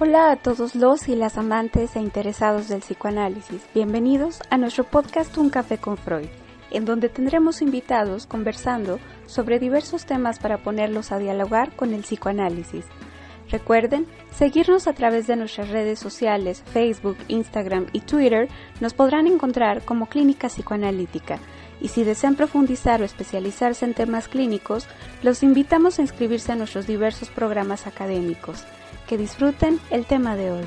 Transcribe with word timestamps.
Hola 0.00 0.30
a 0.30 0.36
todos 0.36 0.76
los 0.76 1.08
y 1.08 1.16
las 1.16 1.38
amantes 1.38 1.96
e 1.96 1.98
interesados 1.98 2.68
del 2.68 2.82
psicoanálisis. 2.82 3.66
Bienvenidos 3.74 4.38
a 4.48 4.56
nuestro 4.56 4.84
podcast 4.84 5.36
Un 5.36 5.50
Café 5.50 5.78
con 5.78 5.96
Freud, 5.96 6.28
en 6.70 6.84
donde 6.84 7.08
tendremos 7.08 7.62
invitados 7.62 8.24
conversando 8.24 9.00
sobre 9.26 9.58
diversos 9.58 10.06
temas 10.06 10.38
para 10.38 10.58
ponerlos 10.58 11.10
a 11.10 11.18
dialogar 11.18 11.74
con 11.74 11.92
el 11.94 12.02
psicoanálisis. 12.02 12.84
Recuerden 13.50 14.06
seguirnos 14.30 14.86
a 14.86 14.92
través 14.92 15.26
de 15.26 15.34
nuestras 15.34 15.68
redes 15.70 15.98
sociales, 15.98 16.62
Facebook, 16.72 17.16
Instagram 17.26 17.88
y 17.92 17.98
Twitter. 17.98 18.48
Nos 18.80 18.94
podrán 18.94 19.26
encontrar 19.26 19.84
como 19.84 20.06
Clínica 20.06 20.46
Psicoanalítica. 20.46 21.40
Y 21.80 21.88
si 21.88 22.04
desean 22.04 22.36
profundizar 22.36 23.02
o 23.02 23.04
especializarse 23.04 23.84
en 23.84 23.94
temas 23.94 24.28
clínicos, 24.28 24.86
los 25.24 25.42
invitamos 25.42 25.98
a 25.98 26.02
inscribirse 26.02 26.52
a 26.52 26.56
nuestros 26.56 26.86
diversos 26.86 27.30
programas 27.30 27.88
académicos. 27.88 28.64
Que 29.08 29.16
disfruten 29.16 29.80
el 29.90 30.04
tema 30.04 30.36
de 30.36 30.52
hoy. 30.52 30.66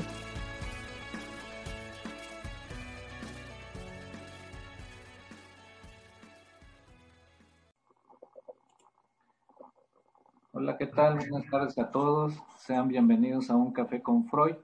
Hola, 10.50 10.76
¿qué 10.76 10.88
tal? 10.88 11.18
Buenas 11.18 11.48
tardes 11.48 11.78
a 11.78 11.92
todos. 11.92 12.34
Sean 12.58 12.88
bienvenidos 12.88 13.48
a 13.48 13.54
Un 13.54 13.72
Café 13.72 14.02
con 14.02 14.24
Freud. 14.24 14.56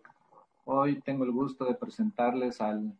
Hoy 0.65 1.01
tengo 1.03 1.23
el 1.23 1.31
gusto 1.31 1.65
de 1.65 1.77
presentarles 1.77 2.61
al, 2.61 2.99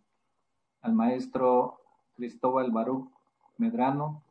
al 0.83 0.93
maestro 0.93 1.81
Cristóbal 2.15 2.71
Baruch 2.71 3.11
Medrano, 3.57 4.23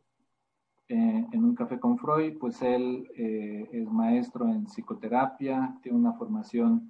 eh, 0.89 1.27
en 1.31 1.43
un 1.43 1.53
café 1.53 1.79
con 1.81 1.97
Freud, 1.97 2.37
pues 2.39 2.61
él 2.61 3.09
eh, 3.15 3.67
es 3.73 3.91
maestro 3.91 4.45
en 4.45 4.67
psicoterapia, 4.67 5.77
tiene 5.81 5.97
una 5.97 6.13
formación 6.13 6.89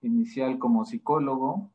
inicial 0.00 0.58
como 0.58 0.86
psicólogo 0.86 1.70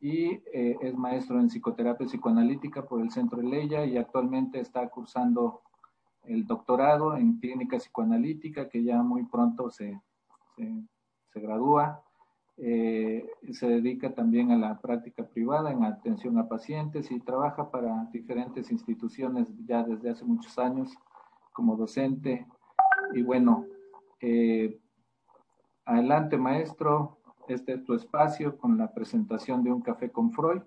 y 0.00 0.40
eh, 0.52 0.76
es 0.80 0.96
maestro 0.96 1.38
en 1.38 1.48
psicoterapia 1.48 2.06
psicoanalítica 2.06 2.86
por 2.86 3.02
el 3.02 3.12
Centro 3.12 3.40
Leya 3.40 3.84
y 3.84 3.98
actualmente 3.98 4.58
está 4.58 4.88
cursando 4.88 5.62
el 6.24 6.44
doctorado 6.44 7.16
en 7.16 7.38
clínica 7.38 7.76
psicoanalítica 7.76 8.68
que 8.68 8.82
ya 8.82 9.00
muy 9.02 9.24
pronto 9.26 9.70
se, 9.70 10.00
se 10.56 11.40
gradúa. 11.40 12.02
Eh, 12.62 13.26
se 13.52 13.66
dedica 13.66 14.14
también 14.14 14.50
a 14.50 14.56
la 14.58 14.78
práctica 14.78 15.26
privada 15.26 15.72
en 15.72 15.82
atención 15.82 16.36
a 16.36 16.46
pacientes 16.46 17.10
y 17.10 17.18
trabaja 17.18 17.70
para 17.70 18.06
diferentes 18.12 18.70
instituciones 18.70 19.48
ya 19.64 19.82
desde 19.82 20.10
hace 20.10 20.26
muchos 20.26 20.58
años 20.58 20.94
como 21.54 21.74
docente. 21.76 22.46
Y 23.14 23.22
bueno, 23.22 23.64
eh, 24.20 24.78
adelante 25.86 26.36
maestro, 26.36 27.22
este 27.48 27.72
es 27.72 27.84
tu 27.84 27.94
espacio 27.94 28.58
con 28.58 28.76
la 28.76 28.92
presentación 28.92 29.64
de 29.64 29.72
un 29.72 29.80
café 29.80 30.10
con 30.10 30.30
Freud 30.30 30.60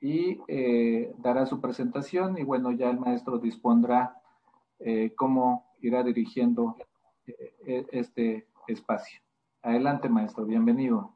y 0.00 0.40
eh, 0.48 1.12
dará 1.18 1.44
su 1.44 1.60
presentación 1.60 2.38
y 2.38 2.44
bueno, 2.44 2.72
ya 2.72 2.88
el 2.88 2.98
maestro 2.98 3.38
dispondrá 3.38 4.14
cómo 5.16 5.74
irá 5.80 6.04
dirigiendo 6.04 6.76
este 7.66 8.46
espacio. 8.68 9.27
Adelante, 9.68 10.08
maestro, 10.08 10.46
bienvenido. 10.46 11.14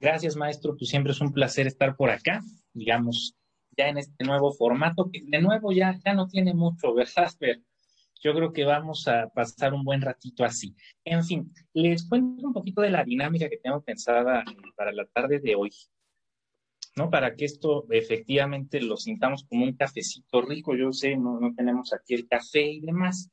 Gracias, 0.00 0.36
maestro. 0.36 0.76
Pues 0.76 0.88
siempre 0.88 1.10
es 1.10 1.20
un 1.20 1.32
placer 1.32 1.66
estar 1.66 1.96
por 1.96 2.08
acá, 2.08 2.40
digamos, 2.72 3.36
ya 3.76 3.88
en 3.88 3.98
este 3.98 4.22
nuevo 4.22 4.52
formato, 4.52 5.10
que 5.12 5.22
de 5.24 5.42
nuevo 5.42 5.72
ya, 5.72 5.98
ya 6.04 6.14
no 6.14 6.28
tiene 6.28 6.54
mucho, 6.54 6.94
¿verdad? 6.94 7.32
Pero 7.40 7.60
yo 8.22 8.32
creo 8.32 8.52
que 8.52 8.64
vamos 8.64 9.08
a 9.08 9.28
pasar 9.30 9.74
un 9.74 9.82
buen 9.82 10.02
ratito 10.02 10.44
así. 10.44 10.72
En 11.04 11.24
fin, 11.24 11.52
les 11.72 12.08
cuento 12.08 12.46
un 12.46 12.52
poquito 12.52 12.80
de 12.80 12.90
la 12.90 13.02
dinámica 13.02 13.48
que 13.48 13.58
tengo 13.58 13.82
pensada 13.82 14.44
para 14.76 14.92
la 14.92 15.06
tarde 15.06 15.40
de 15.40 15.56
hoy, 15.56 15.72
¿no? 16.94 17.10
Para 17.10 17.34
que 17.34 17.44
esto 17.44 17.86
efectivamente 17.90 18.80
lo 18.80 18.96
sintamos 18.96 19.44
como 19.48 19.64
un 19.64 19.74
cafecito 19.74 20.42
rico. 20.42 20.76
Yo 20.76 20.92
sé, 20.92 21.16
no, 21.16 21.40
no 21.40 21.52
tenemos 21.56 21.92
aquí 21.92 22.14
el 22.14 22.28
café 22.28 22.70
y 22.70 22.82
demás, 22.82 23.32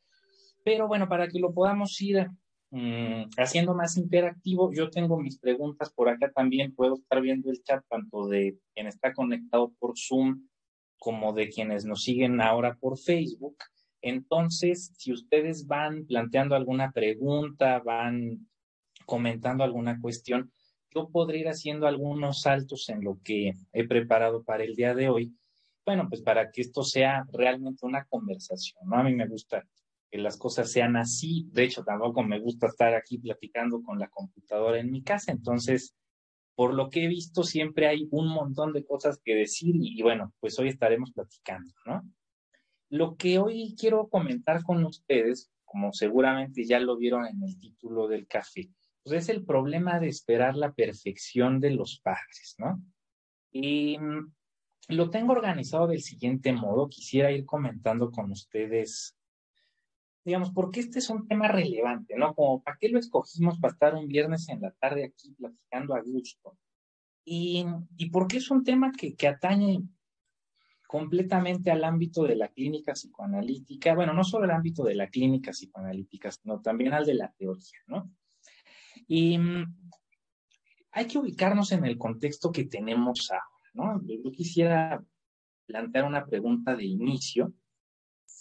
pero 0.65 0.87
bueno, 0.87 1.07
para 1.07 1.27
que 1.27 1.37
lo 1.37 1.53
podamos 1.53 2.01
ir 2.01 2.27
Mm, 2.69 3.29
haciendo 3.37 3.73
más 3.73 3.95
interactivo, 3.97 4.73
yo 4.73 4.89
tengo 4.89 5.17
mis 5.19 5.39
preguntas 5.39 5.89
por 5.93 6.09
acá 6.09 6.31
también, 6.31 6.75
puedo 6.75 6.95
estar 6.95 7.21
viendo 7.21 7.49
el 7.49 7.63
chat 7.63 7.83
tanto 7.87 8.27
de 8.27 8.57
quien 8.73 8.87
está 8.87 9.13
conectado 9.13 9.71
por 9.79 9.93
Zoom 9.97 10.47
como 10.99 11.31
de 11.31 11.49
quienes 11.49 11.85
nos 11.85 12.03
siguen 12.03 12.41
ahora 12.41 12.75
por 12.75 12.97
Facebook. 12.97 13.57
Entonces, 14.01 14.91
si 14.97 15.13
ustedes 15.13 15.67
van 15.67 16.05
planteando 16.05 16.55
alguna 16.55 16.91
pregunta, 16.91 17.79
van 17.79 18.47
comentando 19.05 19.63
alguna 19.63 19.99
cuestión, 20.01 20.51
yo 20.93 21.09
podría 21.09 21.41
ir 21.41 21.47
haciendo 21.49 21.87
algunos 21.87 22.41
saltos 22.41 22.89
en 22.89 23.03
lo 23.03 23.19
que 23.23 23.53
he 23.71 23.87
preparado 23.87 24.43
para 24.43 24.63
el 24.63 24.75
día 24.75 24.93
de 24.93 25.09
hoy. 25.09 25.33
Bueno, 25.85 26.07
pues 26.09 26.21
para 26.21 26.51
que 26.51 26.61
esto 26.61 26.83
sea 26.83 27.25
realmente 27.31 27.85
una 27.85 28.03
conversación, 28.05 28.81
¿no? 28.89 28.97
A 28.97 29.03
mí 29.03 29.15
me 29.15 29.27
gusta 29.27 29.65
que 30.09 30.17
las 30.17 30.37
cosas 30.37 30.71
sean 30.71 30.95
así. 30.95 31.47
De 31.51 31.63
hecho, 31.63 31.83
tampoco 31.83 32.23
me 32.23 32.39
gusta 32.39 32.67
estar 32.67 32.93
aquí 32.93 33.17
platicando 33.17 33.81
con 33.81 33.99
la 33.99 34.09
computadora 34.09 34.79
en 34.79 34.91
mi 34.91 35.03
casa. 35.03 35.31
Entonces, 35.31 35.95
por 36.55 36.73
lo 36.73 36.89
que 36.89 37.05
he 37.05 37.07
visto, 37.07 37.43
siempre 37.43 37.87
hay 37.87 38.07
un 38.11 38.29
montón 38.29 38.73
de 38.73 38.85
cosas 38.85 39.19
que 39.23 39.35
decir 39.35 39.75
y, 39.75 40.01
bueno, 40.01 40.33
pues 40.39 40.57
hoy 40.59 40.69
estaremos 40.69 41.11
platicando, 41.11 41.73
¿no? 41.85 42.03
Lo 42.89 43.17
que 43.17 43.37
hoy 43.37 43.75
quiero 43.77 44.07
comentar 44.07 44.63
con 44.63 44.83
ustedes, 44.85 45.51
como 45.65 45.91
seguramente 45.91 46.63
ya 46.63 46.79
lo 46.79 46.97
vieron 46.97 47.25
en 47.25 47.43
el 47.43 47.59
título 47.59 48.07
del 48.07 48.27
café, 48.27 48.69
pues 49.03 49.23
es 49.23 49.29
el 49.29 49.43
problema 49.43 49.99
de 49.99 50.07
esperar 50.07 50.55
la 50.55 50.73
perfección 50.73 51.59
de 51.59 51.71
los 51.71 51.99
padres, 51.99 52.55
¿no? 52.57 52.81
Y 53.51 53.97
mm, 53.97 54.31
lo 54.89 55.09
tengo 55.09 55.33
organizado 55.33 55.87
del 55.87 56.01
siguiente 56.01 56.53
modo. 56.53 56.87
Quisiera 56.87 57.31
ir 57.31 57.45
comentando 57.45 58.09
con 58.11 58.31
ustedes 58.31 59.16
digamos, 60.27 60.51
porque 60.51 60.81
este 60.81 60.99
es 60.99 61.09
un 61.09 61.25
tema 61.25 61.47
relevante, 61.47 62.17
¿no? 62.17 62.35
Como, 62.35 62.61
¿para 62.61 62.75
qué 62.77 62.89
lo 62.89 62.99
escogimos 62.99 63.57
para 63.61 63.71
estar 63.71 63.95
un 63.95 64.09
viernes 64.09 64.49
en 64.49 64.59
la 64.59 64.71
tarde 64.71 65.05
aquí 65.05 65.31
platicando 65.31 65.95
a 65.95 66.01
gusto? 66.01 66.57
Y, 67.23 67.65
y 67.95 68.09
por 68.09 68.27
qué 68.27 68.35
es 68.35 68.51
un 68.51 68.61
tema 68.65 68.91
que, 68.91 69.15
que 69.15 69.29
atañe 69.29 69.83
completamente 70.85 71.71
al 71.71 71.81
ámbito 71.85 72.23
de 72.23 72.35
la 72.35 72.49
clínica 72.49 72.91
psicoanalítica, 72.91 73.95
bueno, 73.95 74.11
no 74.11 74.25
solo 74.25 74.43
el 74.43 74.51
ámbito 74.51 74.83
de 74.83 74.95
la 74.95 75.07
clínica 75.07 75.51
psicoanalítica, 75.51 76.29
sino 76.29 76.59
también 76.59 76.91
al 76.91 77.05
de 77.05 77.13
la 77.13 77.31
teoría, 77.31 77.79
¿no? 77.87 78.11
Y 79.07 79.39
hay 80.91 81.07
que 81.07 81.19
ubicarnos 81.19 81.71
en 81.71 81.85
el 81.85 81.97
contexto 81.97 82.51
que 82.51 82.65
tenemos 82.65 83.31
ahora, 83.31 83.95
¿no? 83.95 84.01
Yo 84.05 84.29
quisiera 84.33 85.01
plantear 85.65 86.03
una 86.03 86.25
pregunta 86.25 86.75
de 86.75 86.83
inicio 86.83 87.53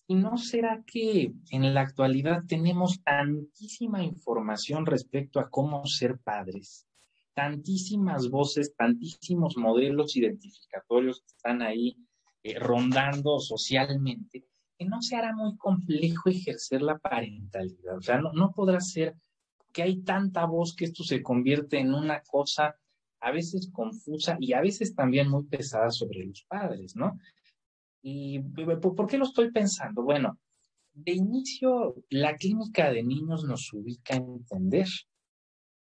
¿Y 0.08 0.14
no 0.14 0.36
será 0.36 0.84
que 0.86 1.32
en 1.50 1.74
la 1.74 1.80
actualidad 1.80 2.44
tenemos 2.46 3.02
tantísima 3.02 4.04
información 4.04 4.86
respecto 4.86 5.40
a 5.40 5.50
cómo 5.50 5.84
ser 5.86 6.18
padres? 6.18 6.86
Tantísimas 7.34 8.30
voces, 8.30 8.74
tantísimos 8.76 9.56
modelos 9.56 10.16
identificatorios 10.16 11.20
que 11.20 11.26
están 11.26 11.60
ahí 11.60 11.96
eh, 12.44 12.58
rondando 12.58 13.40
socialmente, 13.40 14.46
que 14.78 14.84
no 14.84 15.02
se 15.02 15.16
hará 15.16 15.34
muy 15.34 15.56
complejo 15.56 16.30
ejercer 16.30 16.82
la 16.82 16.98
parentalidad. 16.98 17.96
O 17.96 18.02
sea, 18.02 18.20
no, 18.20 18.32
no 18.32 18.52
podrá 18.52 18.80
ser 18.80 19.16
que 19.72 19.82
hay 19.82 20.02
tanta 20.02 20.46
voz 20.46 20.74
que 20.76 20.84
esto 20.84 21.02
se 21.02 21.22
convierte 21.22 21.78
en 21.80 21.92
una 21.92 22.22
cosa 22.22 22.76
a 23.20 23.32
veces 23.32 23.70
confusa 23.72 24.36
y 24.38 24.52
a 24.52 24.60
veces 24.60 24.94
también 24.94 25.28
muy 25.28 25.44
pesada 25.44 25.90
sobre 25.90 26.24
los 26.24 26.44
padres, 26.44 26.94
¿no? 26.94 27.18
¿Y 28.08 28.38
por 28.38 29.08
qué 29.08 29.18
lo 29.18 29.24
estoy 29.24 29.50
pensando? 29.50 30.00
Bueno, 30.04 30.38
de 30.92 31.10
inicio, 31.10 31.96
la 32.08 32.36
clínica 32.36 32.92
de 32.92 33.02
niños 33.02 33.42
nos 33.42 33.72
ubica 33.72 34.14
a 34.14 34.18
entender 34.18 34.86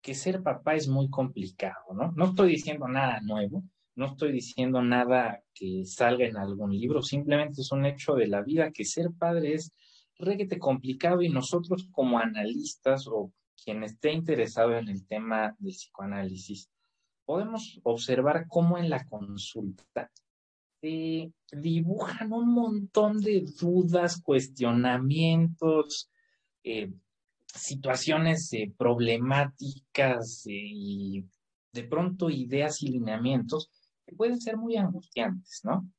que 0.02 0.16
ser 0.16 0.42
papá 0.42 0.76
es 0.76 0.88
muy 0.88 1.10
complicado, 1.10 1.94
¿no? 1.94 2.14
No 2.14 2.28
estoy 2.28 2.52
diciendo 2.52 2.88
nada 2.88 3.20
nuevo, 3.20 3.66
no 3.96 4.06
estoy 4.06 4.32
diciendo 4.32 4.82
nada 4.82 5.44
que 5.54 5.84
salga 5.84 6.26
en 6.26 6.38
algún 6.38 6.72
libro, 6.72 7.02
simplemente 7.02 7.60
es 7.60 7.74
un 7.74 7.86
hecho 7.86 8.16
de 8.16 8.28
la 8.28 8.42
vida 8.42 8.72
que 8.72 8.86
ser 8.86 9.10
padre 9.12 9.56
es 9.56 9.74
reguete 10.18 10.60
complicado 10.60 11.22
y 11.22 11.28
nosotros 11.28 11.90
como 11.92 12.20
analistas 12.20 13.06
o 13.08 13.34
quien 13.62 13.84
esté 13.84 14.14
interesado 14.14 14.78
en 14.78 14.88
el 14.88 15.06
tema 15.06 15.58
del 15.60 15.74
psicoanálisis, 15.74 16.70
podemos 17.26 17.82
observar 17.84 18.48
cómo 18.48 18.78
en 18.78 18.90
la 18.90 19.04
consulta 19.04 20.10
se 20.82 21.32
dibujan 21.52 22.32
un 22.34 22.54
montón 22.54 23.20
de 23.20 23.46
dudas, 23.60 24.22
cuestionamientos, 24.22 26.10
eh, 26.64 26.92
situaciones 27.46 28.52
eh, 28.54 28.72
problemáticas 28.78 30.46
eh, 30.48 30.52
y 30.54 31.26
de 31.72 31.84
pronto 31.84 32.30
ideas 32.30 32.84
y 32.84 32.90
lineamientos 32.90 33.72
que 34.06 34.16
pueden 34.16 34.40
ser 34.40 34.58
muy 34.58 34.78
angustiantes, 34.78 35.62
¿no? 35.64 35.90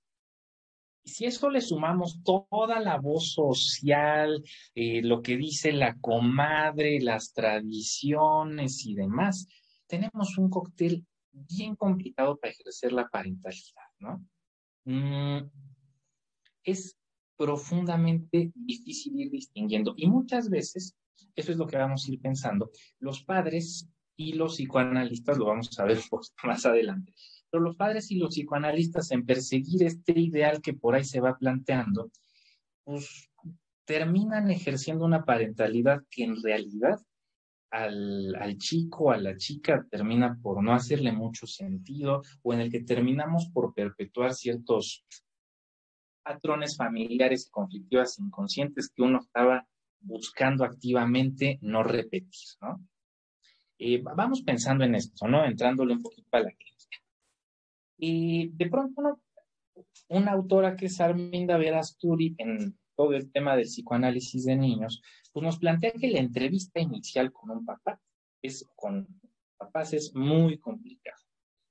Y 1.05 1.11
si 1.11 1.25
eso 1.25 1.49
le 1.49 1.61
sumamos 1.61 2.21
toda 2.23 2.81
la 2.81 2.99
voz 2.99 3.33
social, 3.33 4.43
lo 4.75 5.23
que 5.23 5.39
dice 5.39 5.73
la 5.73 5.97
comadre, 6.01 7.01
las 7.01 7.33
tradiciones 7.33 8.85
y 8.85 8.95
demás, 8.95 9.47
tenemos 9.87 10.37
un 10.37 10.51
cóctel 10.51 11.07
bien 11.33 11.77
complicado 11.77 12.37
para 12.37 12.53
ejercer 12.53 12.93
la 12.93 13.09
parentalidad, 13.09 13.89
¿no? 14.01 14.23
Mm, 14.89 15.51
es 16.65 16.97
profundamente 17.37 18.53
difícil 18.55 19.21
ir 19.21 19.31
distinguiendo. 19.31 19.93
Y 19.99 20.09
muchas 20.09 20.49
veces, 20.49 20.97
eso 21.37 21.53
es 21.53 21.59
lo 21.59 21.67
que 21.67 21.77
vamos 21.77 22.07
a 22.07 22.13
ir 22.13 22.19
pensando, 22.23 22.71
los 22.99 23.23
padres 23.23 23.87
y 24.17 24.33
los 24.33 24.55
psicoanalistas, 24.55 25.37
lo 25.37 25.45
vamos 25.45 25.79
a 25.79 25.85
ver 25.85 25.99
más 26.45 26.65
adelante, 26.65 27.13
pero 27.51 27.63
los 27.63 27.77
padres 27.77 28.11
y 28.11 28.17
los 28.17 28.31
psicoanalistas 28.31 29.11
en 29.11 29.27
perseguir 29.27 29.83
este 29.83 30.19
ideal 30.19 30.63
que 30.63 30.73
por 30.73 30.95
ahí 30.95 31.05
se 31.05 31.21
va 31.21 31.37
planteando, 31.37 32.11
pues 32.83 33.29
terminan 33.85 34.51
ejerciendo 34.51 35.05
una 35.05 35.27
parentalidad 35.27 36.03
que 36.11 36.25
en 36.25 36.43
realidad 36.43 36.99
al, 37.71 38.35
al, 38.37 38.57
chico, 38.59 39.11
a 39.11 39.17
la 39.17 39.37
chica, 39.37 39.87
termina 39.91 40.39
por 40.43 40.63
no 40.63 40.73
hacerle 40.73 41.13
mucho 41.13 41.47
sentido 41.47 42.23
o 42.43 42.53
en 42.53 42.61
el 42.61 42.71
que 42.71 42.81
terminamos 42.81 43.51
por 43.53 43.75
perpetuar 43.75 44.35
ciertos 44.35 45.05
patrones 46.23 46.77
familiares 46.77 47.47
y 47.47 47.51
conflictivas 47.51 48.19
inconscientes 48.19 48.91
que 48.95 49.03
uno 49.03 49.19
estaba 49.19 49.67
buscando 50.01 50.65
activamente 50.65 51.59
no 51.63 51.83
repetir, 51.83 52.29
¿no? 52.61 52.87
Eh, 53.79 54.03
vamos 54.03 54.43
pensando 54.43 54.85
en 54.85 54.95
esto, 54.95 55.29
¿no? 55.29 55.45
Entrándole 55.45 55.95
un 55.95 56.03
poquito 56.03 56.29
a 56.33 56.41
la 56.41 56.51
crítica. 56.51 56.99
Y 57.97 58.49
de 58.49 58.69
pronto, 58.69 59.03
¿no? 59.03 59.21
una 60.09 60.33
autora 60.33 60.77
que 60.77 60.87
es 60.87 61.01
Arminda 61.01 61.57
Verasturi 61.57 62.35
en 62.39 62.79
todo 62.99 63.15
el 63.15 63.31
tema 63.31 63.55
del 63.55 63.67
psicoanálisis 63.67 64.45
de 64.45 64.57
niños, 64.57 65.01
pues 65.33 65.45
nos 65.45 65.61
plantea 65.61 65.93
que 65.93 66.09
la 66.09 66.19
entrevista 66.19 66.81
inicial 66.81 67.33
con 67.33 67.53
un 67.53 67.65
papá 67.65 68.01
es 68.43 68.69
con 68.75 69.07
papás 69.57 69.93
es 69.93 70.13
muy 70.17 70.59
complicado. 70.59 71.23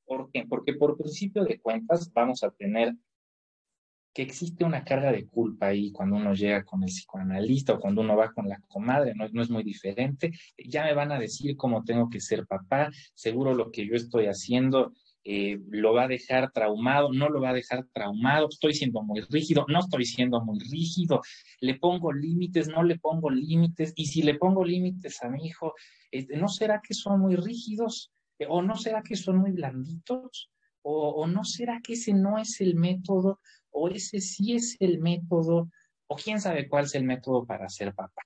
¿Por 0.05 0.31
qué? 0.31 0.45
Porque 0.47 0.73
por 0.73 0.97
principio 0.97 1.43
de 1.43 1.59
cuentas 1.59 2.13
vamos 2.13 2.45
a 2.45 2.51
tener 2.51 2.95
que 4.13 4.21
existe 4.21 4.63
una 4.63 4.85
carga 4.85 5.11
de 5.11 5.27
culpa 5.27 5.67
ahí 5.67 5.91
cuando 5.91 6.15
uno 6.15 6.33
llega 6.33 6.63
con 6.63 6.81
el 6.81 6.89
psicoanalista 6.89 7.73
o 7.73 7.79
cuando 7.79 8.01
uno 8.01 8.15
va 8.15 8.31
con 8.31 8.47
la 8.47 8.61
comadre, 8.69 9.13
no, 9.13 9.27
no, 9.27 9.41
es 9.41 9.49
muy 9.49 9.63
diferente. 9.63 10.31
Ya 10.57 10.85
me 10.85 10.93
van 10.93 11.11
a 11.11 11.19
decir 11.19 11.57
cómo 11.57 11.83
tengo 11.83 12.09
que 12.09 12.21
ser 12.21 12.47
papá, 12.47 12.89
seguro 13.13 13.53
lo 13.53 13.69
que 13.69 13.85
yo 13.85 13.95
estoy 13.95 14.27
haciendo 14.27 14.93
eh, 15.29 15.59
lo 15.71 15.93
va 15.93 16.03
a 16.03 16.07
dejar 16.07 16.53
traumado, 16.53 17.11
no 17.11 17.27
lo 17.27 17.41
va 17.41 17.49
a 17.49 17.53
dejar 17.53 17.85
traumado, 17.91 18.47
estoy 18.47 18.73
siendo 18.73 19.01
muy 19.01 19.19
rígido, 19.19 19.65
no 19.67 19.79
estoy 19.79 20.05
siendo 20.05 20.39
muy 20.39 20.57
rígido, 20.59 21.21
le 21.59 21.75
pongo 21.75 22.13
límites, 22.13 22.69
no 22.69 22.81
le 22.81 22.97
pongo 22.97 23.29
límites, 23.29 23.91
y 23.97 24.05
si 24.05 24.21
le 24.21 24.35
pongo 24.35 24.63
límites 24.63 25.21
a 25.23 25.27
mi 25.27 25.45
hijo, 25.45 25.73
este, 26.11 26.37
¿no 26.37 26.47
será 26.47 26.79
que 26.81 26.93
son 26.93 27.19
muy 27.19 27.35
rígidos? 27.35 28.13
¿O 28.47 28.61
no 28.61 28.77
será 28.77 29.03
que 29.03 29.17
son 29.17 29.39
muy 29.39 29.51
blanditos? 29.51 30.49
¿O, 30.81 31.27
no 31.27 31.43
será 31.43 31.81
que 31.83 31.93
ese 31.93 32.13
no 32.13 32.37
es 32.37 32.61
el 32.61 32.75
método? 32.75 33.41
¿O 33.71 33.89
ese 33.89 34.21
sí 34.21 34.53
es 34.53 34.77
el 34.79 34.99
método? 34.99 35.69
¿O 36.07 36.15
quién 36.15 36.39
sabe 36.39 36.69
cuál 36.69 36.85
es 36.85 36.95
el 36.95 37.03
método 37.03 37.45
para 37.45 37.67
ser 37.67 37.93
papá? 37.93 38.21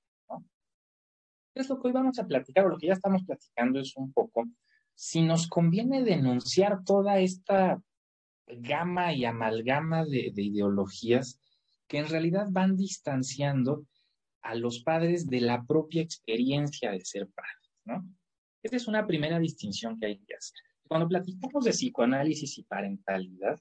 Es 1.52 1.68
lo 1.68 1.80
que 1.80 1.88
hoy 1.88 1.92
vamos 1.92 2.20
a 2.20 2.26
platicar, 2.28 2.66
o 2.66 2.68
lo 2.68 2.78
que 2.78 2.86
ya 2.86 2.92
estamos 2.92 3.24
platicando 3.24 3.80
es 3.80 3.96
un 3.96 4.12
poco 4.12 4.44
si 5.04 5.20
nos 5.20 5.48
conviene 5.48 6.04
denunciar 6.04 6.84
toda 6.84 7.18
esta 7.18 7.82
gama 8.46 9.12
y 9.12 9.24
amalgama 9.24 10.04
de, 10.04 10.32
ideologías 10.36 11.40
que 11.88 11.98
en 11.98 12.08
realidad 12.08 12.46
van 12.50 12.76
distanciando 12.76 13.84
a 14.42 14.54
los 14.54 14.84
padres 14.84 15.26
de 15.26 15.40
la 15.40 15.64
propia 15.64 16.02
experiencia 16.02 16.92
de 16.92 17.04
ser 17.04 17.28
padres, 17.30 17.72
¿no? 17.84 18.08
Esa 18.62 18.76
es 18.76 18.86
una 18.86 19.04
primera 19.04 19.40
distinción 19.40 19.98
que 19.98 20.06
hay 20.06 20.18
que 20.20 20.36
hacer. 20.36 20.60
Cuando 20.86 21.08
platicamos 21.08 21.64
de 21.64 21.72
psicoanálisis 21.72 22.58
y 22.58 22.62
parentalidad, 22.62 23.58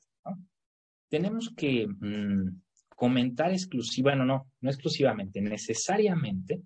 tenemos 1.10 1.52
que 1.58 1.88
mm, 1.88 2.62
comentar 2.96 3.52
exclusiva, 3.52 4.16
no, 4.16 4.26
no, 4.26 4.52
no 4.62 4.70
exclusivamente, 4.70 5.42
necesariamente, 5.42 6.62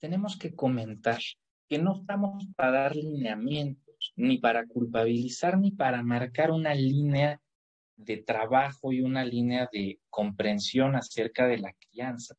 tenemos 0.00 0.36
que 0.36 0.52
comentar 0.52 1.20
que 1.68 1.78
no 1.78 2.00
estamos 2.00 2.46
para 2.56 2.72
dar 2.72 2.96
lineamientos, 2.96 3.83
ni 4.16 4.38
para 4.38 4.66
culpabilizar, 4.66 5.58
ni 5.58 5.70
para 5.70 6.02
marcar 6.02 6.50
una 6.50 6.74
línea 6.74 7.40
de 7.96 8.18
trabajo 8.18 8.92
y 8.92 9.00
una 9.00 9.24
línea 9.24 9.68
de 9.72 10.00
comprensión 10.10 10.96
acerca 10.96 11.46
de 11.46 11.58
la 11.58 11.72
crianza, 11.72 12.34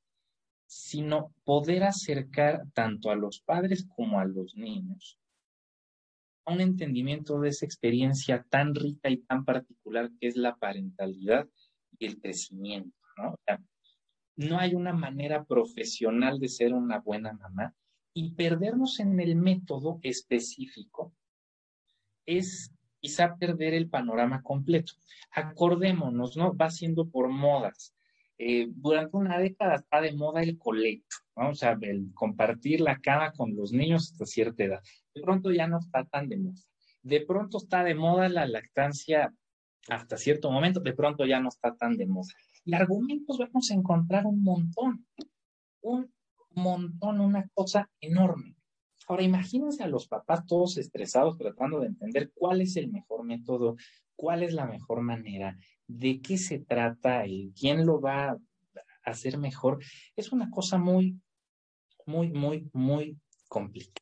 sino 0.66 1.34
poder 1.44 1.84
acercar 1.84 2.64
tanto 2.74 3.10
a 3.10 3.16
los 3.16 3.40
padres 3.40 3.88
como 3.96 4.20
a 4.20 4.26
los 4.26 4.56
niños 4.56 5.18
a 6.46 6.54
un 6.54 6.62
entendimiento 6.62 7.40
de 7.40 7.50
esa 7.50 7.66
experiencia 7.66 8.46
tan 8.50 8.76
rica 8.76 9.10
y 9.10 9.18
tan 9.18 9.44
particular 9.44 10.12
que 10.20 10.28
es 10.28 10.38
la 10.38 10.56
parentalidad 10.56 11.48
y 11.98 12.06
el 12.06 12.20
crecimiento, 12.20 12.96
¿no? 14.38 14.60
hay 14.60 14.76
una 14.76 14.94
manera 14.94 15.44
profesional 15.44 16.40
de 16.40 16.50
ser 16.50 16.74
una 16.74 17.00
buena 17.00 17.34
mamá 17.34 17.74
y 18.14 18.34
perdernos 18.34 19.00
en 19.00 19.20
el 19.20 19.36
método 19.36 20.00
específico 20.04 21.14
es 22.26 22.72
quizá 23.00 23.36
perder 23.38 23.74
el 23.74 23.90
panorama 23.90 24.42
completo. 24.42 24.94
Acordémonos, 25.32 26.38
¿no? 26.38 26.56
Va 26.56 26.70
siendo 26.70 27.08
por 27.10 27.30
modas. 27.30 27.94
Eh, 28.38 28.68
durante 28.70 29.16
una 29.16 29.38
década 29.38 29.76
está 29.76 30.02
de 30.02 30.14
moda 30.14 30.42
el 30.42 30.58
colecto, 30.58 31.16
¿no? 31.38 31.50
O 31.50 31.56
sea, 31.56 31.78
el 31.82 32.12
compartir 32.14 32.82
la 32.82 33.00
cama 33.00 33.32
con 33.32 33.56
los 33.56 33.72
niños 33.72 34.12
hasta 34.12 34.26
cierta 34.26 34.64
edad. 34.64 34.84
De 35.14 35.22
pronto 35.22 35.52
ya 35.52 35.68
no 35.68 35.80
está 35.80 36.04
tan 36.06 36.28
de 36.28 36.38
moda. 36.38 36.62
De 37.02 37.22
pronto 37.22 37.60
está 37.60 37.84
de 37.84 37.96
moda 37.96 38.28
la 38.28 38.48
lactancia 38.48 39.34
hasta 39.88 40.18
cierto 40.18 40.52
momento, 40.52 40.80
de 40.80 40.94
pronto 40.94 41.26
ya 41.26 41.40
no 41.40 41.50
está 41.50 41.76
tan 41.76 41.96
de 41.96 42.08
moda. 42.08 42.34
Y 42.66 42.74
argumentos 42.74 43.38
vamos 43.38 43.70
a 43.70 43.76
encontrar 43.76 44.26
un 44.26 44.44
montón. 44.44 45.06
Un 45.82 46.12
montón, 46.56 47.22
una 47.22 47.48
cosa 47.54 47.90
enorme. 48.02 48.56
Ahora, 49.08 49.24
imagínense 49.24 49.84
a 49.84 49.88
los 49.88 50.08
papás 50.08 50.46
todos 50.46 50.78
estresados 50.78 51.38
tratando 51.38 51.80
de 51.80 51.88
entender 51.88 52.32
cuál 52.34 52.62
es 52.62 52.76
el 52.76 52.92
mejor 52.92 53.24
método, 53.24 53.76
cuál 54.16 54.44
es 54.44 54.54
la 54.54 54.66
mejor 54.66 55.02
manera, 55.02 55.58
de 55.88 56.22
qué 56.22 56.38
se 56.38 56.60
trata 56.60 57.28
y 57.28 57.52
quién 57.60 57.86
lo 57.86 58.02
va 58.02 58.32
a 58.32 58.40
hacer 59.04 59.38
mejor. 59.38 59.80
Es 60.16 60.32
una 60.32 60.50
cosa 60.50 60.78
muy, 60.78 61.20
muy, 62.06 62.30
muy, 62.32 62.70
muy 62.74 63.18
complicada. 63.48 64.02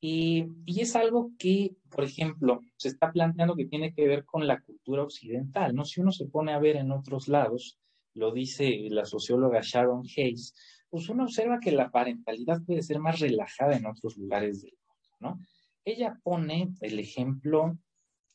Y, 0.00 0.46
y, 0.66 0.80
es 0.80 0.96
algo 0.96 1.30
que, 1.38 1.76
por 1.88 2.02
ejemplo, 2.02 2.58
se 2.76 2.88
está 2.88 3.12
planteando 3.12 3.54
que 3.54 3.66
tiene 3.66 3.94
que 3.94 4.08
ver 4.08 4.24
con 4.24 4.48
la 4.48 4.60
cultura 4.60 5.04
occidental, 5.04 5.76
¿no? 5.76 5.84
Si 5.84 6.00
uno 6.00 6.10
se 6.10 6.26
pone 6.26 6.52
a 6.52 6.58
ver 6.58 6.74
en 6.74 6.90
otros 6.90 7.28
lados, 7.28 7.78
lo 8.14 8.32
dice 8.32 8.88
la 8.90 9.04
socióloga 9.04 9.60
Sharon 9.62 10.02
Hayes, 10.16 10.54
pues 10.92 11.08
uno 11.08 11.24
observa 11.24 11.58
que 11.58 11.72
la 11.72 11.90
parentalidad 11.90 12.60
puede 12.66 12.82
ser 12.82 12.98
más 13.00 13.18
relajada 13.18 13.78
en 13.78 13.86
otros 13.86 14.18
lugares 14.18 14.60
del 14.60 14.76
mundo, 14.86 15.16
¿no? 15.20 15.46
Ella 15.86 16.20
pone 16.22 16.74
el 16.82 16.98
ejemplo 16.98 17.78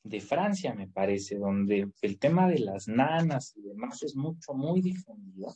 de 0.03 0.19
Francia, 0.21 0.73
me 0.73 0.87
parece, 0.87 1.37
donde 1.37 1.91
el 2.01 2.17
tema 2.17 2.49
de 2.49 2.57
las 2.57 2.87
nanas 2.87 3.55
y 3.55 3.61
demás 3.61 4.01
es 4.01 4.15
mucho, 4.15 4.55
muy 4.55 4.81
difundido. 4.81 5.55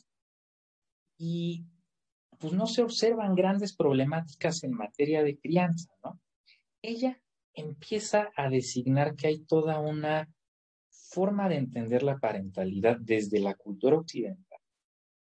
Y 1.18 1.64
pues 2.38 2.52
no 2.52 2.68
se 2.68 2.82
observan 2.82 3.34
grandes 3.34 3.74
problemáticas 3.74 4.62
en 4.62 4.70
materia 4.70 5.24
de 5.24 5.36
crianza, 5.40 5.92
¿no? 6.04 6.20
Ella 6.82 7.20
empieza 7.52 8.30
a 8.36 8.48
designar 8.48 9.16
que 9.16 9.26
hay 9.26 9.40
toda 9.40 9.80
una 9.80 10.32
forma 10.88 11.48
de 11.48 11.56
entender 11.56 12.04
la 12.04 12.18
parentalidad 12.18 12.96
desde 13.00 13.40
la 13.40 13.54
cultura 13.54 13.96
occidental, 13.96 14.51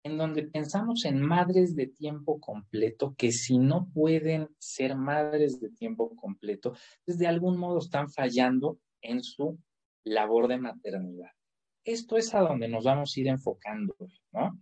en 0.03 0.17
donde 0.17 0.43
pensamos 0.43 1.05
en 1.05 1.21
madres 1.21 1.75
de 1.75 1.87
tiempo 1.87 2.39
completo 2.39 3.15
que 3.17 3.31
si 3.31 3.57
no 3.57 3.89
pueden 3.93 4.49
ser 4.57 4.95
madres 4.95 5.59
de 5.59 5.69
tiempo 5.69 6.15
completo, 6.15 6.73
pues 7.05 7.17
de 7.17 7.27
algún 7.27 7.57
modo 7.57 7.79
están 7.79 8.09
fallando 8.09 8.79
en 9.01 9.23
su 9.23 9.59
labor 10.03 10.47
de 10.47 10.57
maternidad. 10.57 11.31
Esto 11.83 12.17
es 12.17 12.33
a 12.33 12.39
donde 12.39 12.67
nos 12.67 12.83
vamos 12.83 13.15
a 13.15 13.19
ir 13.19 13.27
enfocando, 13.27 13.95
¿no? 14.31 14.59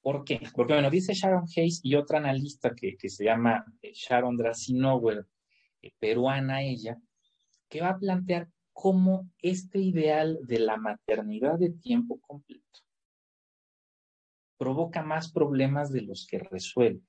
¿Por 0.00 0.24
qué? 0.24 0.40
Porque, 0.54 0.74
bueno, 0.74 0.90
dice 0.90 1.14
Sharon 1.14 1.46
Hayes 1.56 1.80
y 1.82 1.96
otra 1.96 2.18
analista 2.18 2.74
que, 2.74 2.96
se 3.08 3.24
llama 3.24 3.64
eh, 3.82 3.92
Sharon 3.92 4.36
Drasinower, 4.36 5.26
eh, 5.82 5.92
peruana 5.98 6.62
ella, 6.62 6.96
que 7.68 7.80
va 7.80 7.90
a 7.90 7.98
plantear 7.98 8.48
cómo 8.72 9.28
este 9.38 9.80
ideal 9.80 10.38
de 10.42 10.60
la 10.60 10.76
maternidad 10.76 11.58
de 11.58 11.70
tiempo 11.70 12.20
completo 12.20 12.85
provoca 14.58 15.02
más 15.02 15.32
problemas 15.32 15.92
de 15.92 16.02
los 16.02 16.26
que 16.26 16.38
resuelve. 16.38 17.02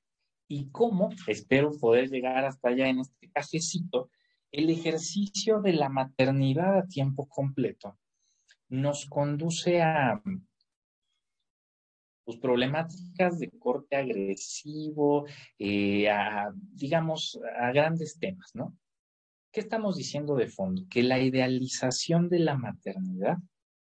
Y 0.49 0.69
cómo, 0.71 1.09
espero 1.27 1.71
poder 1.79 2.09
llegar 2.09 2.45
hasta 2.45 2.69
allá 2.69 2.87
en 2.87 2.99
este 2.99 3.29
cafecito, 3.29 4.09
el 4.51 4.69
ejercicio 4.69 5.61
de 5.61 5.73
la 5.73 5.89
maternidad 5.89 6.77
a 6.77 6.87
tiempo 6.87 7.27
completo 7.27 7.97
nos 8.69 9.05
conduce 9.05 9.81
a 9.81 10.21
pues, 12.27 12.37
problemáticas 12.39 13.39
de 13.39 13.49
corte 13.51 13.95
agresivo, 13.95 15.25
eh, 15.57 16.09
a, 16.09 16.51
digamos, 16.53 17.39
a 17.59 17.71
grandes 17.71 18.19
temas, 18.19 18.51
¿no? 18.53 18.77
¿Qué 19.51 19.61
estamos 19.61 19.95
diciendo 19.95 20.35
de 20.35 20.47
fondo? 20.47 20.83
Que 20.89 21.03
la 21.03 21.19
idealización 21.19 22.29
de 22.29 22.39
la 22.39 22.57
maternidad, 22.57 23.37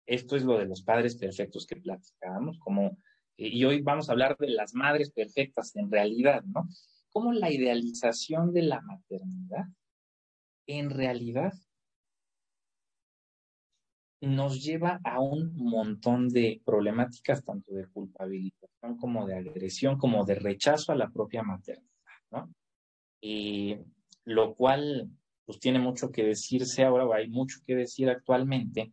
esto 0.07 0.37
es 0.37 0.43
lo 0.43 0.59
de 0.59 0.67
los 0.67 0.83
padres 0.83 1.17
perfectos 1.17 1.67
que 1.67 1.77
platicábamos, 1.77 2.59
como, 2.59 2.99
y 3.37 3.65
hoy 3.65 3.83
vamos 3.83 4.09
a 4.09 4.13
hablar 4.13 4.37
de 4.39 4.49
las 4.49 4.75
madres 4.75 5.11
perfectas 5.11 5.75
en 5.77 5.91
realidad, 5.91 6.43
¿no? 6.45 6.69
Como 7.11 7.33
la 7.33 7.51
idealización 7.51 8.53
de 8.53 8.63
la 8.63 8.81
maternidad, 8.81 9.67
en 10.67 10.91
realidad, 10.91 11.53
nos 14.21 14.63
lleva 14.63 15.01
a 15.05 15.21
un 15.21 15.55
montón 15.57 16.29
de 16.29 16.63
problemáticas, 16.65 17.45
tanto 17.45 17.75
de 17.75 17.87
culpabilización 17.89 18.97
como 18.97 19.27
de 19.27 19.37
agresión, 19.37 19.99
como 19.99 20.25
de 20.25 20.37
rechazo 20.37 20.93
a 20.93 20.97
la 20.97 21.11
propia 21.11 21.43
maternidad, 21.43 21.91
¿no? 22.31 22.55
Y 23.21 23.77
lo 24.25 24.55
cual 24.55 25.11
pues 25.45 25.59
tiene 25.59 25.79
mucho 25.79 26.11
que 26.11 26.25
decirse 26.25 26.85
ahora, 26.85 27.05
o 27.05 27.13
hay 27.13 27.29
mucho 27.29 27.59
que 27.67 27.75
decir 27.75 28.09
actualmente, 28.09 28.93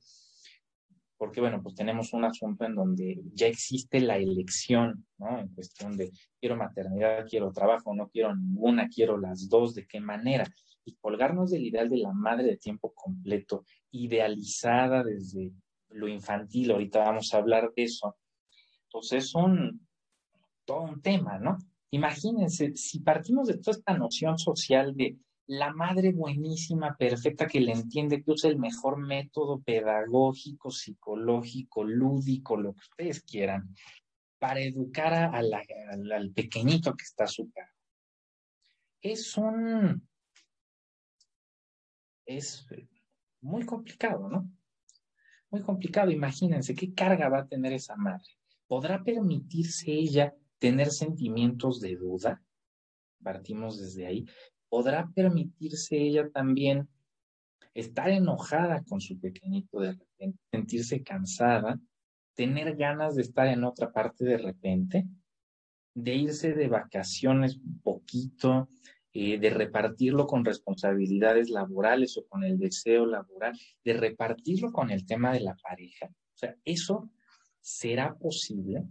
porque 1.21 1.39
bueno, 1.39 1.61
pues 1.61 1.75
tenemos 1.75 2.13
un 2.13 2.25
asunto 2.25 2.65
en 2.65 2.73
donde 2.73 3.21
ya 3.35 3.45
existe 3.45 3.99
la 3.99 4.17
elección, 4.17 5.05
¿no? 5.19 5.37
En 5.37 5.49
cuestión 5.49 5.95
de 5.95 6.11
quiero 6.39 6.55
maternidad, 6.55 7.27
quiero 7.29 7.51
trabajo, 7.51 7.93
no 7.93 8.09
quiero 8.09 8.35
ninguna, 8.35 8.89
quiero 8.89 9.19
las 9.19 9.47
dos, 9.47 9.75
de 9.75 9.85
qué 9.85 9.99
manera. 9.99 10.51
Y 10.83 10.95
colgarnos 10.95 11.51
del 11.51 11.67
ideal 11.67 11.89
de 11.89 11.97
la 11.97 12.11
madre 12.11 12.45
de 12.45 12.57
tiempo 12.57 12.91
completo, 12.95 13.65
idealizada 13.91 15.03
desde 15.03 15.51
lo 15.89 16.07
infantil, 16.07 16.71
ahorita 16.71 17.03
vamos 17.03 17.31
a 17.35 17.37
hablar 17.37 17.71
de 17.75 17.83
eso. 17.83 18.15
Entonces 18.85 19.25
es 19.25 19.35
un, 19.35 19.87
todo 20.65 20.81
un 20.81 21.03
tema, 21.03 21.37
¿no? 21.37 21.59
Imagínense, 21.91 22.75
si 22.75 22.99
partimos 22.99 23.47
de 23.47 23.59
toda 23.59 23.77
esta 23.77 23.93
noción 23.95 24.39
social 24.39 24.95
de 24.95 25.17
la 25.51 25.74
madre 25.74 26.13
buenísima, 26.13 26.96
perfecta, 26.96 27.46
que 27.46 27.60
le 27.60 27.74
entiende, 27.74 28.24
que 28.24 28.31
usa 28.31 28.50
el 28.50 28.58
mejor 28.58 28.98
método 28.98 29.60
pedagógico, 29.60 30.72
psicológico, 30.72 31.84
lúdico, 31.84 32.55
lo 32.55 32.72
que 32.74 32.79
ustedes 32.79 33.22
quieran, 33.22 33.75
para 34.39 34.62
educar 34.62 35.13
al 35.13 36.31
pequeñito 36.31 36.96
que 36.96 37.03
está 37.03 37.25
a 37.25 37.27
su 37.27 37.51
cargo. 37.51 37.70
Es 39.01 39.38
un... 39.38 40.08
es 42.25 42.65
muy 43.41 43.65
complicado, 43.65 44.29
¿no? 44.29 44.50
Muy 45.50 45.62
complicado. 45.63 46.12
Imagínense 46.12 46.74
qué 46.75 46.93
carga 46.93 47.27
va 47.27 47.39
a 47.39 47.48
tener 47.48 47.74
esa 47.74 47.98
madre. 47.98 48.38
¿Podrá 48.67 49.03
permitirse 49.03 49.91
ella 49.91 50.34
tener 50.60 50.91
sentimientos 50.91 51.81
de 51.81 51.98
duda? 51.98 52.41
Partimos 53.22 53.81
desde 53.81 54.05
ahí. 54.08 54.25
¿Podrá 54.71 55.11
permitirse 55.13 55.97
ella 55.97 56.29
también 56.29 56.87
estar 57.73 58.09
enojada 58.09 58.81
con 58.85 59.01
su 59.01 59.19
pequeñito 59.19 59.81
de 59.81 59.91
repente, 59.91 60.39
sentirse 60.49 61.03
cansada, 61.03 61.77
tener 62.35 62.77
ganas 62.77 63.15
de 63.15 63.23
estar 63.23 63.47
en 63.47 63.65
otra 63.65 63.91
parte 63.91 64.23
de 64.23 64.37
repente, 64.37 65.05
de 65.93 66.15
irse 66.15 66.53
de 66.53 66.69
vacaciones 66.69 67.57
un 67.57 67.81
poquito, 67.81 68.69
eh, 69.11 69.37
de 69.37 69.49
repartirlo 69.49 70.25
con 70.25 70.45
responsabilidades 70.45 71.49
laborales 71.49 72.17
o 72.17 72.25
con 72.27 72.45
el 72.45 72.57
deseo 72.57 73.05
laboral, 73.05 73.59
de 73.83 73.91
repartirlo 73.91 74.71
con 74.71 74.89
el 74.89 75.05
tema 75.05 75.33
de 75.33 75.41
la 75.41 75.55
pareja. 75.55 76.05
O 76.07 76.37
sea, 76.37 76.55
eso 76.63 77.11
será 77.59 78.15
posible. 78.15 78.85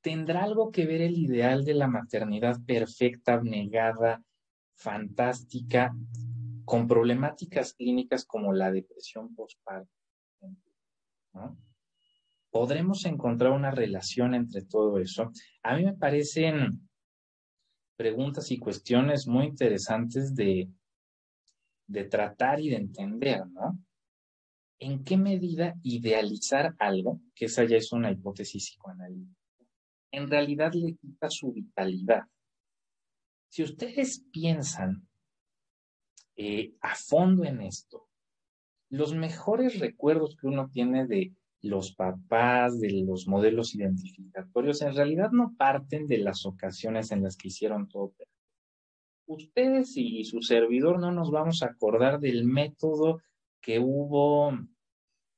¿Tendrá 0.00 0.44
algo 0.44 0.70
que 0.70 0.86
ver 0.86 1.00
el 1.00 1.18
ideal 1.18 1.64
de 1.64 1.74
la 1.74 1.88
maternidad 1.88 2.64
perfecta, 2.64 3.34
abnegada, 3.34 4.22
fantástica, 4.76 5.94
con 6.64 6.86
problemáticas 6.86 7.74
clínicas 7.74 8.24
como 8.24 8.52
la 8.52 8.70
depresión 8.70 9.34
postparto? 9.34 9.90
¿Podremos 12.50 13.04
encontrar 13.04 13.52
una 13.52 13.70
relación 13.70 14.34
entre 14.34 14.62
todo 14.62 14.98
eso? 14.98 15.30
A 15.62 15.76
mí 15.76 15.84
me 15.84 15.94
parecen 15.94 16.88
preguntas 17.96 18.50
y 18.50 18.58
cuestiones 18.58 19.26
muy 19.26 19.46
interesantes 19.46 20.34
de, 20.34 20.70
de 21.86 22.04
tratar 22.04 22.60
y 22.60 22.70
de 22.70 22.76
entender, 22.76 23.46
¿no? 23.46 23.78
¿En 24.78 25.04
qué 25.04 25.16
medida 25.16 25.74
idealizar 25.82 26.74
algo, 26.78 27.20
que 27.34 27.46
esa 27.46 27.64
ya 27.64 27.76
es 27.76 27.92
una 27.92 28.10
hipótesis 28.10 28.70
psicoanalítica, 28.70 29.40
en 30.12 30.28
realidad 30.28 30.72
le 30.74 30.96
quita 30.96 31.30
su 31.30 31.52
vitalidad? 31.52 32.24
Si 33.48 33.62
ustedes 33.62 34.24
piensan 34.32 35.06
eh, 36.36 36.74
a 36.80 36.94
fondo 36.94 37.44
en 37.44 37.62
esto, 37.62 38.08
los 38.90 39.14
mejores 39.14 39.78
recuerdos 39.78 40.36
que 40.36 40.46
uno 40.46 40.68
tiene 40.70 41.06
de 41.06 41.32
los 41.62 41.94
papás, 41.94 42.78
de 42.80 43.02
los 43.06 43.26
modelos 43.26 43.74
identificatorios, 43.74 44.82
en 44.82 44.94
realidad 44.94 45.30
no 45.32 45.54
parten 45.56 46.06
de 46.06 46.18
las 46.18 46.46
ocasiones 46.46 47.10
en 47.10 47.22
las 47.22 47.36
que 47.36 47.48
hicieron 47.48 47.88
todo. 47.88 48.14
Ustedes 49.26 49.96
y 49.96 50.24
su 50.24 50.40
servidor 50.40 51.00
no 51.00 51.10
nos 51.10 51.30
vamos 51.30 51.62
a 51.62 51.66
acordar 51.66 52.20
del 52.20 52.44
método 52.44 53.20
que 53.60 53.80
hubo 53.80 54.52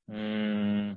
mm, 0.05 0.91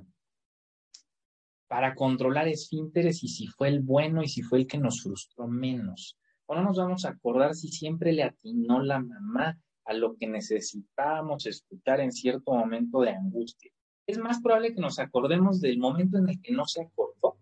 para 1.67 1.95
controlar 1.95 2.47
esfínteres 2.47 3.23
y 3.23 3.29
si 3.29 3.47
fue 3.47 3.69
el 3.69 3.79
bueno 3.79 4.21
y 4.21 4.27
si 4.27 4.43
fue 4.43 4.59
el 4.59 4.67
que 4.67 4.77
nos 4.77 5.01
frustró 5.01 5.47
menos. 5.47 6.19
O 6.45 6.55
no 6.55 6.63
nos 6.63 6.77
vamos 6.77 7.05
a 7.05 7.09
acordar 7.09 7.55
si 7.55 7.69
siempre 7.69 8.11
le 8.13 8.23
atinó 8.23 8.81
la 8.81 8.99
mamá 8.99 9.59
a 9.85 9.93
lo 9.93 10.15
que 10.15 10.27
necesitábamos 10.27 11.45
escuchar 11.45 11.99
en 11.99 12.11
cierto 12.11 12.53
momento 12.53 13.01
de 13.01 13.11
angustia 13.11 13.71
es 14.05 14.17
más 14.17 14.41
probable 14.41 14.73
que 14.73 14.81
nos 14.81 14.99
acordemos 14.99 15.61
del 15.61 15.77
momento 15.77 16.17
en 16.17 16.29
el 16.29 16.41
que 16.41 16.51
no 16.51 16.65
se 16.65 16.81
acordó 16.81 17.37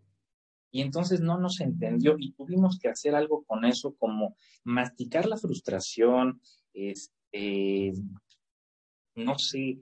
y 0.71 0.81
entonces 0.81 1.21
no 1.21 1.37
nos 1.37 1.59
entendió 1.59 2.15
y 2.17 2.33
tuvimos 2.33 2.79
que 2.79 2.89
hacer 2.89 3.15
algo 3.15 3.43
con 3.43 3.65
eso 3.65 3.95
como 3.95 4.37
masticar 4.63 5.25
la 5.25 5.37
frustración, 5.37 6.41
este, 6.73 7.91
no 9.15 9.37
sé, 9.37 9.79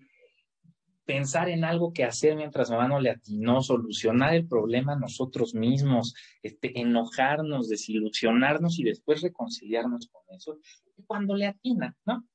pensar 1.10 1.50
en 1.50 1.63
algo 1.63 1.92
que 1.92 2.04
hacer 2.04 2.36
mientras 2.36 2.70
mamá 2.70 2.88
no 2.88 3.00
le 3.00 3.10
atinó, 3.10 3.63
solucionar 3.63 4.36
el 4.36 4.48
problema 4.48 4.96
nosotros 4.96 5.56
mismos, 5.56 6.13
este, 6.44 6.80
enojarnos, 6.80 7.68
desilusionarnos 7.68 8.78
y 8.78 8.84
después 8.84 9.24
reconciliarnos 9.24 10.08
con 10.12 10.22
eso, 10.36 10.60
cuando 11.08 11.36
le 11.36 11.48
atina, 11.48 11.98
¿no? 12.06 12.28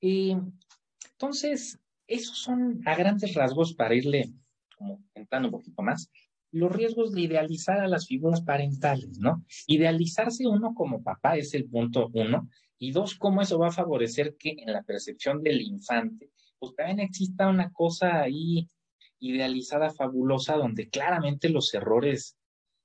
Y 0.00 0.36
entonces, 1.10 1.80
esos 2.06 2.38
son 2.38 2.82
a 2.86 2.94
grandes 2.94 3.34
rasgos 3.34 3.74
para 3.74 3.96
irle 3.96 4.32
como 4.76 5.02
entrando 5.16 5.48
un 5.48 5.52
poquito 5.52 5.82
más, 5.82 6.08
los 6.52 6.70
riesgos 6.70 7.10
de 7.10 7.22
idealizar 7.22 7.80
a 7.80 7.88
las 7.88 8.06
figuras 8.06 8.42
parentales, 8.42 9.18
¿no? 9.18 9.44
Idealizarse 9.66 10.46
uno 10.46 10.72
como 10.72 11.02
papá 11.02 11.36
es 11.36 11.52
el 11.54 11.68
punto 11.68 12.10
uno, 12.14 12.48
y 12.78 12.92
dos, 12.92 13.16
cómo 13.16 13.42
eso 13.42 13.58
va 13.58 13.68
a 13.68 13.72
favorecer 13.72 14.36
que 14.36 14.50
en 14.50 14.72
la 14.72 14.84
percepción 14.84 15.42
del 15.42 15.60
infante, 15.62 16.30
pues 16.62 16.76
también 16.76 17.00
exista 17.00 17.48
una 17.48 17.72
cosa 17.72 18.20
ahí 18.20 18.68
idealizada, 19.18 19.90
fabulosa, 19.90 20.54
donde 20.56 20.88
claramente 20.88 21.48
los 21.48 21.74
errores 21.74 22.36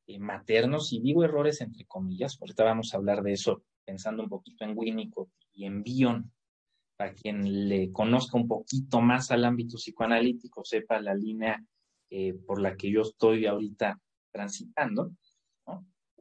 eh, 0.07 0.17
maternos, 0.17 0.91
y 0.93 0.99
digo 0.99 1.23
errores 1.23 1.61
entre 1.61 1.85
comillas, 1.85 2.39
ahorita 2.41 2.63
vamos 2.63 2.91
a 2.91 2.97
hablar 2.97 3.21
de 3.21 3.33
eso 3.33 3.63
pensando 3.85 4.23
un 4.23 4.29
poquito 4.29 4.65
en 4.65 4.73
Winnicott 4.75 5.29
y 5.53 5.65
en 5.65 5.83
Bion, 5.83 6.33
para 6.97 7.13
quien 7.13 7.69
le 7.69 7.91
conozca 7.91 8.35
un 8.35 8.47
poquito 8.47 8.99
más 8.99 9.29
al 9.29 9.45
ámbito 9.45 9.77
psicoanalítico, 9.77 10.65
sepa 10.65 10.99
la 10.99 11.13
línea 11.13 11.63
eh, 12.09 12.33
por 12.33 12.59
la 12.59 12.75
que 12.75 12.89
yo 12.89 13.03
estoy 13.03 13.45
ahorita 13.45 14.01
transitando, 14.31 15.11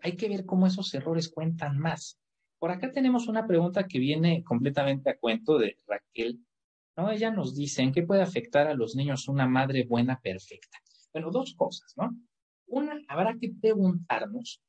hay 0.03 0.15
que 0.15 0.29
ver 0.29 0.45
cómo 0.45 0.67
esos 0.67 0.93
errores 0.93 1.31
cuentan 1.31 1.79
más. 1.79 2.21
Por 2.59 2.71
acá 2.71 2.93
tenemos 2.93 3.29
una 3.29 3.47
pregunta 3.47 3.89
que 3.89 3.99
viene 3.99 4.45
completamente 4.45 5.09
a 5.09 5.17
cuento 5.17 5.57
de 5.59 5.79
Raquel. 5.87 6.46
¿No? 6.97 7.11
Ella 7.11 7.31
nos 7.31 7.55
dice, 7.55 7.83
¿en 7.83 7.93
qué 7.93 8.03
puede 8.03 8.23
afectar 8.23 8.67
a 8.67 8.75
los 8.75 8.95
niños 8.97 9.29
una 9.29 9.47
madre 9.47 9.85
buena 9.85 10.21
perfecta? 10.21 10.79
Bueno, 11.13 11.31
dos 11.31 11.55
cosas, 11.55 11.93
¿no? 11.97 12.17
Una, 12.67 13.01
habrá 13.09 13.37
que 13.39 13.53
preguntarnos 13.61 14.61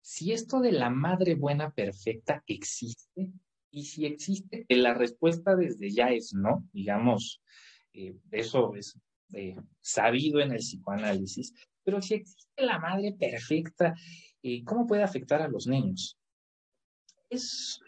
si 0.00 0.32
esto 0.32 0.60
de 0.60 0.72
la 0.72 0.88
madre 0.88 1.34
buena 1.34 1.70
perfecta 1.70 2.42
existe 2.46 3.30
y 3.70 3.84
si 3.84 4.06
existe, 4.06 4.64
la 4.70 4.94
respuesta 4.94 5.54
desde 5.54 5.90
ya 5.90 6.08
es 6.10 6.32
no, 6.32 6.66
digamos, 6.72 7.42
eh, 7.92 8.16
eso 8.30 8.74
es 8.74 8.98
eh, 9.34 9.56
sabido 9.82 10.40
en 10.40 10.52
el 10.52 10.58
psicoanálisis, 10.58 11.52
pero 11.84 12.00
si 12.00 12.14
existe 12.14 12.64
la 12.64 12.78
madre 12.78 13.12
perfecta, 13.12 13.94
eh, 14.42 14.64
¿cómo 14.64 14.86
puede 14.86 15.02
afectar 15.02 15.42
a 15.42 15.48
los 15.48 15.66
niños? 15.66 16.18
Es, 17.28 17.78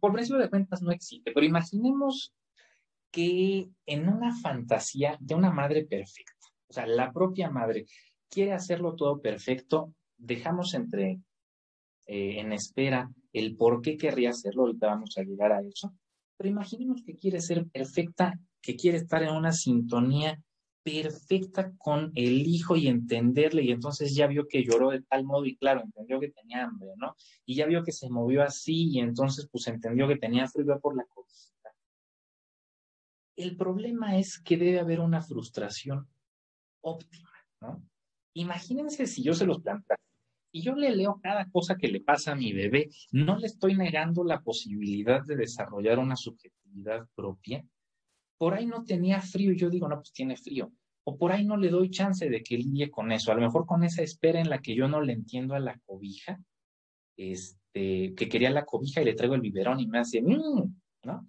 por 0.00 0.12
principio 0.12 0.40
de 0.40 0.50
cuentas 0.50 0.82
no 0.82 0.90
existe, 0.92 1.32
pero 1.32 1.46
imaginemos 1.46 2.32
que 3.10 3.68
en 3.86 4.08
una 4.08 4.34
fantasía 4.40 5.16
de 5.20 5.34
una 5.34 5.50
madre 5.50 5.84
perfecta, 5.84 6.46
o 6.68 6.72
sea, 6.72 6.86
la 6.86 7.12
propia 7.12 7.50
madre 7.50 7.86
quiere 8.28 8.52
hacerlo 8.52 8.94
todo 8.94 9.20
perfecto, 9.20 9.92
dejamos 10.16 10.74
entre 10.74 11.20
en 12.06 12.52
espera 12.52 13.08
el 13.32 13.56
por 13.56 13.82
qué 13.82 13.96
querría 13.96 14.30
hacerlo, 14.30 14.62
ahorita 14.62 14.88
vamos 14.88 15.16
a 15.16 15.22
llegar 15.22 15.52
a 15.52 15.60
eso. 15.60 15.94
Pero 16.36 16.50
imaginemos 16.50 17.02
que 17.04 17.14
quiere 17.14 17.40
ser 17.40 17.66
perfecta, 17.68 18.38
que 18.60 18.74
quiere 18.74 18.98
estar 18.98 19.22
en 19.22 19.34
una 19.34 19.52
sintonía 19.52 20.42
perfecta 20.90 21.72
con 21.78 22.10
el 22.14 22.46
hijo 22.46 22.76
y 22.76 22.88
entenderle, 22.88 23.62
y 23.62 23.70
entonces 23.70 24.14
ya 24.14 24.26
vio 24.26 24.48
que 24.48 24.64
lloró 24.64 24.90
de 24.90 25.02
tal 25.02 25.24
modo 25.24 25.44
y 25.46 25.56
claro, 25.56 25.82
entendió 25.82 26.18
que 26.18 26.30
tenía 26.30 26.64
hambre, 26.64 26.88
¿no? 26.96 27.14
Y 27.46 27.54
ya 27.54 27.66
vio 27.66 27.84
que 27.84 27.92
se 27.92 28.10
movió 28.10 28.42
así 28.42 28.90
y 28.90 28.98
entonces 28.98 29.48
pues 29.50 29.66
entendió 29.68 30.08
que 30.08 30.16
tenía 30.16 30.48
frío 30.48 30.78
por 30.80 30.96
la 30.96 31.04
cosita. 31.04 31.70
El 33.36 33.56
problema 33.56 34.18
es 34.18 34.40
que 34.40 34.56
debe 34.56 34.80
haber 34.80 35.00
una 35.00 35.22
frustración 35.22 36.08
óptima, 36.80 37.30
¿no? 37.60 37.82
Imagínense 38.34 39.06
si 39.06 39.22
yo 39.22 39.34
se 39.34 39.46
los 39.46 39.60
plantara 39.60 40.00
y 40.52 40.62
yo 40.62 40.74
le 40.74 40.94
leo 40.94 41.20
cada 41.22 41.48
cosa 41.50 41.76
que 41.76 41.88
le 41.88 42.00
pasa 42.00 42.32
a 42.32 42.36
mi 42.36 42.52
bebé, 42.52 42.90
no 43.12 43.38
le 43.38 43.46
estoy 43.46 43.76
negando 43.76 44.24
la 44.24 44.40
posibilidad 44.40 45.22
de 45.24 45.36
desarrollar 45.36 45.98
una 45.98 46.16
subjetividad 46.16 47.06
propia. 47.14 47.64
Por 48.36 48.54
ahí 48.54 48.66
no 48.66 48.84
tenía 48.84 49.20
frío 49.20 49.52
y 49.52 49.58
yo 49.58 49.70
digo, 49.70 49.88
no, 49.88 49.96
pues 49.96 50.12
tiene 50.12 50.36
frío. 50.36 50.72
O 51.10 51.18
por 51.18 51.32
ahí 51.32 51.44
no 51.44 51.56
le 51.56 51.70
doy 51.70 51.90
chance 51.90 52.30
de 52.30 52.40
que 52.40 52.56
lidie 52.56 52.88
con 52.88 53.10
eso. 53.10 53.32
A 53.32 53.34
lo 53.34 53.40
mejor 53.40 53.66
con 53.66 53.82
esa 53.82 54.00
espera 54.00 54.38
en 54.38 54.48
la 54.48 54.60
que 54.60 54.76
yo 54.76 54.86
no 54.86 55.00
le 55.00 55.12
entiendo 55.12 55.54
a 55.56 55.58
la 55.58 55.76
cobija, 55.84 56.40
este, 57.16 58.14
que 58.14 58.28
quería 58.28 58.50
la 58.50 58.64
cobija 58.64 59.02
y 59.02 59.06
le 59.06 59.14
traigo 59.14 59.34
el 59.34 59.40
biberón 59.40 59.80
y 59.80 59.88
me 59.88 59.98
hace, 59.98 60.22
mmm, 60.22 60.72
¿no? 61.02 61.26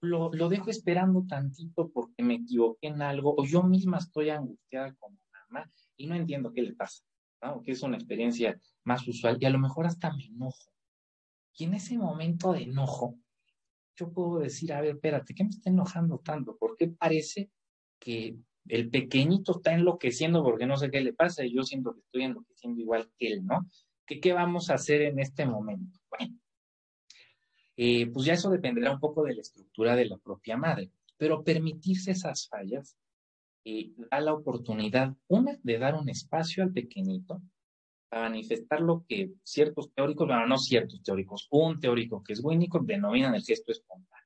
Lo, 0.00 0.30
lo 0.32 0.48
dejo 0.48 0.70
esperando 0.70 1.24
tantito 1.26 1.90
porque 1.90 2.22
me 2.22 2.34
equivoqué 2.34 2.86
en 2.86 3.02
algo 3.02 3.34
o 3.36 3.44
yo 3.44 3.64
misma 3.64 3.98
estoy 3.98 4.30
angustiada 4.30 4.94
como 4.94 5.18
mamá 5.32 5.68
y 5.96 6.06
no 6.06 6.14
entiendo 6.14 6.52
qué 6.52 6.62
le 6.62 6.74
pasa. 6.74 7.02
Que 7.64 7.72
es 7.72 7.82
una 7.82 7.96
experiencia 7.96 8.56
más 8.84 9.06
usual 9.08 9.36
y 9.40 9.46
a 9.46 9.50
lo 9.50 9.58
mejor 9.58 9.86
hasta 9.86 10.12
me 10.12 10.26
enojo. 10.26 10.72
Y 11.54 11.64
en 11.64 11.74
ese 11.74 11.98
momento 11.98 12.52
de 12.52 12.62
enojo, 12.62 13.18
yo 13.96 14.12
puedo 14.12 14.38
decir, 14.38 14.72
a 14.72 14.80
ver, 14.80 14.94
espérate, 14.94 15.34
¿qué 15.34 15.42
me 15.42 15.50
está 15.50 15.70
enojando 15.70 16.20
tanto? 16.20 16.56
¿Por 16.56 16.76
qué 16.76 16.86
parece 16.86 17.50
que 17.98 18.38
el 18.68 18.90
pequeñito 18.90 19.52
está 19.56 19.72
enloqueciendo 19.74 20.42
porque 20.42 20.66
no 20.66 20.76
sé 20.76 20.90
qué 20.90 21.00
le 21.00 21.12
pasa 21.12 21.44
y 21.44 21.54
yo 21.54 21.62
siento 21.62 21.94
que 21.94 22.00
estoy 22.00 22.22
enloqueciendo 22.22 22.80
igual 22.80 23.10
que 23.18 23.32
él, 23.32 23.46
¿no? 23.46 23.68
¿Qué, 24.06 24.32
vamos 24.32 24.70
a 24.70 24.74
hacer 24.74 25.02
en 25.02 25.18
este 25.18 25.44
momento? 25.44 25.98
Bueno, 26.08 26.38
eh, 27.76 28.06
pues 28.06 28.26
ya 28.26 28.32
eso 28.32 28.50
dependerá 28.50 28.92
un 28.92 29.00
poco 29.00 29.22
de 29.22 29.34
la 29.34 29.42
estructura 29.42 29.94
de 29.96 30.06
la 30.06 30.16
propia 30.16 30.56
madre, 30.56 30.90
pero 31.16 31.44
permitirse 31.44 32.12
esas 32.12 32.48
fallas 32.48 32.96
y 33.64 33.94
da 34.10 34.20
la 34.20 34.32
oportunidad, 34.32 35.14
una, 35.26 35.58
de 35.62 35.78
dar 35.78 35.94
un 35.94 36.08
espacio 36.08 36.62
al 36.62 36.72
pequeñito 36.72 37.42
para 38.08 38.22
manifestar 38.22 38.80
lo 38.80 39.04
que 39.06 39.32
ciertos 39.42 39.92
teóricos, 39.92 40.26
bueno, 40.26 40.46
no 40.46 40.56
ciertos 40.56 41.02
teóricos, 41.02 41.46
un 41.50 41.78
teórico 41.78 42.22
que 42.22 42.32
es 42.32 42.42
Winnicott 42.42 42.86
denominan 42.86 43.34
el 43.34 43.42
gesto 43.42 43.72
espontáneo. 43.72 44.17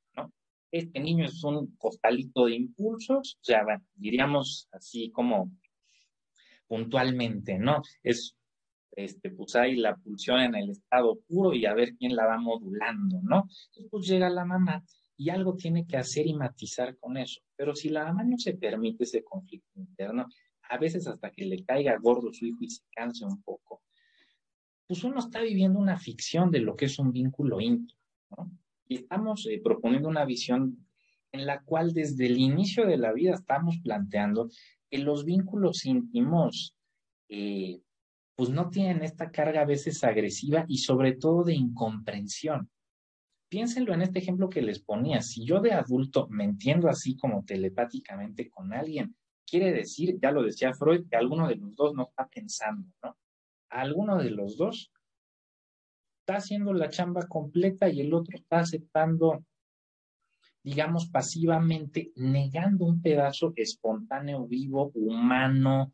Este 0.73 1.01
niño 1.01 1.27
es 1.27 1.45
un 1.45 1.77
costalito 1.77 2.47
de 2.47 2.57
impulsos, 2.57 3.39
o 3.41 3.45
sea, 3.45 3.63
diríamos 3.95 4.69
así 4.73 5.11
como 5.11 5.53
puntualmente, 6.67 7.59
¿no? 7.59 7.83
Es, 8.03 8.35
este, 8.93 9.31
pues 9.31 9.55
hay 9.55 9.77
la 9.77 9.95
pulsión 9.97 10.41
en 10.41 10.55
el 10.55 10.71
estado 10.71 11.21
puro 11.29 11.53
y 11.53 11.67
a 11.67 11.75
ver 11.75 11.95
quién 11.97 12.17
la 12.17 12.27
va 12.27 12.39
modulando, 12.39 13.21
¿no? 13.23 13.47
Entonces, 13.77 13.89
pues 13.91 14.07
llega 14.07 14.31
la 14.31 14.47
mamá 14.47 14.83
y 15.17 15.29
algo 15.29 15.55
tiene 15.55 15.87
que 15.87 15.99
hacer 15.99 16.27
y 16.27 16.35
matizar 16.35 16.97
con 16.99 17.19
eso. 17.19 17.43
Pero 17.55 17.75
si 17.75 17.91
la 17.91 18.07
mamá 18.07 18.25
no 18.25 18.39
se 18.39 18.55
permite 18.55 19.05
ese 19.05 19.23
conflicto 19.23 19.79
interno, 19.79 20.27
a 20.71 20.79
veces 20.79 21.07
hasta 21.07 21.31
que 21.31 21.45
le 21.45 21.63
caiga 21.65 21.99
gordo 21.99 22.33
su 22.33 22.47
hijo 22.47 22.59
y 22.63 22.71
se 22.71 22.83
canse 22.91 23.27
un 23.27 23.43
poco, 23.43 23.83
pues 24.87 25.05
uno 25.05 25.21
está 25.21 25.43
viviendo 25.43 25.79
una 25.79 25.99
ficción 25.99 26.51
de 26.51 26.61
lo 26.61 26.75
que 26.75 26.87
es 26.87 26.99
un 26.99 27.13
vínculo 27.13 27.61
íntimo, 27.61 28.01
¿no? 28.31 28.51
Estamos 28.97 29.47
eh, 29.47 29.61
proponiendo 29.63 30.09
una 30.09 30.25
visión 30.25 30.87
en 31.33 31.47
la 31.47 31.63
cual 31.63 31.93
desde 31.93 32.27
el 32.27 32.39
inicio 32.39 32.87
de 32.87 32.99
la 32.99 33.13
vida 33.13 33.35
estamos 33.35 33.79
planteando 33.83 34.49
que 34.91 34.99
los 34.99 35.25
vínculos 35.25 35.85
íntimos 35.87 36.77
eh, 37.29 37.81
pues 38.35 38.51
no 38.51 38.71
tienen 38.71 39.03
esta 39.03 39.31
carga 39.31 39.63
a 39.63 39.67
veces 39.67 40.05
agresiva 40.05 40.65
y 40.69 40.79
sobre 40.79 41.13
todo 41.13 41.45
de 41.45 41.55
incomprensión 41.55 42.71
piénsenlo 43.53 43.93
en 43.93 44.01
este 44.01 44.19
ejemplo 44.19 44.49
que 44.49 44.63
les 44.63 44.81
ponía. 44.81 45.21
Si 45.21 45.45
yo 45.45 45.61
de 45.61 45.75
adulto 45.75 46.27
me 46.31 46.45
entiendo 46.45 46.89
así 46.89 47.19
como 47.19 47.45
telepáticamente 47.45 48.49
con 48.49 48.73
alguien, 48.73 49.15
quiere 49.47 49.71
decir, 49.73 50.19
ya 50.23 50.31
lo 50.31 50.43
decía 50.43 50.73
Freud, 50.73 51.07
que 51.07 51.17
alguno 51.17 51.47
de 51.47 51.57
los 51.57 51.77
dos 51.77 51.93
no 51.93 52.05
está 52.05 52.27
pensando, 52.29 52.89
¿no? 53.03 53.15
Alguno 53.69 54.17
de 54.17 54.31
los 54.31 54.57
dos 54.57 54.91
está 56.33 56.45
haciendo 56.45 56.73
la 56.73 56.89
chamba 56.89 57.27
completa 57.29 57.91
y 57.91 58.01
el 58.01 58.15
otro 58.15 58.37
está 58.37 58.61
aceptando, 58.61 59.45
digamos, 60.63 61.11
pasivamente, 61.11 62.11
negando 62.17 62.87
un 62.87 63.03
pedazo 63.03 63.53
espontáneo, 63.55 64.47
vivo, 64.47 64.91
humano, 64.95 65.93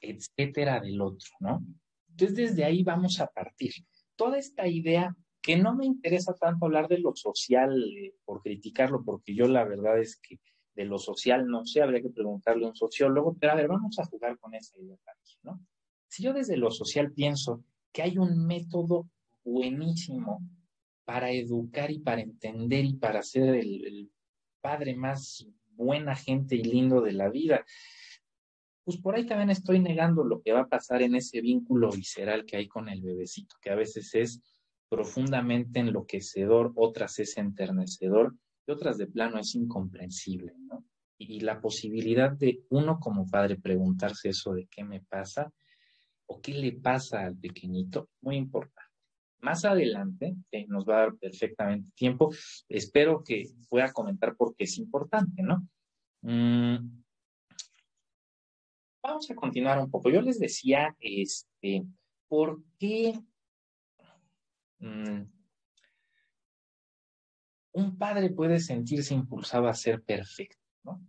etcétera, 0.00 0.80
del 0.80 1.00
otro, 1.00 1.28
¿no? 1.38 1.64
Entonces, 2.08 2.36
desde 2.36 2.64
ahí 2.64 2.82
vamos 2.82 3.20
a 3.20 3.28
partir. 3.28 3.72
Toda 4.16 4.38
esta 4.38 4.66
idea 4.66 5.14
que 5.40 5.56
no 5.56 5.76
me 5.76 5.86
interesa 5.86 6.34
tanto 6.34 6.66
hablar 6.66 6.88
de 6.88 6.98
lo 6.98 7.14
social 7.14 7.72
eh, 7.96 8.14
por 8.24 8.42
criticarlo, 8.42 9.04
porque 9.04 9.34
yo 9.36 9.46
la 9.46 9.64
verdad 9.64 10.00
es 10.00 10.16
que 10.16 10.40
de 10.74 10.84
lo 10.84 10.98
social 10.98 11.46
no 11.46 11.64
sé, 11.64 11.80
habría 11.80 12.02
que 12.02 12.10
preguntarle 12.10 12.66
a 12.66 12.70
un 12.70 12.76
sociólogo, 12.76 13.36
pero 13.38 13.52
a 13.52 13.56
ver, 13.56 13.68
vamos 13.68 13.98
a 14.00 14.04
jugar 14.04 14.36
con 14.38 14.52
esa 14.54 14.76
idea 14.78 14.96
también, 15.04 15.38
¿no? 15.42 15.64
Si 16.08 16.24
yo 16.24 16.32
desde 16.32 16.56
lo 16.56 16.72
social 16.72 17.12
pienso 17.12 17.62
que 17.92 18.02
hay 18.02 18.18
un 18.18 18.46
método 18.46 19.08
buenísimo 19.44 20.40
para 21.04 21.30
educar 21.32 21.90
y 21.90 21.98
para 21.98 22.20
entender 22.20 22.84
y 22.84 22.94
para 22.94 23.22
ser 23.22 23.56
el, 23.56 24.10
padre 24.60 24.94
más 24.94 25.46
buena 25.70 26.14
gente 26.14 26.54
y 26.54 26.62
lindo 26.62 27.00
de 27.00 27.12
la 27.12 27.30
vida, 27.30 27.64
pues 28.84 28.98
por 28.98 29.14
ahí 29.14 29.24
también 29.24 29.48
estoy 29.48 29.80
negando 29.80 30.22
lo 30.22 30.42
que 30.42 30.52
va 30.52 30.60
a 30.60 30.68
pasar 30.68 31.00
en 31.00 31.14
ese 31.14 31.40
vínculo 31.40 31.90
visceral 31.90 32.44
que 32.44 32.58
hay 32.58 32.68
con 32.68 32.90
el 32.90 33.00
bebecito, 33.00 33.56
que 33.62 33.70
a 33.70 33.74
veces 33.74 34.14
es 34.14 34.42
profundamente 34.90 35.80
enloquecedor, 35.80 36.72
otras 36.74 37.18
es 37.20 37.38
enternecedor 37.38 38.36
y 38.66 38.72
otras 38.72 38.98
de 38.98 39.06
plano 39.06 39.38
es 39.38 39.54
incomprensible. 39.54 40.52
Y, 41.16 41.40
la 41.40 41.60
posibilidad 41.60 42.30
de 42.32 42.64
uno 42.70 42.98
como 42.98 43.26
padre 43.26 43.56
preguntarse 43.56 44.30
eso 44.30 44.52
de 44.52 44.66
qué 44.66 44.84
me 44.84 45.00
pasa 45.00 45.52
o 46.26 46.40
qué 46.40 46.52
le 46.54 46.72
pasa 46.72 47.24
al 47.24 47.36
pequeñito, 47.36 48.10
muy 48.20 48.36
importante. 48.36 48.89
Más 49.40 49.64
adelante, 49.64 50.36
que 50.50 50.66
nos 50.66 50.86
va 50.88 50.96
a 50.96 51.00
dar 51.00 51.16
perfectamente 51.16 51.90
tiempo, 51.94 52.30
espero 52.68 53.22
que 53.24 53.44
pueda 53.68 53.92
comentar 53.92 54.36
por 54.36 54.54
qué 54.54 54.64
es 54.64 54.78
importante, 54.78 55.42
¿no? 55.42 55.66
Mm, 56.22 57.02
vamos 59.02 59.30
a 59.30 59.34
continuar 59.34 59.78
un 59.78 59.90
poco. 59.90 60.10
Yo 60.10 60.20
les 60.20 60.38
decía, 60.38 60.94
este, 61.00 61.84
¿por 62.28 62.62
qué 62.78 63.18
Mm. 64.80 65.24
un 67.72 67.98
padre 67.98 68.30
puede 68.30 68.58
sentirse 68.58 69.14
impulsado 69.14 69.68
a 69.68 69.74
ser 69.74 70.02
perfecto. 70.02 70.58
¿no? 70.82 71.06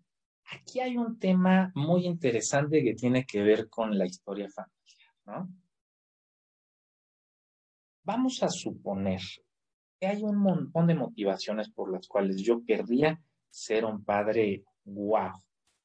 Aquí 0.52 0.80
hay 0.80 0.98
un 0.98 1.18
tema 1.18 1.72
muy 1.74 2.06
interesante 2.06 2.84
que 2.84 2.94
tiene 2.94 3.26
que 3.26 3.42
ver 3.42 3.70
con 3.70 3.98
la 3.98 4.06
historia 4.06 4.50
familiar. 4.50 4.76
¿no? 5.26 5.61
Vamos 8.14 8.44
a 8.44 8.50
suponer 8.50 9.22
que 9.98 10.06
hay 10.06 10.22
un 10.22 10.36
montón 10.36 10.88
de 10.88 10.96
motivaciones 10.96 11.70
por 11.70 11.90
las 11.90 12.10
cuales 12.10 12.42
yo 12.42 12.62
querría 12.66 13.24
ser 13.50 13.86
un 13.86 14.04
padre 14.04 14.66
guau. 14.84 15.32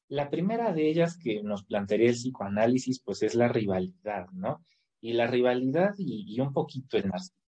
La 0.09 0.29
primera 0.29 0.73
de 0.73 0.89
ellas 0.89 1.17
que 1.17 1.41
nos 1.45 1.63
plantearía 1.63 2.09
el 2.09 2.17
psicoanálisis, 2.17 3.01
pues 3.01 3.23
es 3.23 3.37
la 3.37 3.47
rivalidad, 3.47 4.27
¿no? 4.33 4.65
Y 5.01 5.13
la 5.13 5.29
rivalidad 5.29 5.95
y, 5.99 6.41
un 6.41 6.53
poquito 6.53 6.97
el 6.97 7.07
narcisismo 7.07 7.47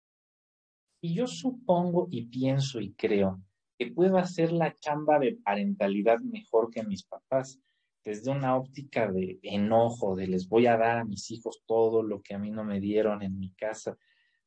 y 1.01 1.13
yo 1.13 1.27
supongo 1.27 2.07
y 2.13 2.27
pienso 2.27 2.81
y 2.81 2.93
creo 2.93 3.43
que 3.77 3.91
puedo 3.91 4.17
hacer 4.17 4.53
la 4.53 4.77
chamba 4.79 5.19
de 5.19 5.41
parentalidad 5.43 6.21
mejor 6.21 6.71
que 6.71 6.85
mis 6.85 7.03
papás, 7.03 7.59
desde 8.05 8.31
una 8.31 8.57
óptica 8.57 9.11
de 9.11 9.41
enojo, 9.43 10.15
de 10.15 10.29
les 10.29 10.49
voy 10.49 10.69
a 10.69 10.77
dar 10.77 10.99
a 10.99 11.05
mis 11.05 11.33
hijos 11.33 11.65
todo 11.67 12.05
lo 12.05 12.23
que 12.23 12.35
a 12.35 12.39
mí 12.39 12.53
no 12.53 12.63
me 12.63 12.79
dieron 12.79 13.25
en 13.25 13.41
mi 13.41 13.51
casa. 13.55 13.99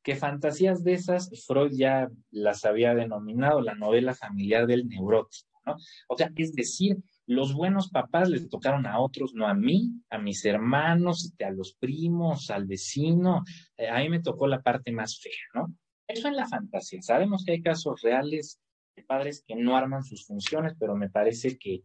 Que 0.03 0.15
fantasías 0.15 0.83
de 0.83 0.93
esas, 0.93 1.29
Freud 1.45 1.71
ya 1.73 2.09
las 2.31 2.65
había 2.65 2.95
denominado 2.95 3.61
la 3.61 3.75
novela 3.75 4.15
familiar 4.15 4.65
del 4.67 4.87
neurótico, 4.87 5.61
¿no? 5.65 5.75
O 6.07 6.17
sea, 6.17 6.31
es 6.35 6.53
decir, 6.53 6.97
los 7.27 7.53
buenos 7.53 7.89
papás 7.89 8.29
les 8.29 8.49
tocaron 8.49 8.85
a 8.85 8.99
otros, 8.99 9.33
no 9.33 9.47
a 9.47 9.53
mí, 9.53 9.93
a 10.09 10.17
mis 10.17 10.43
hermanos, 10.43 11.25
este, 11.25 11.45
a 11.45 11.51
los 11.51 11.73
primos, 11.75 12.49
al 12.49 12.65
vecino. 12.65 13.43
Eh, 13.77 13.87
a 13.87 13.99
mí 13.99 14.09
me 14.09 14.21
tocó 14.21 14.47
la 14.47 14.61
parte 14.61 14.91
más 14.91 15.19
fea, 15.19 15.31
¿no? 15.53 15.73
Eso 16.07 16.27
en 16.27 16.35
la 16.35 16.47
fantasía. 16.47 17.01
Sabemos 17.01 17.45
que 17.45 17.53
hay 17.53 17.61
casos 17.61 18.01
reales 18.01 18.59
de 18.95 19.03
padres 19.03 19.43
que 19.47 19.55
no 19.55 19.77
arman 19.77 20.03
sus 20.03 20.25
funciones, 20.25 20.73
pero 20.77 20.95
me 20.95 21.09
parece 21.09 21.57
que, 21.57 21.81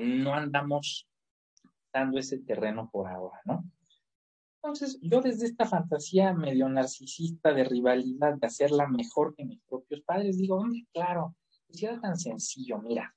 no 0.00 0.34
andamos 0.34 1.08
dando 1.92 2.18
ese 2.18 2.38
terreno 2.38 2.88
por 2.92 3.08
ahora, 3.08 3.40
¿no? 3.46 3.64
Entonces, 4.68 4.98
yo 5.00 5.22
desde 5.22 5.46
esta 5.46 5.64
fantasía 5.64 6.34
medio 6.34 6.68
narcisista 6.68 7.54
de 7.54 7.64
rivalidad, 7.64 8.34
de 8.34 8.46
hacerla 8.46 8.86
mejor 8.86 9.34
que 9.34 9.46
mis 9.46 9.62
propios 9.62 10.02
padres, 10.02 10.36
digo, 10.36 10.62
claro, 10.92 11.34
Si 11.70 11.86
era 11.86 11.98
tan 11.98 12.18
sencillo, 12.18 12.78
mira, 12.78 13.16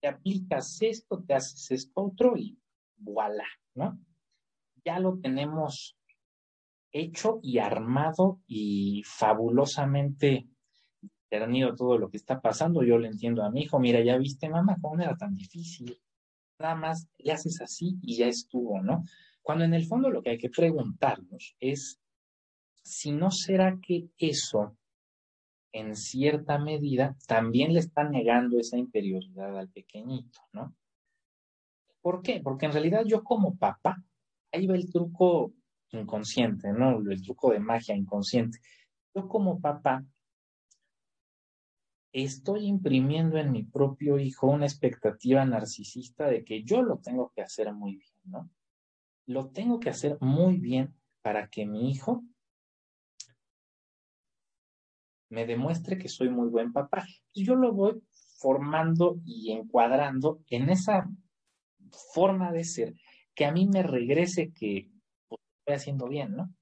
te 0.00 0.08
aplicas 0.08 0.82
esto, 0.82 1.22
te 1.22 1.34
haces 1.34 1.70
esto 1.70 2.02
otro 2.02 2.36
y 2.36 2.58
voilà, 2.96 3.46
¿no? 3.74 3.96
Ya 4.84 4.98
lo 4.98 5.20
tenemos 5.20 5.96
hecho 6.90 7.38
y 7.44 7.58
armado 7.58 8.40
y 8.48 9.04
fabulosamente 9.04 10.48
tenido 11.28 11.76
todo 11.76 11.96
lo 11.96 12.10
que 12.10 12.16
está 12.16 12.40
pasando. 12.40 12.82
Yo 12.82 12.98
le 12.98 13.06
entiendo 13.06 13.44
a 13.44 13.50
mi 13.50 13.62
hijo, 13.62 13.78
mira, 13.78 14.02
ya 14.02 14.18
viste, 14.18 14.48
mamá, 14.48 14.76
cómo 14.80 15.00
era 15.00 15.16
tan 15.16 15.34
difícil. 15.34 15.96
Nada 16.58 16.74
más 16.74 17.08
le 17.18 17.32
haces 17.32 17.60
así 17.60 17.98
y 18.02 18.16
ya 18.16 18.26
estuvo, 18.26 18.82
¿no? 18.82 19.04
Cuando 19.42 19.64
en 19.64 19.74
el 19.74 19.86
fondo 19.86 20.10
lo 20.10 20.22
que 20.22 20.30
hay 20.30 20.38
que 20.38 20.50
preguntarnos 20.50 21.56
es 21.60 22.00
si 22.82 23.12
no 23.12 23.30
será 23.30 23.78
que 23.80 24.08
eso, 24.18 24.76
en 25.72 25.96
cierta 25.96 26.58
medida, 26.58 27.16
también 27.26 27.72
le 27.72 27.80
está 27.80 28.04
negando 28.04 28.58
esa 28.58 28.76
interioridad 28.78 29.56
al 29.58 29.68
pequeñito, 29.68 30.40
¿no? 30.52 30.74
¿Por 32.00 32.22
qué? 32.22 32.40
Porque 32.40 32.66
en 32.66 32.72
realidad 32.72 33.04
yo 33.06 33.22
como 33.22 33.56
papá, 33.56 34.02
ahí 34.52 34.66
va 34.66 34.74
el 34.74 34.90
truco 34.90 35.52
inconsciente, 35.90 36.72
¿no? 36.72 36.98
El 36.98 37.22
truco 37.22 37.52
de 37.52 37.60
magia 37.60 37.94
inconsciente. 37.94 38.58
Yo 39.14 39.28
como 39.28 39.60
papá 39.60 40.04
estoy 42.12 42.66
imprimiendo 42.66 43.38
en 43.38 43.52
mi 43.52 43.62
propio 43.62 44.18
hijo 44.18 44.48
una 44.48 44.66
expectativa 44.66 45.44
narcisista 45.44 46.26
de 46.26 46.44
que 46.44 46.62
yo 46.62 46.82
lo 46.82 46.98
tengo 46.98 47.32
que 47.34 47.42
hacer 47.42 47.72
muy 47.72 47.96
bien, 47.96 48.12
¿no? 48.24 48.50
Lo 49.26 49.50
tengo 49.50 49.80
que 49.80 49.90
hacer 49.90 50.18
muy 50.20 50.58
bien 50.58 50.94
para 51.22 51.48
que 51.48 51.66
mi 51.66 51.90
hijo 51.90 52.24
me 55.30 55.46
demuestre 55.46 55.96
que 55.96 56.08
soy 56.08 56.28
muy 56.28 56.48
buen 56.48 56.72
papá. 56.72 57.06
Yo 57.34 57.54
lo 57.54 57.72
voy 57.72 58.02
formando 58.36 59.20
y 59.24 59.52
encuadrando 59.52 60.40
en 60.48 60.68
esa 60.68 61.08
forma 62.12 62.52
de 62.52 62.64
ser 62.64 62.94
que 63.34 63.46
a 63.46 63.52
mí 63.52 63.66
me 63.66 63.82
regrese 63.82 64.52
que 64.52 64.90
pues, 65.28 65.40
estoy 65.58 65.74
haciendo 65.74 66.08
bien, 66.08 66.36
¿no? 66.36 66.54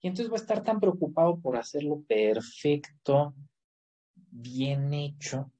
Y 0.00 0.08
entonces 0.08 0.30
voy 0.30 0.38
a 0.38 0.42
estar 0.42 0.62
tan 0.62 0.80
preocupado 0.80 1.40
por 1.40 1.56
hacerlo 1.56 2.04
perfecto, 2.06 3.34
bien 4.14 4.94
hecho, 4.94 5.50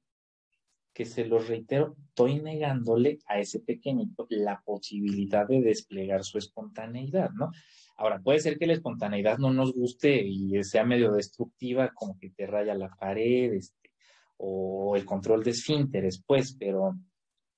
que 0.97 1.05
se 1.05 1.25
lo 1.25 1.37
reitero, 1.37 1.95
estoy 2.07 2.41
negándole 2.41 3.19
a 3.27 3.39
ese 3.39 3.59
pequeñito 3.59 4.25
la 4.31 4.63
posibilidad 4.65 5.47
de 5.47 5.61
desplegar 5.61 6.23
su 6.23 6.39
espontaneidad, 6.39 7.29
¿no? 7.33 7.51
Ahora, 7.97 8.19
puede 8.19 8.39
ser 8.39 8.57
que 8.57 8.65
la 8.65 8.73
espontaneidad 8.73 9.37
no 9.37 9.53
nos 9.53 9.73
guste 9.73 10.19
y 10.25 10.63
sea 10.63 10.83
medio 10.85 11.11
destructiva, 11.11 11.93
como 11.93 12.17
que 12.17 12.31
te 12.31 12.47
raya 12.47 12.73
la 12.73 12.89
pared, 12.89 13.53
este, 13.53 13.91
o 14.37 14.95
el 14.95 15.05
control 15.05 15.43
de 15.43 15.51
esfínteres, 15.51 16.23
pues, 16.25 16.57
pero, 16.57 16.97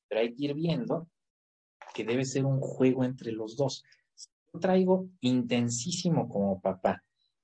pero 0.10 0.20
hay 0.20 0.34
que 0.34 0.44
ir 0.44 0.54
viendo 0.54 1.08
que 1.94 2.04
debe 2.04 2.26
ser 2.26 2.44
un 2.44 2.60
juego 2.60 3.06
entre 3.06 3.32
los 3.32 3.56
dos. 3.56 3.86
Yo 4.54 4.60
traigo 4.60 5.08
intensísimo 5.22 6.28
como 6.28 6.60
papá 6.60 7.02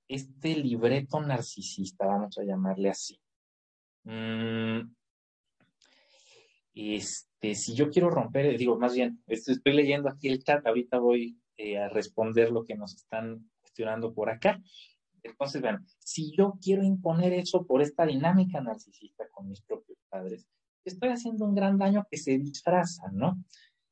este 0.09 0.57
libreto 0.57 1.21
narcisista, 1.21 2.05
vamos 2.05 2.37
a 2.37 2.43
llamarle 2.43 2.89
así. 2.89 3.17
Mm, 4.03 4.94
este, 6.75 7.55
si 7.55 7.73
yo 7.73 7.89
quiero 7.89 8.09
romper, 8.09 8.57
digo, 8.57 8.77
más 8.77 8.93
bien, 8.93 9.23
estoy 9.27 9.73
leyendo 9.73 10.09
aquí 10.09 10.27
el 10.27 10.43
chat, 10.43 10.65
ahorita 10.67 10.99
voy 10.99 11.39
eh, 11.57 11.77
a 11.77 11.87
responder 11.87 12.51
lo 12.51 12.65
que 12.65 12.75
nos 12.75 12.95
están 12.95 13.49
cuestionando 13.61 14.13
por 14.13 14.29
acá. 14.29 14.61
Entonces, 15.23 15.61
bueno, 15.61 15.79
si 15.99 16.35
yo 16.35 16.57
quiero 16.61 16.83
imponer 16.83 17.33
eso 17.33 17.65
por 17.65 17.81
esta 17.81 18.05
dinámica 18.05 18.61
narcisista 18.61 19.27
con 19.31 19.47
mis 19.47 19.61
propios 19.61 19.97
padres, 20.09 20.45
estoy 20.83 21.09
haciendo 21.09 21.45
un 21.45 21.55
gran 21.55 21.77
daño 21.77 22.05
que 22.11 22.17
se 22.17 22.37
disfraza, 22.37 23.09
¿no? 23.11 23.43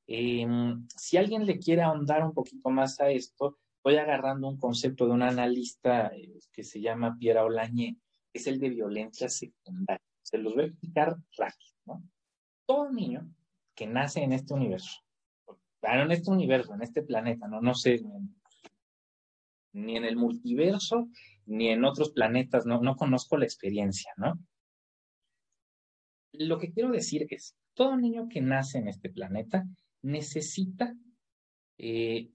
Em, 0.05 0.85
si 0.95 1.17
alguien 1.17 1.45
le 1.45 1.57
quiere 1.57 1.81
ahondar 1.81 2.23
un 2.23 2.33
poquito 2.33 2.69
más 2.69 2.99
a 2.99 3.09
esto, 3.09 3.57
voy 3.83 3.95
agarrando 3.95 4.47
un 4.47 4.57
concepto 4.59 5.05
de 5.05 5.13
un 5.13 5.21
analista 5.21 6.07
eh, 6.07 6.39
que 6.51 6.63
se 6.63 6.81
llama 6.81 7.17
Pierre 7.17 7.39
Olañé, 7.39 7.97
que 8.31 8.39
es 8.39 8.47
el 8.47 8.59
de 8.59 8.69
violencia 8.69 9.29
secundaria. 9.29 10.03
Se 10.21 10.37
los 10.37 10.53
voy 10.53 10.63
a 10.63 10.67
explicar 10.67 11.17
rápido, 11.37 11.73
¿no? 11.85 12.03
Todo 12.65 12.91
niño 12.91 13.29
que 13.75 13.87
nace 13.87 14.23
en 14.23 14.33
este 14.33 14.53
universo 14.53 15.03
en 15.83 16.11
este 16.11 16.31
universo, 16.31 16.73
en 16.73 16.81
este 16.81 17.03
planeta, 17.03 17.47
no, 17.47 17.61
no 17.61 17.73
sé, 17.75 18.01
ni 19.73 19.97
en 19.97 20.05
el 20.05 20.15
multiverso, 20.15 21.09
ni 21.45 21.69
en 21.69 21.83
otros 21.83 22.11
planetas, 22.11 22.65
no, 22.65 22.81
no 22.81 22.95
conozco 22.95 23.37
la 23.37 23.45
experiencia, 23.45 24.11
¿no? 24.17 24.39
Lo 26.33 26.57
que 26.57 26.71
quiero 26.71 26.91
decir 26.91 27.27
es, 27.29 27.55
todo 27.73 27.97
niño 27.97 28.27
que 28.29 28.41
nace 28.41 28.77
en 28.77 28.87
este 28.87 29.09
planeta 29.09 29.65
necesita 30.01 30.95
eh, 31.77 32.29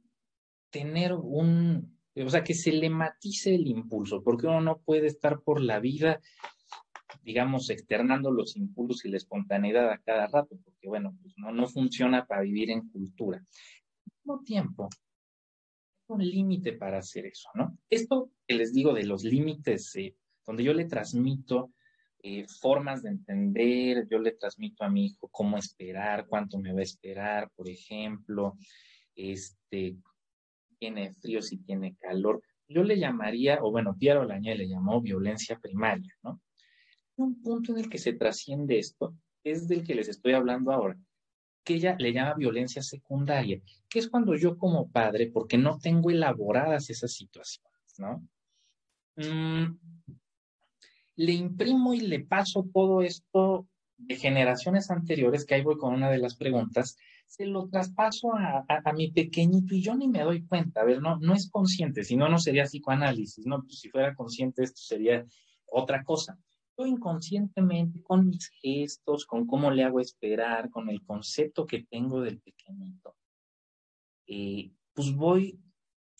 tener 0.70 1.14
un, 1.14 1.98
o 2.16 2.28
sea, 2.28 2.44
que 2.44 2.54
se 2.54 2.72
le 2.72 2.90
matice 2.90 3.54
el 3.54 3.66
impulso, 3.66 4.22
porque 4.22 4.46
uno 4.46 4.60
no 4.60 4.78
puede 4.78 5.06
estar 5.06 5.40
por 5.40 5.60
la 5.60 5.80
vida 5.80 6.20
digamos, 7.22 7.70
externando 7.70 8.30
los 8.30 8.56
impulsos 8.56 9.04
y 9.04 9.10
la 9.10 9.16
espontaneidad 9.16 9.90
a 9.90 9.98
cada 9.98 10.26
rato, 10.26 10.58
porque 10.64 10.88
bueno, 10.88 11.16
pues 11.22 11.34
no, 11.36 11.52
no 11.52 11.66
funciona 11.66 12.26
para 12.26 12.42
vivir 12.42 12.70
en 12.70 12.88
cultura. 12.88 13.38
Al 13.38 14.12
mismo 14.16 14.42
tiempo, 14.44 14.88
un 16.08 16.24
límite 16.24 16.72
para 16.72 16.98
hacer 16.98 17.26
eso, 17.26 17.48
¿no? 17.54 17.76
Esto 17.90 18.30
que 18.46 18.54
les 18.54 18.72
digo 18.72 18.92
de 18.94 19.04
los 19.04 19.24
límites, 19.24 19.94
eh, 19.96 20.16
donde 20.46 20.64
yo 20.64 20.72
le 20.72 20.86
transmito 20.86 21.72
eh, 22.22 22.46
formas 22.60 23.02
de 23.02 23.10
entender, 23.10 24.08
yo 24.10 24.18
le 24.18 24.32
transmito 24.32 24.84
a 24.84 24.88
mi 24.88 25.06
hijo 25.06 25.28
cómo 25.28 25.56
esperar, 25.56 26.26
cuánto 26.26 26.58
me 26.58 26.72
va 26.72 26.80
a 26.80 26.82
esperar, 26.82 27.50
por 27.54 27.68
ejemplo, 27.68 28.56
este, 29.14 29.96
tiene 30.78 31.14
frío, 31.14 31.42
si 31.42 31.58
tiene 31.58 31.96
calor. 31.96 32.42
Yo 32.68 32.82
le 32.82 32.98
llamaría, 32.98 33.58
o 33.62 33.70
bueno, 33.70 33.96
Piero 33.96 34.24
Lañé 34.24 34.54
le 34.56 34.68
llamó 34.68 35.00
violencia 35.00 35.58
primaria, 35.58 36.14
¿no? 36.22 36.40
Un 37.18 37.40
punto 37.42 37.72
en 37.72 37.78
el 37.78 37.88
que 37.88 37.98
se 37.98 38.12
trasciende 38.12 38.78
esto, 38.78 39.14
es 39.44 39.68
del 39.68 39.84
que 39.84 39.94
les 39.94 40.08
estoy 40.08 40.32
hablando 40.32 40.72
ahora, 40.72 40.96
que 41.64 41.74
ella 41.74 41.96
le 41.98 42.12
llama 42.12 42.34
violencia 42.34 42.82
secundaria, 42.82 43.60
que 43.88 43.98
es 43.98 44.08
cuando 44.08 44.34
yo 44.34 44.56
como 44.56 44.90
padre, 44.90 45.30
porque 45.30 45.58
no 45.58 45.78
tengo 45.78 46.10
elaboradas 46.10 46.90
esas 46.90 47.12
situaciones, 47.12 47.94
¿no? 47.98 48.26
Mm, 49.16 49.78
le 51.16 51.32
imprimo 51.32 51.94
y 51.94 52.00
le 52.00 52.20
paso 52.20 52.68
todo 52.72 53.02
esto 53.02 53.66
de 53.96 54.16
generaciones 54.16 54.90
anteriores, 54.90 55.44
que 55.44 55.56
ahí 55.56 55.62
voy 55.62 55.76
con 55.76 55.92
una 55.92 56.08
de 56.08 56.18
las 56.18 56.36
preguntas, 56.36 56.96
se 57.26 57.44
lo 57.44 57.68
traspaso 57.68 58.32
a, 58.32 58.92
mi 58.94 59.10
pequeñito 59.10 59.74
y 59.74 59.82
yo 59.82 59.94
ni 59.96 60.08
me 60.08 60.22
doy 60.22 60.46
cuenta. 60.46 60.80
A 60.80 60.84
ver, 60.84 61.02
no, 61.02 61.18
no 61.18 61.34
es 61.34 61.50
consciente, 61.50 62.04
si 62.04 62.16
no, 62.16 62.28
no 62.28 62.38
sería 62.38 62.64
psicoanálisis, 62.64 63.44
¿no? 63.44 63.62
Pues 63.62 63.80
si 63.80 63.90
fuera 63.90 64.14
consciente 64.14 64.62
esto 64.62 64.80
sería 64.80 65.26
otra 65.66 66.04
cosa 66.04 66.38
inconscientemente 66.86 68.02
con 68.02 68.28
mis 68.28 68.48
gestos, 68.48 69.26
con 69.26 69.46
cómo 69.46 69.70
le 69.70 69.84
hago 69.84 70.00
esperar, 70.00 70.70
con 70.70 70.88
el 70.88 71.04
concepto 71.04 71.66
que 71.66 71.84
tengo 71.84 72.20
del 72.20 72.40
pequeñito, 72.40 73.16
eh, 74.26 74.70
pues 74.94 75.14
voy 75.14 75.58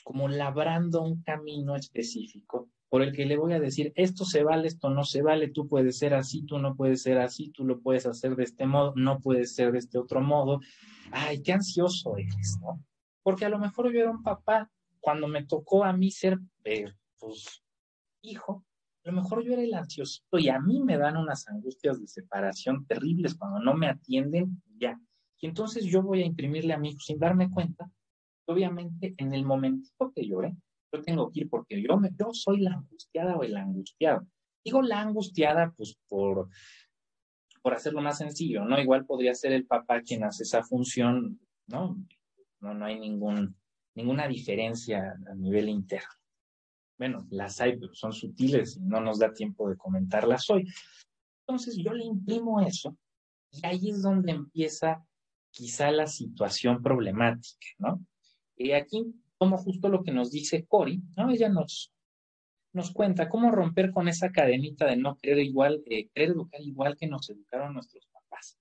como 0.04 0.28
labrando 0.28 1.02
un 1.02 1.22
camino 1.22 1.76
específico 1.76 2.70
por 2.88 3.02
el 3.02 3.12
que 3.12 3.26
le 3.26 3.36
voy 3.36 3.52
a 3.52 3.60
decir, 3.60 3.92
esto 3.96 4.24
se 4.24 4.42
vale, 4.42 4.66
esto 4.66 4.88
no 4.88 5.04
se 5.04 5.22
vale, 5.22 5.48
tú 5.48 5.68
puedes 5.68 5.98
ser 5.98 6.14
así, 6.14 6.42
tú 6.42 6.58
no 6.58 6.74
puedes 6.74 7.02
ser 7.02 7.18
así, 7.18 7.50
tú 7.50 7.64
lo 7.64 7.80
puedes 7.80 8.06
hacer 8.06 8.34
de 8.34 8.44
este 8.44 8.66
modo, 8.66 8.94
no 8.96 9.20
puedes 9.20 9.54
ser 9.54 9.72
de 9.72 9.78
este 9.78 9.98
otro 9.98 10.22
modo. 10.22 10.60
Ay, 11.10 11.42
qué 11.42 11.52
ansioso 11.52 12.16
eres, 12.16 12.58
¿no? 12.62 12.82
Porque 13.22 13.44
a 13.44 13.50
lo 13.50 13.58
mejor 13.58 13.92
yo 13.92 14.00
era 14.00 14.10
un 14.10 14.22
papá 14.22 14.70
cuando 15.00 15.28
me 15.28 15.44
tocó 15.44 15.84
a 15.84 15.92
mí 15.92 16.10
ser, 16.10 16.38
eh, 16.64 16.90
pues, 17.18 17.62
hijo, 18.22 18.64
a 19.04 19.10
lo 19.10 19.22
mejor 19.22 19.44
yo 19.44 19.52
era 19.52 19.62
el 19.62 19.74
ansioso 19.74 20.22
y 20.32 20.48
a 20.48 20.60
mí 20.60 20.80
me 20.80 20.98
dan 20.98 21.16
unas 21.16 21.48
angustias 21.48 22.00
de 22.00 22.06
separación 22.06 22.86
terribles 22.86 23.34
cuando 23.34 23.60
no 23.60 23.74
me 23.74 23.88
atienden 23.88 24.62
ya. 24.78 25.00
Y 25.40 25.46
entonces 25.46 25.84
yo 25.84 26.02
voy 26.02 26.22
a 26.22 26.26
imprimirle 26.26 26.74
a 26.74 26.78
mi 26.78 26.90
hijo 26.90 27.00
sin 27.00 27.18
darme 27.18 27.50
cuenta. 27.50 27.90
Obviamente, 28.46 29.14
en 29.16 29.32
el 29.34 29.44
momentito 29.44 30.12
que 30.14 30.26
llore, 30.26 30.56
yo 30.92 31.02
tengo 31.02 31.30
que 31.30 31.40
ir 31.40 31.48
porque 31.48 31.82
yo, 31.82 31.96
me, 31.96 32.10
yo 32.18 32.30
soy 32.32 32.60
la 32.60 32.72
angustiada 32.72 33.36
o 33.36 33.42
el 33.44 33.56
angustiado. 33.56 34.26
Digo 34.64 34.82
la 34.82 35.00
angustiada, 35.00 35.72
pues 35.76 35.96
por, 36.08 36.48
por 37.62 37.74
hacerlo 37.74 38.02
más 38.02 38.18
sencillo, 38.18 38.64
¿no? 38.64 38.80
Igual 38.80 39.06
podría 39.06 39.34
ser 39.34 39.52
el 39.52 39.66
papá 39.66 40.02
quien 40.02 40.24
hace 40.24 40.42
esa 40.42 40.64
función, 40.64 41.40
¿no? 41.66 41.96
No, 42.60 42.74
no 42.74 42.84
hay 42.84 42.98
ningún, 42.98 43.56
ninguna 43.94 44.26
diferencia 44.26 45.14
a 45.30 45.34
nivel 45.34 45.68
interno 45.68 46.17
bueno, 46.98 47.26
las 47.30 47.60
hay, 47.60 47.78
pero 47.78 47.94
son 47.94 48.12
sutiles 48.12 48.76
y 48.76 48.80
no 48.80 49.00
nos 49.00 49.18
da 49.18 49.32
tiempo 49.32 49.70
de 49.70 49.76
comentarlas 49.76 50.50
hoy. 50.50 50.66
Entonces 51.46 51.76
yo 51.76 51.92
le 51.92 52.04
imprimo 52.04 52.60
eso 52.60 52.96
y 53.50 53.64
ahí 53.64 53.90
es 53.90 54.02
donde 54.02 54.32
empieza 54.32 55.04
quizá 55.50 55.90
la 55.90 56.06
situación 56.06 56.82
problemática, 56.82 57.66
¿no? 57.78 58.04
Y 58.56 58.72
aquí 58.72 59.14
como 59.38 59.56
justo 59.56 59.88
lo 59.88 60.02
que 60.02 60.10
nos 60.10 60.30
dice 60.30 60.66
Cori, 60.66 61.00
¿no? 61.16 61.30
Ella 61.30 61.48
nos, 61.48 61.92
nos 62.72 62.92
cuenta 62.92 63.28
cómo 63.28 63.50
romper 63.52 63.92
con 63.92 64.08
esa 64.08 64.30
cadenita 64.30 64.84
de 64.86 64.96
no 64.96 65.16
querer 65.16 65.38
igual, 65.38 65.82
eh, 65.86 66.08
querer 66.08 66.30
educar 66.30 66.60
igual 66.60 66.96
que 66.96 67.06
nos 67.06 67.30
educaron 67.30 67.74
nuestros 67.74 68.06
papás. 68.12 68.58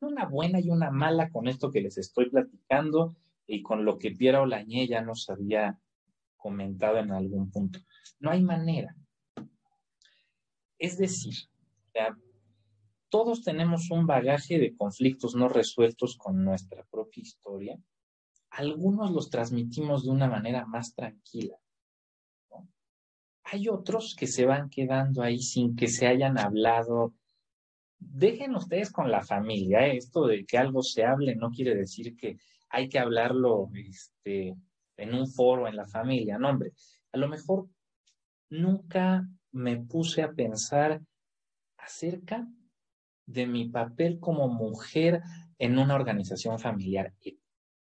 Una 0.00 0.26
buena 0.26 0.60
y 0.60 0.70
una 0.70 0.90
mala 0.90 1.28
con 1.30 1.48
esto 1.48 1.70
que 1.70 1.80
les 1.80 1.98
estoy 1.98 2.30
platicando 2.30 3.16
y 3.46 3.62
con 3.62 3.84
lo 3.84 3.98
que 3.98 4.12
Piera 4.12 4.42
Olañé 4.42 4.86
ya 4.86 5.02
nos 5.02 5.28
había 5.28 5.78
comentado 6.46 6.98
en 6.98 7.10
algún 7.10 7.50
punto. 7.50 7.80
No 8.20 8.30
hay 8.30 8.40
manera. 8.40 8.94
Es 10.78 10.96
decir, 10.96 11.34
todos 13.08 13.42
tenemos 13.42 13.90
un 13.90 14.06
bagaje 14.06 14.60
de 14.60 14.76
conflictos 14.76 15.34
no 15.34 15.48
resueltos 15.48 16.16
con 16.16 16.44
nuestra 16.44 16.84
propia 16.84 17.22
historia. 17.22 17.76
Algunos 18.50 19.10
los 19.10 19.28
transmitimos 19.28 20.04
de 20.04 20.10
una 20.10 20.28
manera 20.28 20.66
más 20.66 20.94
tranquila. 20.94 21.56
Hay 23.42 23.68
otros 23.68 24.14
que 24.14 24.28
se 24.28 24.46
van 24.46 24.70
quedando 24.70 25.22
ahí 25.22 25.40
sin 25.40 25.74
que 25.74 25.88
se 25.88 26.06
hayan 26.06 26.38
hablado. 26.38 27.12
Dejen 27.98 28.54
ustedes 28.54 28.92
con 28.92 29.10
la 29.10 29.24
familia. 29.24 29.84
¿eh? 29.88 29.96
Esto 29.96 30.28
de 30.28 30.44
que 30.44 30.58
algo 30.58 30.82
se 30.82 31.04
hable 31.04 31.34
no 31.34 31.50
quiere 31.50 31.74
decir 31.74 32.16
que 32.16 32.38
hay 32.68 32.88
que 32.88 33.00
hablarlo 33.00 33.68
este, 33.74 34.54
en 34.96 35.14
un 35.14 35.30
foro 35.30 35.68
en 35.68 35.76
la 35.76 35.86
familia. 35.86 36.38
No, 36.38 36.50
hombre, 36.50 36.72
a 37.12 37.18
lo 37.18 37.28
mejor 37.28 37.68
nunca 38.50 39.28
me 39.52 39.76
puse 39.78 40.22
a 40.22 40.32
pensar 40.32 41.00
acerca 41.78 42.46
de 43.26 43.46
mi 43.46 43.68
papel 43.68 44.20
como 44.20 44.48
mujer 44.48 45.22
en 45.58 45.78
una 45.78 45.94
organización 45.94 46.58
familiar. 46.58 47.12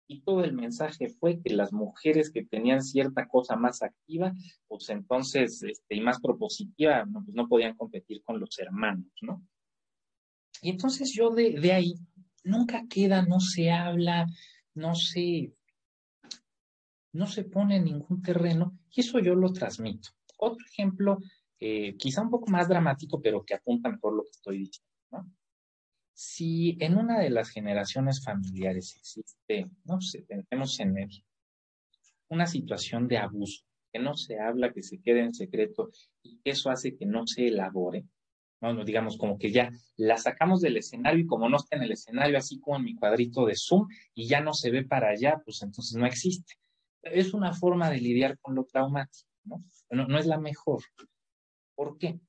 Y 0.08 0.22
todo 0.22 0.44
el 0.44 0.54
mensaje 0.54 1.10
fue 1.10 1.42
que 1.42 1.54
las 1.54 1.72
mujeres 1.72 2.30
que 2.32 2.46
tenían 2.46 2.84
cierta 2.84 3.28
cosa 3.28 3.56
más 3.56 3.82
activa, 3.82 4.34
pues 4.68 4.90
entonces, 4.90 5.64
este, 5.64 5.96
y 5.96 6.02
más 6.02 6.20
propositiva, 6.22 7.06
no, 7.06 7.24
pues 7.26 7.48
podían 7.48 7.76
competir 7.76 8.22
con 8.24 8.40
los 8.40 8.60
hermanos, 8.60 9.12
¿no? 9.22 9.42
Y 10.62 10.70
entonces 10.70 11.14
yo 11.14 11.30
de 11.32 11.72
ahí, 11.72 11.96
nunca 12.44 12.84
queda, 12.90 13.24
no 13.24 13.40
se 13.40 13.72
habla, 13.72 14.28
no 14.74 14.96
se, 14.96 15.54
no 17.14 17.28
se 17.28 17.44
pone 17.46 17.78
en 17.78 17.86
ningún 17.86 18.22
terreno, 18.22 18.78
y 18.92 19.02
eso 19.02 19.20
yo 19.20 19.36
lo 19.36 19.52
transmito. 19.54 20.10
Otro 20.38 20.66
ejemplo, 20.66 21.20
eh, 21.60 21.96
quizá 21.96 22.22
un 22.22 22.30
poco 22.30 22.50
más 22.52 22.68
dramático, 22.68 23.22
pero 23.22 23.44
que 23.46 23.54
apunta 23.54 23.90
mejor 23.90 24.16
lo 24.16 24.24
que 24.24 24.32
estoy 24.32 24.58
diciendo. 24.58 24.92
Si 26.14 26.78
en 26.80 26.98
una 26.98 27.20
de 27.20 27.30
las 27.30 27.50
generaciones 27.50 28.24
familiares 28.24 28.96
existe, 28.98 29.70
no 29.86 30.00
sé, 30.02 30.26
tenemos 30.50 30.80
en 30.80 30.98
él 30.98 31.24
una 32.30 32.48
situación 32.48 33.08
de 33.08 33.18
abuso, 33.18 33.64
que 33.92 34.00
no 34.00 34.16
se 34.16 34.40
habla, 34.40 34.74
que 34.74 34.84
se 34.84 35.00
quede 35.00 35.22
en 35.22 35.34
secreto 35.34 35.92
y 36.24 36.40
eso 36.44 36.70
hace 36.70 36.96
que 36.96 37.06
no 37.06 37.28
se 37.28 37.48
elabore, 37.48 38.06
no, 38.60 38.86
digamos 38.86 39.18
como 39.18 39.38
que 39.38 39.52
ya 39.52 39.72
la 39.98 40.18
sacamos 40.18 40.62
del 40.62 40.78
escenario 40.78 41.24
y 41.24 41.28
como 41.28 41.50
no 41.50 41.58
está 41.58 41.76
en 41.76 41.84
el 41.84 41.92
escenario, 41.92 42.38
así 42.38 42.60
como 42.60 42.78
en 42.78 42.86
mi 42.86 42.96
cuadrito 42.96 43.46
de 43.46 43.56
Zoom 43.56 43.88
y 44.14 44.28
ya 44.28 44.42
no 44.42 44.54
se 44.54 44.72
ve 44.72 44.84
para 44.84 45.10
allá, 45.10 45.42
pues 45.44 45.62
entonces 45.62 45.96
no 45.96 46.06
existe. 46.06 46.56
Es 47.04 47.34
una 47.34 47.54
forma 47.54 47.90
de 47.90 48.00
lidiar 48.00 48.40
con 48.40 48.56
lo 48.56 48.66
traumático, 48.66 49.30
¿no? 49.44 49.64
No, 49.92 50.18
es 50.18 50.26
la 50.26 50.40
mejor. 50.40 50.82
¿Por 51.76 51.98
qué? 51.98 52.20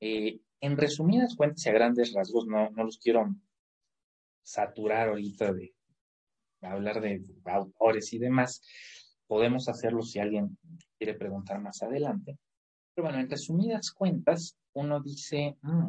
Eh, 0.00 0.40
en 0.60 0.76
resumidas 0.76 1.36
cuentas 1.36 1.64
y 1.66 1.68
a 1.68 1.72
grandes 1.72 2.12
rasgos, 2.12 2.46
no, 2.46 2.70
no 2.70 2.84
los 2.84 2.98
quiero 2.98 3.34
saturar 4.42 5.08
ahorita 5.08 5.52
de 5.52 5.74
hablar 6.62 7.00
de 7.00 7.22
autores 7.44 8.12
y 8.12 8.18
demás. 8.18 8.62
Podemos 9.26 9.68
hacerlo 9.68 10.02
si 10.02 10.18
alguien 10.18 10.58
quiere 10.96 11.14
preguntar 11.14 11.60
más 11.60 11.82
adelante. 11.82 12.38
Pero 12.94 13.08
bueno, 13.08 13.20
en 13.20 13.30
resumidas 13.30 13.90
cuentas, 13.90 14.56
uno 14.74 15.00
dice, 15.00 15.56
mm, 15.62 15.88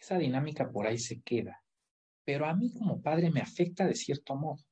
esa 0.00 0.18
dinámica 0.18 0.70
por 0.70 0.86
ahí 0.86 0.98
se 0.98 1.20
queda, 1.20 1.62
pero 2.24 2.46
a 2.46 2.54
mí 2.54 2.72
como 2.72 3.02
padre 3.02 3.30
me 3.30 3.40
afecta 3.40 3.86
de 3.86 3.94
cierto 3.94 4.36
modo. 4.36 4.62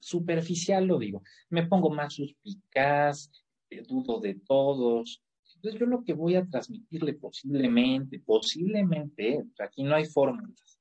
Superficial 0.00 0.86
lo 0.86 0.98
digo, 0.98 1.22
me 1.50 1.66
pongo 1.66 1.90
más 1.90 2.14
suspicaz, 2.14 3.30
eh, 3.70 3.82
dudo 3.82 4.20
de 4.20 4.34
todos, 4.34 5.22
entonces 5.56 5.80
yo 5.80 5.86
lo 5.86 6.04
que 6.04 6.12
voy 6.12 6.36
a 6.36 6.46
transmitirle 6.46 7.14
posiblemente, 7.14 8.20
posiblemente, 8.20 9.44
aquí 9.58 9.82
no 9.82 9.96
hay 9.96 10.04
fórmulas, 10.04 10.78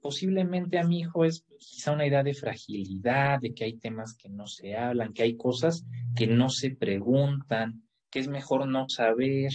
posiblemente 0.00 0.78
a 0.78 0.84
mi 0.84 1.00
hijo 1.00 1.24
es 1.24 1.44
quizá 1.58 1.92
una 1.92 2.06
idea 2.06 2.22
de 2.22 2.34
fragilidad, 2.34 3.40
de 3.40 3.54
que 3.54 3.64
hay 3.64 3.78
temas 3.78 4.14
que 4.14 4.28
no 4.28 4.46
se 4.46 4.76
hablan, 4.76 5.12
que 5.12 5.22
hay 5.22 5.36
cosas 5.36 5.86
que 6.14 6.26
no 6.26 6.50
se 6.50 6.70
preguntan, 6.70 7.82
que 8.10 8.20
es 8.20 8.28
mejor 8.28 8.68
no 8.68 8.88
saber, 8.88 9.50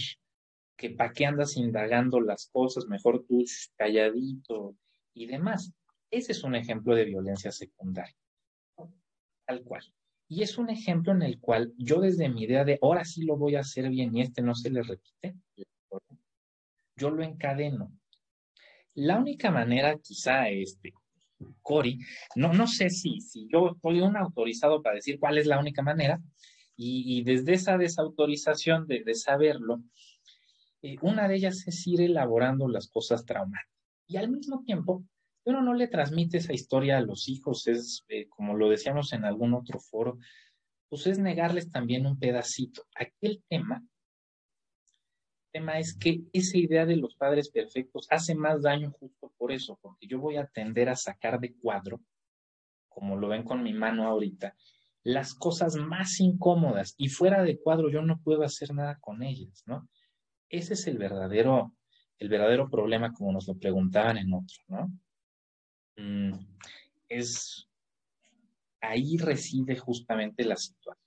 que 0.76 0.90
para 0.90 1.12
qué 1.12 1.26
andas 1.26 1.56
indagando 1.56 2.20
las 2.20 2.48
cosas, 2.52 2.86
mejor 2.86 3.24
tú 3.26 3.44
calladito 3.76 4.76
y 5.12 5.26
demás. 5.26 5.72
Ese 6.10 6.32
es 6.32 6.44
un 6.44 6.54
ejemplo 6.54 6.94
de 6.94 7.04
violencia 7.04 7.50
secundaria, 7.52 8.16
tal 9.46 9.62
cual. 9.62 9.84
Y 10.28 10.42
es 10.42 10.58
un 10.58 10.70
ejemplo 10.70 11.12
en 11.12 11.22
el 11.22 11.38
cual 11.38 11.72
yo 11.76 12.00
desde 12.00 12.28
mi 12.28 12.44
idea 12.44 12.64
de 12.64 12.78
ahora 12.80 13.04
sí 13.04 13.24
lo 13.24 13.36
voy 13.36 13.56
a 13.56 13.60
hacer 13.60 13.88
bien 13.90 14.14
y 14.14 14.22
este 14.22 14.42
no 14.42 14.54
se 14.54 14.70
le 14.70 14.82
repite, 14.82 15.36
yo 16.96 17.10
lo 17.10 17.22
encadeno. 17.22 17.92
La 18.94 19.18
única 19.18 19.50
manera, 19.50 19.98
quizá, 19.98 20.48
este, 20.48 20.94
Cori, 21.62 21.98
no, 22.36 22.52
no 22.52 22.66
sé 22.66 22.90
si, 22.90 23.20
si 23.20 23.48
yo 23.52 23.72
estoy 23.74 24.00
un 24.00 24.16
autorizado 24.16 24.82
para 24.82 24.96
decir 24.96 25.18
cuál 25.18 25.38
es 25.38 25.46
la 25.46 25.58
única 25.58 25.82
manera, 25.82 26.20
y, 26.76 27.22
desde 27.22 27.52
esa 27.52 27.78
desautorización 27.78 28.88
de, 28.88 29.04
de 29.04 29.14
saberlo, 29.14 29.80
eh, 30.82 30.96
una 31.02 31.28
de 31.28 31.36
ellas 31.36 31.66
es 31.68 31.86
ir 31.86 32.00
elaborando 32.00 32.66
las 32.68 32.88
cosas 32.88 33.24
traumáticas. 33.24 33.72
Y 34.08 34.16
al 34.16 34.28
mismo 34.28 34.62
tiempo, 34.64 35.04
uno 35.44 35.62
no 35.62 35.74
le 35.74 35.88
transmite 35.88 36.38
esa 36.38 36.52
historia 36.52 36.98
a 36.98 37.02
los 37.02 37.28
hijos, 37.28 37.66
es 37.66 38.04
eh, 38.08 38.28
como 38.28 38.56
lo 38.56 38.68
decíamos 38.68 39.12
en 39.12 39.24
algún 39.24 39.54
otro 39.54 39.78
foro, 39.78 40.18
pues 40.88 41.06
es 41.06 41.18
negarles 41.18 41.70
también 41.70 42.06
un 42.06 42.18
pedacito. 42.18 42.86
Aquel 42.94 43.42
tema, 43.48 43.84
tema 45.52 45.78
es 45.78 45.96
que 45.96 46.22
esa 46.32 46.58
idea 46.58 46.86
de 46.86 46.96
los 46.96 47.14
padres 47.14 47.50
perfectos 47.50 48.06
hace 48.10 48.34
más 48.34 48.62
daño 48.62 48.90
justo 48.90 49.32
por 49.36 49.52
eso, 49.52 49.78
porque 49.80 50.06
yo 50.06 50.18
voy 50.18 50.36
a 50.36 50.46
tender 50.46 50.88
a 50.88 50.96
sacar 50.96 51.38
de 51.38 51.54
cuadro, 51.54 52.00
como 52.88 53.16
lo 53.16 53.28
ven 53.28 53.44
con 53.44 53.62
mi 53.62 53.72
mano 53.72 54.06
ahorita, 54.06 54.56
las 55.04 55.34
cosas 55.34 55.76
más 55.76 56.18
incómodas 56.20 56.94
y 56.96 57.08
fuera 57.08 57.42
de 57.42 57.60
cuadro 57.60 57.90
yo 57.90 58.02
no 58.02 58.20
puedo 58.20 58.42
hacer 58.42 58.72
nada 58.74 58.98
con 59.00 59.22
ellas, 59.22 59.62
¿no? 59.66 59.88
Ese 60.48 60.74
es 60.74 60.86
el 60.86 60.96
verdadero, 60.96 61.74
el 62.18 62.28
verdadero 62.28 62.70
problema 62.70 63.12
como 63.12 63.32
nos 63.32 63.46
lo 63.46 63.58
preguntaban 63.58 64.16
en 64.16 64.32
otro, 64.32 64.58
¿no? 64.68 64.90
Mm, 65.96 66.32
es 67.08 67.68
ahí 68.80 69.16
reside 69.16 69.76
justamente 69.76 70.44
la 70.44 70.56
situación. 70.56 71.02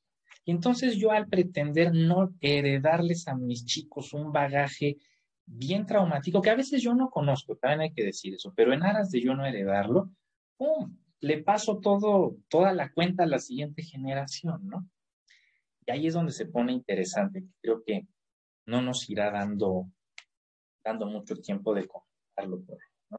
Y 0.46 0.52
entonces 0.52 0.96
yo 0.96 1.12
al 1.12 1.28
pretender 1.28 1.94
no 1.94 2.34
heredarles 2.40 3.28
a 3.28 3.36
mis 3.36 3.66
chicos 3.66 4.14
un 4.14 4.32
bagaje 4.32 4.98
bien 5.46 5.86
traumático, 5.86 6.42
que 6.42 6.50
a 6.50 6.56
veces 6.56 6.82
yo 6.82 6.94
no 6.94 7.10
conozco, 7.10 7.56
también 7.56 7.82
hay 7.82 7.94
que 7.94 8.04
decir 8.04 8.34
eso, 8.34 8.54
pero 8.56 8.74
en 8.74 8.84
aras 8.84 9.12
de 9.12 9.22
yo 9.22 9.34
no 9.34 9.46
heredarlo, 9.46 10.12
¡pum! 10.58 10.98
le 11.20 11.42
paso 11.42 11.80
todo, 11.80 12.38
toda 12.50 12.74
la 12.74 12.92
cuenta 12.92 13.24
a 13.24 13.28
la 13.28 13.40
siguiente 13.40 13.82
generación, 13.82 14.68
¿no? 14.68 14.90
Y 15.86 15.92
ahí 15.92 16.08
es 16.08 16.14
donde 16.14 16.34
se 16.34 16.46
pone 16.46 16.74
interesante, 16.74 17.44
creo 17.62 17.84
que 17.84 18.08
no 18.66 18.82
nos 18.82 19.10
irá 19.10 19.32
dando, 19.32 19.90
dando 20.84 21.08
mucho 21.08 21.36
tiempo 21.38 21.74
de 21.74 21.88
comentarlo 21.88 22.62
por 22.66 22.78
¿no? 23.10 23.18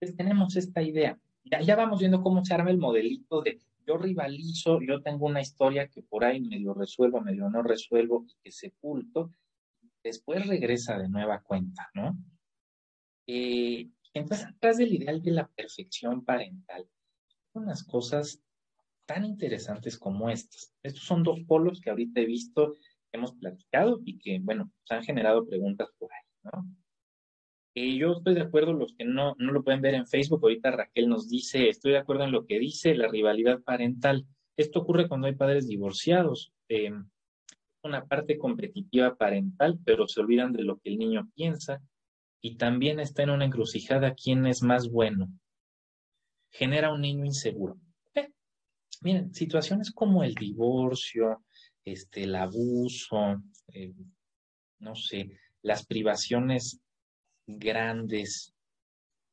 Entonces 0.00 0.16
tenemos 0.16 0.56
esta 0.56 0.82
idea. 0.82 1.18
Ya, 1.44 1.60
ya 1.60 1.76
vamos 1.76 2.00
viendo 2.00 2.22
cómo 2.22 2.44
se 2.44 2.54
arma 2.54 2.70
el 2.70 2.78
modelito 2.78 3.42
de 3.42 3.58
yo 3.88 3.96
rivalizo, 3.96 4.80
yo 4.82 5.00
tengo 5.00 5.26
una 5.26 5.40
historia 5.40 5.88
que 5.88 6.02
por 6.02 6.22
ahí 6.22 6.40
medio 6.42 6.74
resuelvo, 6.74 7.22
medio 7.22 7.48
no 7.48 7.62
resuelvo 7.62 8.26
y 8.28 8.34
que 8.42 8.52
sepulto, 8.52 9.32
después 10.04 10.46
regresa 10.46 10.98
de 10.98 11.08
nueva 11.08 11.40
cuenta, 11.40 11.88
¿no? 11.94 12.14
Eh, 13.26 13.88
entonces, 14.12 14.46
atrás 14.46 14.76
del 14.76 14.92
ideal 14.92 15.22
de 15.22 15.30
la 15.30 15.48
perfección 15.48 16.22
parental, 16.22 16.86
unas 17.54 17.82
cosas 17.82 18.42
tan 19.06 19.24
interesantes 19.24 19.98
como 19.98 20.28
estas. 20.28 20.74
Estos 20.82 21.04
son 21.04 21.22
dos 21.22 21.40
polos 21.46 21.80
que 21.80 21.88
ahorita 21.88 22.20
he 22.20 22.26
visto, 22.26 22.74
hemos 23.10 23.32
platicado 23.36 24.00
y 24.04 24.18
que, 24.18 24.38
bueno, 24.40 24.70
se 24.84 24.94
han 24.94 25.02
generado 25.02 25.46
preguntas 25.46 25.88
por 25.98 26.10
ahí, 26.12 26.28
¿no? 26.44 26.66
Yo 27.98 28.12
estoy 28.12 28.34
de 28.34 28.42
acuerdo, 28.42 28.72
los 28.72 28.94
que 28.94 29.04
no, 29.04 29.34
no 29.38 29.52
lo 29.52 29.62
pueden 29.62 29.82
ver 29.82 29.94
en 29.94 30.06
Facebook, 30.06 30.40
ahorita 30.42 30.70
Raquel 30.70 31.08
nos 31.08 31.28
dice, 31.28 31.68
estoy 31.68 31.92
de 31.92 31.98
acuerdo 31.98 32.24
en 32.24 32.32
lo 32.32 32.46
que 32.46 32.58
dice 32.58 32.94
la 32.94 33.08
rivalidad 33.08 33.60
parental. 33.62 34.26
Esto 34.56 34.80
ocurre 34.80 35.08
cuando 35.08 35.26
hay 35.26 35.34
padres 35.34 35.66
divorciados. 35.66 36.52
Eh, 36.68 36.92
una 37.82 38.06
parte 38.06 38.38
competitiva 38.38 39.16
parental, 39.16 39.78
pero 39.84 40.08
se 40.08 40.20
olvidan 40.20 40.52
de 40.52 40.64
lo 40.64 40.78
que 40.78 40.90
el 40.90 40.98
niño 40.98 41.30
piensa 41.34 41.80
y 42.40 42.56
también 42.56 43.00
está 43.00 43.22
en 43.22 43.30
una 43.30 43.44
encrucijada 43.44 44.14
quién 44.14 44.46
es 44.46 44.62
más 44.62 44.88
bueno. 44.88 45.28
Genera 46.50 46.92
un 46.92 47.00
niño 47.00 47.24
inseguro. 47.24 47.78
miren, 49.00 49.32
situaciones 49.34 49.92
como 49.92 50.24
el 50.24 50.34
divorcio, 50.34 51.44
este, 51.84 52.24
el 52.24 52.34
abuso, 52.34 53.42
eh, 53.72 53.94
no 54.80 54.94
sé, 54.94 55.38
las 55.62 55.86
privaciones 55.86 56.80
grandes 57.48 58.54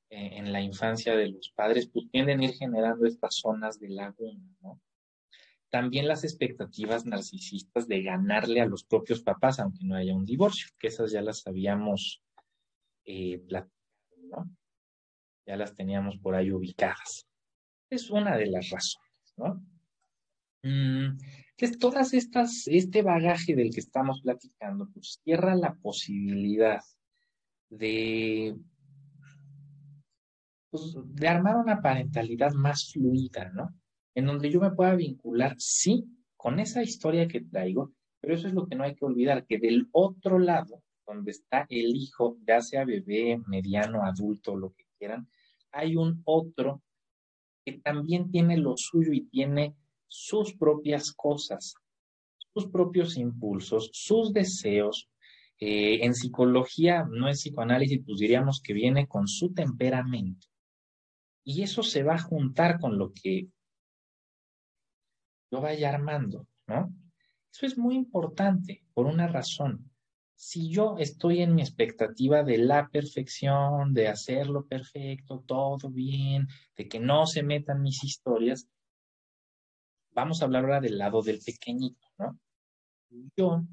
eh, 0.10 0.38
en 0.38 0.54
la 0.54 0.62
infancia 0.62 1.16
de 1.16 1.28
los 1.28 1.52
padres, 1.52 1.88
pues 1.88 2.10
tienden 2.10 2.40
a 2.40 2.46
ir 2.46 2.54
generando 2.54 3.06
estas 3.06 3.36
zonas 3.36 3.80
de 3.80 3.90
laguna, 3.90 4.50
¿no? 4.62 4.82
También 5.70 6.08
las 6.08 6.24
expectativas 6.24 7.06
narcisistas 7.06 7.88
de 7.88 8.02
ganarle 8.02 8.62
a 8.62 8.66
los 8.66 8.86
propios 8.86 9.22
papás, 9.22 9.60
aunque 9.60 9.84
no 9.84 9.96
haya 9.96 10.16
un 10.16 10.26
divorcio, 10.26 10.70
que 10.80 10.88
esas 10.88 11.12
ya 11.12 11.22
las 11.22 11.46
habíamos 11.46 12.24
eh, 13.04 13.44
¿no? 13.50 14.50
Ya 15.46 15.58
las 15.58 15.76
teníamos 15.76 16.18
por 16.18 16.36
ahí 16.36 16.52
ubicadas. 16.52 17.28
Es 17.90 18.10
una 18.10 18.38
de 18.38 18.48
las 18.48 18.70
razones, 18.70 19.34
¿no? 19.36 19.56
Mm, 20.64 21.18
entonces, 21.58 21.80
todas 21.80 22.14
estas, 22.14 22.68
este 22.68 23.02
bagaje 23.02 23.56
del 23.56 23.72
que 23.72 23.82
estamos 23.82 24.22
platicando, 24.22 24.90
pues 24.94 25.20
cierra 25.24 25.56
la 25.56 25.74
posibilidad 25.76 26.82
de, 27.70 28.56
pues, 30.70 30.96
de 31.04 31.28
armar 31.28 31.58
una 31.58 31.82
parentalidad 31.82 32.54
más 32.54 32.92
fluida, 32.92 33.52
¿no? 33.54 33.74
En 34.14 34.26
donde 34.26 34.50
yo 34.50 34.60
me 34.60 34.72
pueda 34.72 34.96
vincular, 34.96 35.56
sí, 35.58 36.06
con 36.36 36.60
esa 36.60 36.84
historia 36.84 37.28
que 37.28 37.42
traigo, 37.42 37.92
pero 38.20 38.36
eso 38.36 38.48
es 38.48 38.54
lo 38.54 38.68
que 38.68 38.76
no 38.76 38.84
hay 38.84 38.96
que 38.96 39.06
olvidar, 39.06 39.46
que 39.46 39.58
del 39.58 39.88
otro 39.92 40.40
lado, 40.40 40.82
donde 41.06 41.32
está 41.32 41.66
el 41.70 41.96
hijo, 41.96 42.38
ya 42.48 42.62
sea 42.62 42.86
bebé, 42.86 43.40
mediano, 43.48 44.04
adulto, 44.04 44.56
lo 44.56 44.74
que 44.74 44.86
quieran, 44.98 45.28
hay 45.72 45.96
un 45.96 46.22
otro 46.26 46.82
que 47.66 47.74
también 47.80 48.30
tiene 48.32 48.58
lo 48.58 48.78
suyo 48.78 49.12
y 49.12 49.26
tiene 49.26 49.76
sus 50.08 50.54
propias 50.54 51.12
cosas, 51.12 51.76
sus 52.54 52.68
propios 52.68 53.18
impulsos, 53.18 53.90
sus 53.92 54.32
deseos. 54.32 55.10
Eh, 55.60 56.06
en 56.06 56.14
psicología, 56.14 57.06
no 57.10 57.28
en 57.28 57.34
psicoanálisis, 57.36 58.02
pues 58.06 58.20
diríamos 58.20 58.62
que 58.62 58.74
viene 58.74 59.08
con 59.08 59.28
su 59.28 59.54
temperamento. 59.54 60.48
Y 61.44 61.62
eso 61.62 61.84
se 61.84 62.04
va 62.04 62.16
a 62.16 62.22
juntar 62.22 62.80
con 62.80 62.98
lo 62.98 63.14
que 63.14 63.48
yo 65.52 65.62
vaya 65.62 65.90
armando, 65.90 66.48
¿no? 66.68 66.94
Eso 67.54 67.66
es 67.66 67.78
muy 67.78 67.96
importante 67.96 68.84
por 68.94 69.06
una 69.06 69.28
razón. 69.28 69.90
Si 70.36 70.70
yo 70.70 70.98
estoy 70.98 71.42
en 71.42 71.56
mi 71.56 71.62
expectativa 71.62 72.44
de 72.44 72.58
la 72.58 72.90
perfección, 72.90 73.94
de 73.94 74.10
hacerlo 74.10 74.66
perfecto, 74.66 75.44
todo 75.48 75.90
bien, 75.90 76.48
de 76.76 76.90
que 76.90 77.00
no 77.00 77.26
se 77.26 77.44
metan 77.44 77.82
mis 77.82 78.04
historias, 78.04 78.68
vamos 80.12 80.42
a 80.42 80.46
hablar 80.46 80.64
ahora 80.64 80.82
del 80.82 80.98
lado 80.98 81.22
del 81.22 81.40
pequeñito, 81.40 82.08
¿no? 82.18 82.38
Yo, 83.38 83.64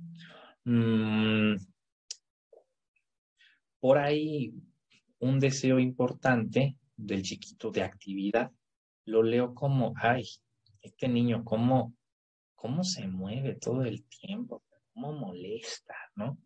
mm, 0.65 1.57
por 3.83 3.99
ahí, 3.99 4.55
un 5.19 5.41
deseo 5.41 5.81
importante 5.81 6.77
del 6.97 7.23
chiquito 7.23 7.73
de 7.73 7.83
actividad, 7.83 8.53
lo 9.07 9.25
leo 9.25 9.57
como, 9.57 9.93
ay, 9.97 10.25
este 10.81 11.09
niño, 11.09 11.45
¿cómo, 11.45 11.93
cómo 12.55 12.85
se 12.85 13.09
mueve 13.09 13.57
todo 13.57 13.83
el 13.83 14.05
tiempo? 14.05 14.63
¿Cómo 14.95 15.13
molesta, 15.15 15.97
no? 16.15 16.39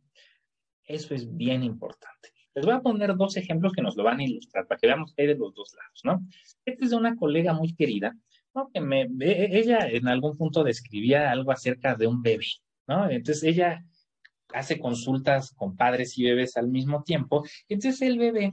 Eso 0.82 1.14
es 1.14 1.36
bien 1.36 1.62
importante. 1.62 2.30
Les 2.54 2.64
voy 2.64 2.74
a 2.74 2.80
poner 2.80 3.14
dos 3.14 3.36
ejemplos 3.36 3.74
que 3.74 3.82
nos 3.82 3.96
lo 3.96 4.04
van 4.04 4.20
a 4.20 4.24
ilustrar 4.24 4.66
para 4.66 4.78
que 4.78 4.86
veamos 4.86 5.12
que 5.12 5.20
hay 5.20 5.28
de 5.28 5.36
los 5.36 5.52
dos 5.52 5.74
lados, 5.74 6.00
¿no? 6.04 6.26
Este 6.64 6.84
es 6.84 6.90
de 6.90 6.96
una 6.96 7.16
colega 7.16 7.52
muy 7.52 7.74
querida 7.74 8.16
que 8.72 8.80
me, 8.80 9.06
ella 9.20 9.86
en 9.90 10.08
algún 10.08 10.38
punto 10.38 10.64
describía 10.64 11.30
algo 11.30 11.52
acerca 11.52 11.96
de 11.96 12.06
un 12.06 12.22
bebé, 12.22 12.46
¿no? 12.86 13.10
Entonces 13.10 13.44
ella 13.44 13.84
hace 14.56 14.78
consultas 14.78 15.52
con 15.54 15.76
padres 15.76 16.16
y 16.18 16.24
bebés 16.24 16.56
al 16.56 16.68
mismo 16.68 17.02
tiempo. 17.02 17.44
Entonces 17.68 18.02
el 18.02 18.18
bebé, 18.18 18.52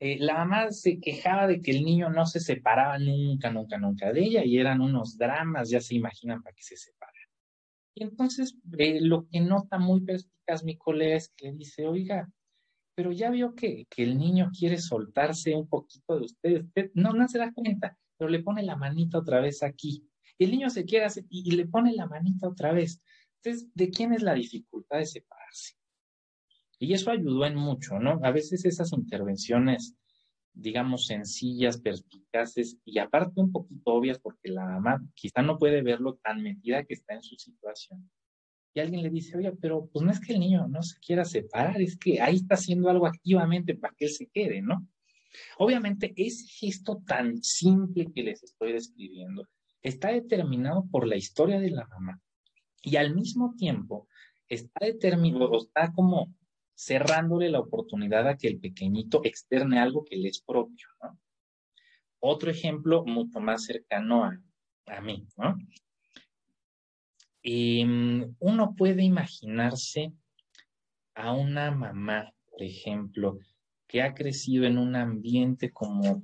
eh, 0.00 0.18
la 0.18 0.34
mamá 0.34 0.70
se 0.70 1.00
quejaba 1.00 1.46
de 1.46 1.60
que 1.60 1.70
el 1.70 1.84
niño 1.84 2.10
no 2.10 2.26
se 2.26 2.40
separaba 2.40 2.98
nunca, 2.98 3.50
nunca, 3.50 3.78
nunca 3.78 4.12
de 4.12 4.22
ella 4.22 4.44
y 4.44 4.58
eran 4.58 4.80
unos 4.80 5.16
dramas, 5.16 5.70
ya 5.70 5.80
se 5.80 5.94
imaginan 5.94 6.42
para 6.42 6.54
qué 6.54 6.62
se 6.62 6.76
separa. 6.76 7.12
Y 7.94 8.04
entonces 8.04 8.56
eh, 8.78 9.00
lo 9.00 9.26
que 9.28 9.40
nota 9.40 9.78
muy 9.78 10.00
perspicaz 10.02 10.64
mi 10.64 10.76
colega 10.76 11.16
es 11.16 11.28
que 11.36 11.46
le 11.46 11.58
dice, 11.58 11.86
oiga, 11.86 12.28
pero 12.94 13.12
ya 13.12 13.30
vio 13.30 13.54
que, 13.54 13.86
que 13.88 14.02
el 14.02 14.18
niño 14.18 14.50
quiere 14.56 14.78
soltarse 14.78 15.54
un 15.54 15.68
poquito 15.68 16.18
de 16.18 16.24
usted, 16.26 16.60
usted 16.62 16.90
no, 16.94 17.12
no 17.12 17.28
se 17.28 17.38
da 17.38 17.52
cuenta 17.52 17.96
pero 18.22 18.30
le 18.30 18.40
pone 18.44 18.62
la 18.62 18.76
manita 18.76 19.18
otra 19.18 19.40
vez 19.40 19.64
aquí. 19.64 20.08
el 20.38 20.52
niño 20.52 20.70
se 20.70 20.84
quiere 20.84 21.06
hacer 21.06 21.24
y, 21.28 21.50
le 21.56 21.66
pone 21.66 21.92
la 21.92 22.06
manita 22.06 22.46
otra 22.46 22.72
vez. 22.72 23.02
Entonces, 23.44 23.68
¿de 23.74 23.90
quién 23.90 24.12
es 24.12 24.22
la 24.22 24.34
dificultad 24.34 24.98
de 24.98 25.06
separarse? 25.06 25.74
Y 26.78 26.92
eso 26.92 27.10
ayudó 27.10 27.44
en 27.44 27.56
mucho, 27.56 27.98
¿no? 27.98 28.20
A 28.22 28.30
veces 28.30 28.64
esas 28.64 28.92
intervenciones, 28.92 29.96
digamos, 30.52 31.06
sencillas, 31.06 31.80
perspicaces 31.80 32.78
y 32.84 32.98
aparte 32.98 33.40
un 33.40 33.50
poquito 33.50 33.94
obvias 33.94 34.20
porque 34.20 34.48
la 34.48 34.64
mamá 34.64 35.04
quizá 35.14 35.42
no 35.42 35.58
puede 35.58 35.82
verlo 35.82 36.20
tan 36.22 36.40
metida 36.40 36.84
que 36.84 36.94
está 36.94 37.14
en 37.14 37.22
su 37.22 37.34
situación. 37.36 38.08
Y 38.74 38.80
alguien 38.80 39.02
le 39.02 39.10
dice, 39.10 39.36
oye, 39.36 39.52
pero 39.60 39.86
pues 39.92 40.04
no 40.04 40.12
es 40.12 40.20
que 40.20 40.34
el 40.34 40.40
niño 40.40 40.68
no 40.68 40.82
se 40.82 40.98
quiera 41.00 41.24
separar, 41.24 41.80
es 41.82 41.96
que 41.96 42.20
ahí 42.20 42.36
está 42.36 42.54
haciendo 42.54 42.90
algo 42.90 43.06
activamente 43.06 43.74
para 43.74 43.94
que 43.94 44.04
él 44.04 44.12
se 44.12 44.28
quede, 44.28 44.62
¿no? 44.62 44.86
Obviamente, 45.58 46.12
ese 46.16 46.46
gesto 46.46 47.02
tan 47.04 47.42
simple 47.42 48.06
que 48.14 48.22
les 48.22 48.42
estoy 48.42 48.72
describiendo 48.72 49.48
está 49.82 50.12
determinado 50.12 50.86
por 50.90 51.06
la 51.08 51.16
historia 51.16 51.58
de 51.58 51.70
la 51.70 51.86
mamá 51.88 52.20
y 52.82 52.96
al 52.96 53.14
mismo 53.14 53.54
tiempo 53.56 54.08
está 54.48 54.84
determinado, 54.84 55.56
está 55.56 55.92
como 55.92 56.34
cerrándole 56.74 57.48
la 57.50 57.60
oportunidad 57.60 58.28
a 58.28 58.36
que 58.36 58.48
el 58.48 58.58
pequeñito 58.58 59.20
externe 59.24 59.78
algo 59.78 60.04
que 60.04 60.16
le 60.16 60.28
es 60.28 60.40
propio, 60.40 60.88
¿no? 61.02 61.18
Otro 62.18 62.50
ejemplo 62.50 63.04
mucho 63.04 63.40
más 63.40 63.64
cercano 63.64 64.24
a, 64.24 64.40
a 64.86 65.00
mí, 65.00 65.26
¿no? 65.36 65.56
Em, 67.42 68.34
uno 68.38 68.74
puede 68.76 69.02
imaginarse 69.02 70.12
a 71.14 71.32
una 71.32 71.70
mamá, 71.70 72.32
por 72.48 72.62
ejemplo, 72.62 73.38
que 73.88 74.02
ha 74.02 74.14
crecido 74.14 74.64
en 74.64 74.78
un 74.78 74.94
ambiente 74.94 75.72
como 75.72 76.22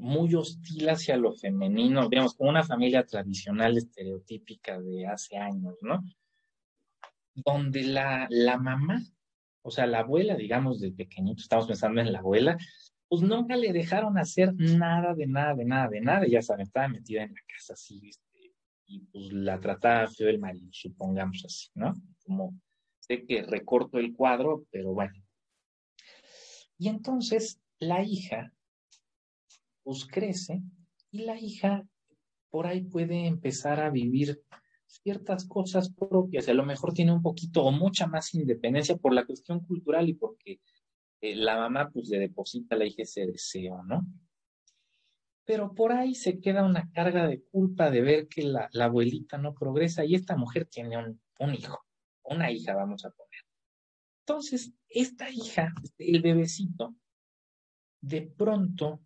muy 0.00 0.34
hostil 0.34 0.88
hacia 0.88 1.16
lo 1.16 1.32
femenino, 1.32 2.08
digamos, 2.08 2.34
como 2.34 2.50
una 2.50 2.64
familia 2.64 3.04
tradicional 3.04 3.76
estereotípica 3.76 4.80
de 4.80 5.06
hace 5.06 5.36
años, 5.36 5.74
¿no? 5.82 6.02
Donde 7.34 7.82
la, 7.82 8.26
la 8.30 8.58
mamá, 8.58 9.02
o 9.62 9.70
sea, 9.70 9.86
la 9.86 10.00
abuela, 10.00 10.34
digamos, 10.34 10.80
de 10.80 10.92
pequeñito, 10.92 11.42
estamos 11.42 11.66
pensando 11.66 12.00
en 12.00 12.12
la 12.12 12.18
abuela, 12.18 12.58
pues 13.08 13.22
nunca 13.22 13.56
le 13.56 13.72
dejaron 13.72 14.18
hacer 14.18 14.54
nada, 14.54 15.14
de 15.14 15.26
nada, 15.26 15.54
de 15.54 15.64
nada, 15.64 15.88
de 15.88 16.00
nada, 16.00 16.26
ya 16.26 16.42
saben, 16.42 16.66
estaba 16.66 16.88
metida 16.88 17.22
en 17.22 17.34
la 17.34 17.40
casa 17.46 17.74
así, 17.74 18.00
este, 18.08 18.54
y 18.86 19.00
pues 19.00 19.32
la 19.32 19.60
trataba 19.60 20.08
feo 20.08 20.28
el 20.28 20.38
marido, 20.38 20.68
supongamos 20.72 21.44
así, 21.44 21.68
¿no? 21.74 21.94
Como 22.24 22.58
sé 23.00 23.24
que 23.24 23.42
recorto 23.42 23.98
el 23.98 24.14
cuadro, 24.14 24.64
pero 24.70 24.92
bueno, 24.92 25.14
y 26.80 26.88
entonces 26.88 27.60
la 27.78 28.02
hija, 28.02 28.54
pues 29.82 30.06
crece 30.06 30.62
y 31.10 31.24
la 31.24 31.38
hija 31.38 31.86
por 32.50 32.66
ahí 32.66 32.82
puede 32.82 33.26
empezar 33.26 33.80
a 33.80 33.90
vivir 33.90 34.42
ciertas 34.86 35.46
cosas 35.46 35.92
propias. 35.92 36.48
A 36.48 36.54
lo 36.54 36.64
mejor 36.64 36.92
tiene 36.92 37.12
un 37.12 37.22
poquito 37.22 37.64
o 37.64 37.70
mucha 37.70 38.06
más 38.06 38.34
independencia 38.34 38.96
por 38.96 39.14
la 39.14 39.24
cuestión 39.24 39.60
cultural 39.60 40.08
y 40.08 40.14
porque 40.14 40.60
eh, 41.20 41.36
la 41.36 41.56
mamá 41.56 41.90
pues 41.90 42.08
le 42.08 42.18
deposita 42.18 42.76
la 42.76 42.86
hija 42.86 43.02
ese 43.02 43.26
deseo, 43.26 43.82
¿no? 43.84 44.04
Pero 45.44 45.74
por 45.74 45.92
ahí 45.92 46.14
se 46.14 46.40
queda 46.40 46.64
una 46.64 46.90
carga 46.92 47.26
de 47.26 47.42
culpa 47.42 47.90
de 47.90 48.02
ver 48.02 48.28
que 48.28 48.42
la, 48.42 48.68
abuelita 48.80 49.38
no 49.38 49.54
progresa 49.54 50.04
y 50.04 50.14
esta 50.14 50.36
mujer 50.36 50.66
tiene 50.66 50.96
un, 50.96 51.20
un 51.38 51.54
hijo, 51.54 51.84
una 52.24 52.50
hija, 52.50 52.74
vamos 52.74 53.04
a 53.04 53.10
poner. 53.10 53.40
Entonces, 54.20 54.72
esta 54.88 55.30
hija, 55.30 55.72
el 55.98 56.22
bebecito, 56.22 56.94
de 58.00 58.22
pronto, 58.22 59.00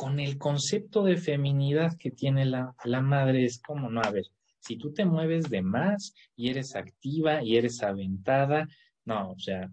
con 0.00 0.18
el 0.18 0.38
concepto 0.38 1.04
de 1.04 1.18
feminidad 1.18 1.94
que 1.98 2.10
tiene 2.10 2.46
la, 2.46 2.74
la 2.84 3.02
madre, 3.02 3.44
es 3.44 3.60
como, 3.60 3.90
no, 3.90 4.00
a 4.00 4.10
ver, 4.10 4.24
si 4.58 4.78
tú 4.78 4.94
te 4.94 5.04
mueves 5.04 5.50
de 5.50 5.60
más 5.60 6.14
y 6.34 6.48
eres 6.48 6.74
activa 6.74 7.44
y 7.44 7.58
eres 7.58 7.82
aventada, 7.82 8.66
no, 9.04 9.32
o 9.32 9.38
sea, 9.38 9.70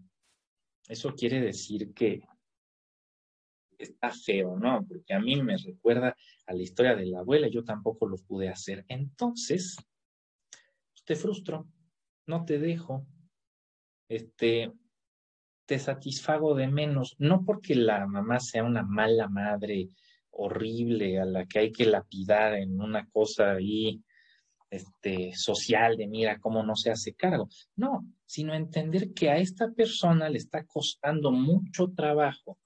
eso 0.89 1.15
quiere 1.15 1.39
decir 1.39 1.93
que 1.93 2.27
está 3.77 4.11
feo, 4.11 4.57
¿no? 4.59 4.85
Porque 4.85 5.13
a 5.13 5.21
mí 5.21 5.41
me 5.41 5.55
recuerda 5.55 6.13
a 6.45 6.53
la 6.53 6.61
historia 6.61 6.93
de 6.93 7.05
la 7.05 7.19
abuela, 7.19 7.47
yo 7.47 7.63
tampoco 7.63 8.05
lo 8.05 8.17
pude 8.17 8.49
hacer. 8.49 8.83
Entonces, 8.89 9.77
te 11.05 11.15
frustro, 11.15 11.69
no 12.25 12.43
te 12.43 12.59
dejo, 12.59 13.07
este, 14.09 14.73
te 15.65 15.79
satisfago 15.79 16.53
de 16.53 16.67
menos, 16.67 17.15
no 17.17 17.45
porque 17.45 17.75
la 17.75 18.05
mamá 18.07 18.41
sea 18.41 18.65
una 18.65 18.83
mala 18.83 19.29
madre 19.29 19.87
horrible 20.37 21.19
a 21.19 21.25
la 21.25 21.45
que 21.45 21.59
hay 21.59 21.71
que 21.71 21.85
lapidar 21.85 22.53
en 22.55 22.79
una 22.79 23.07
cosa 23.09 23.53
ahí 23.53 24.01
este, 24.69 25.33
social 25.33 25.97
de 25.97 26.07
mira 26.07 26.39
cómo 26.39 26.63
no 26.63 26.75
se 26.75 26.91
hace 26.91 27.13
cargo. 27.13 27.49
No, 27.75 28.05
sino 28.25 28.53
entender 28.53 29.13
que 29.13 29.29
a 29.29 29.37
esta 29.37 29.71
persona 29.71 30.29
le 30.29 30.37
está 30.37 30.65
costando 30.65 31.31
mucho 31.31 31.91
trabajo 31.95 32.57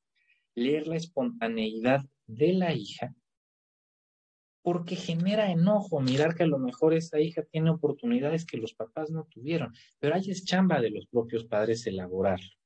leer 0.56 0.88
la 0.88 0.98
espontaneidad 0.98 2.02
de 2.28 2.54
la 2.54 2.74
hija 2.74 3.16
porque 4.64 4.96
genera 4.96 5.52
enojo 5.52 6.02
mirar 6.02 6.36
que 6.36 6.44
a 6.44 6.48
lo 6.48 6.60
mejor 6.60 6.94
esa 6.94 7.20
hija 7.20 7.44
tiene 7.44 7.72
oportunidades 7.72 8.46
que 8.46 8.58
los 8.58 8.74
papás 8.74 9.10
no 9.10 9.26
tuvieron, 9.26 9.74
pero 10.00 10.14
ahí 10.14 10.30
es 10.30 10.46
chamba 10.46 10.80
de 10.80 10.92
los 10.92 11.08
propios 11.08 11.46
padres 11.46 11.88
elaborarlo. 11.88 12.61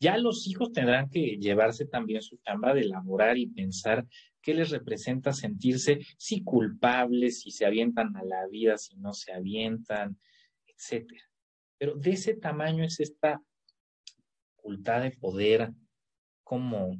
Ya 0.00 0.16
los 0.18 0.46
hijos 0.46 0.72
tendrán 0.72 1.08
que 1.08 1.38
llevarse 1.38 1.86
también 1.86 2.22
su 2.22 2.36
chamba 2.38 2.74
de 2.74 2.82
elaborar 2.82 3.38
y 3.38 3.46
pensar 3.46 4.06
qué 4.42 4.54
les 4.54 4.70
representa 4.70 5.32
sentirse 5.32 6.00
si 6.18 6.42
culpables, 6.42 7.40
si 7.40 7.50
se 7.50 7.66
avientan 7.66 8.16
a 8.16 8.24
la 8.24 8.46
vida, 8.48 8.78
si 8.78 8.96
no 8.96 9.12
se 9.12 9.32
avientan, 9.32 10.18
etcétera. 10.66 11.22
Pero 11.78 11.94
de 11.96 12.10
ese 12.10 12.34
tamaño 12.34 12.84
es 12.84 13.00
esta 13.00 13.42
facultad 14.56 15.02
de 15.02 15.10
poder 15.12 15.72
como 16.42 16.96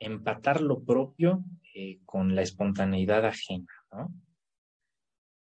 empatar 0.00 0.60
lo 0.60 0.82
propio 0.82 1.44
eh, 1.74 2.00
con 2.04 2.34
la 2.34 2.42
espontaneidad 2.42 3.24
ajena. 3.24 3.66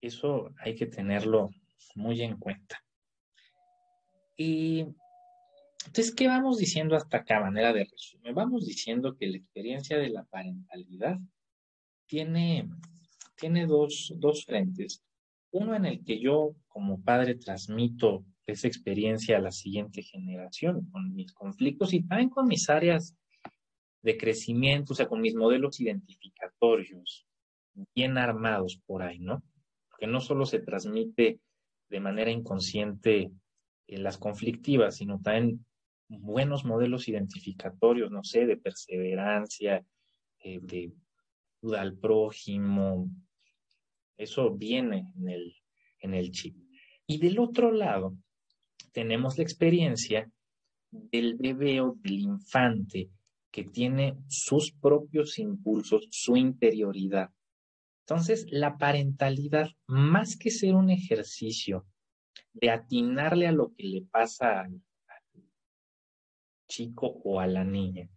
Eso 0.00 0.54
hay 0.58 0.74
que 0.74 0.86
tenerlo 0.86 1.50
muy 1.94 2.22
en 2.22 2.36
cuenta. 2.36 2.85
Y 4.36 4.86
entonces, 5.86 6.14
¿qué 6.14 6.26
vamos 6.26 6.58
diciendo 6.58 6.96
hasta 6.96 7.18
acá, 7.18 7.40
manera 7.40 7.72
de 7.72 7.84
resumen? 7.84 8.34
Vamos 8.34 8.66
diciendo 8.66 9.16
que 9.16 9.28
la 9.28 9.36
experiencia 9.36 9.98
de 9.98 10.10
la 10.10 10.24
parentalidad 10.24 11.18
tiene, 12.06 12.68
tiene 13.36 13.66
dos, 13.66 14.12
dos 14.16 14.44
frentes. 14.44 15.02
Uno 15.52 15.74
en 15.74 15.86
el 15.86 16.04
que 16.04 16.18
yo 16.18 16.54
como 16.68 17.00
padre 17.02 17.36
transmito 17.36 18.24
esa 18.46 18.66
experiencia 18.68 19.36
a 19.36 19.40
la 19.40 19.52
siguiente 19.52 20.02
generación, 20.02 20.88
con 20.90 21.14
mis 21.14 21.32
conflictos 21.32 21.92
y 21.92 22.02
también 22.02 22.30
con 22.30 22.46
mis 22.46 22.68
áreas 22.68 23.16
de 24.02 24.16
crecimiento, 24.16 24.92
o 24.92 24.96
sea, 24.96 25.08
con 25.08 25.20
mis 25.20 25.34
modelos 25.34 25.80
identificatorios 25.80 27.26
bien 27.94 28.18
armados 28.18 28.80
por 28.86 29.02
ahí, 29.02 29.18
¿no? 29.18 29.42
Porque 29.88 30.06
no 30.06 30.20
solo 30.20 30.46
se 30.46 30.60
transmite 30.60 31.40
de 31.88 32.00
manera 32.00 32.30
inconsciente 32.30 33.30
en 33.86 34.02
las 34.02 34.18
conflictivas, 34.18 34.96
sino 34.96 35.20
también 35.20 35.64
buenos 36.08 36.64
modelos 36.64 37.08
identificatorios, 37.08 38.10
no 38.10 38.22
sé, 38.22 38.46
de 38.46 38.56
perseverancia, 38.56 39.84
eh, 40.40 40.60
de 40.62 40.92
ayuda 41.62 41.80
al 41.80 41.96
prójimo. 41.96 43.10
Eso 44.16 44.50
viene 44.50 45.08
en 45.16 45.28
el, 45.28 45.56
en 46.00 46.14
el 46.14 46.30
chip. 46.30 46.56
Y 47.06 47.18
del 47.18 47.38
otro 47.38 47.72
lado, 47.72 48.16
tenemos 48.92 49.36
la 49.36 49.44
experiencia 49.44 50.30
del 50.90 51.34
bebé 51.36 51.80
o 51.80 51.96
del 52.00 52.20
infante 52.20 53.10
que 53.50 53.64
tiene 53.64 54.16
sus 54.28 54.72
propios 54.72 55.38
impulsos, 55.38 56.08
su 56.10 56.36
interioridad. 56.36 57.30
Entonces, 58.00 58.46
la 58.50 58.76
parentalidad, 58.78 59.68
más 59.86 60.36
que 60.36 60.50
ser 60.50 60.74
un 60.74 60.90
ejercicio 60.90 61.86
de 62.52 62.70
atinarle 62.70 63.46
a 63.46 63.52
lo 63.52 63.72
que 63.74 63.84
le 63.84 64.02
pasa 64.02 64.60
al, 64.60 64.80
chico 66.68 67.06
o 67.24 67.40
a 67.40 67.46
la 67.46 67.64
niña, 67.64 68.08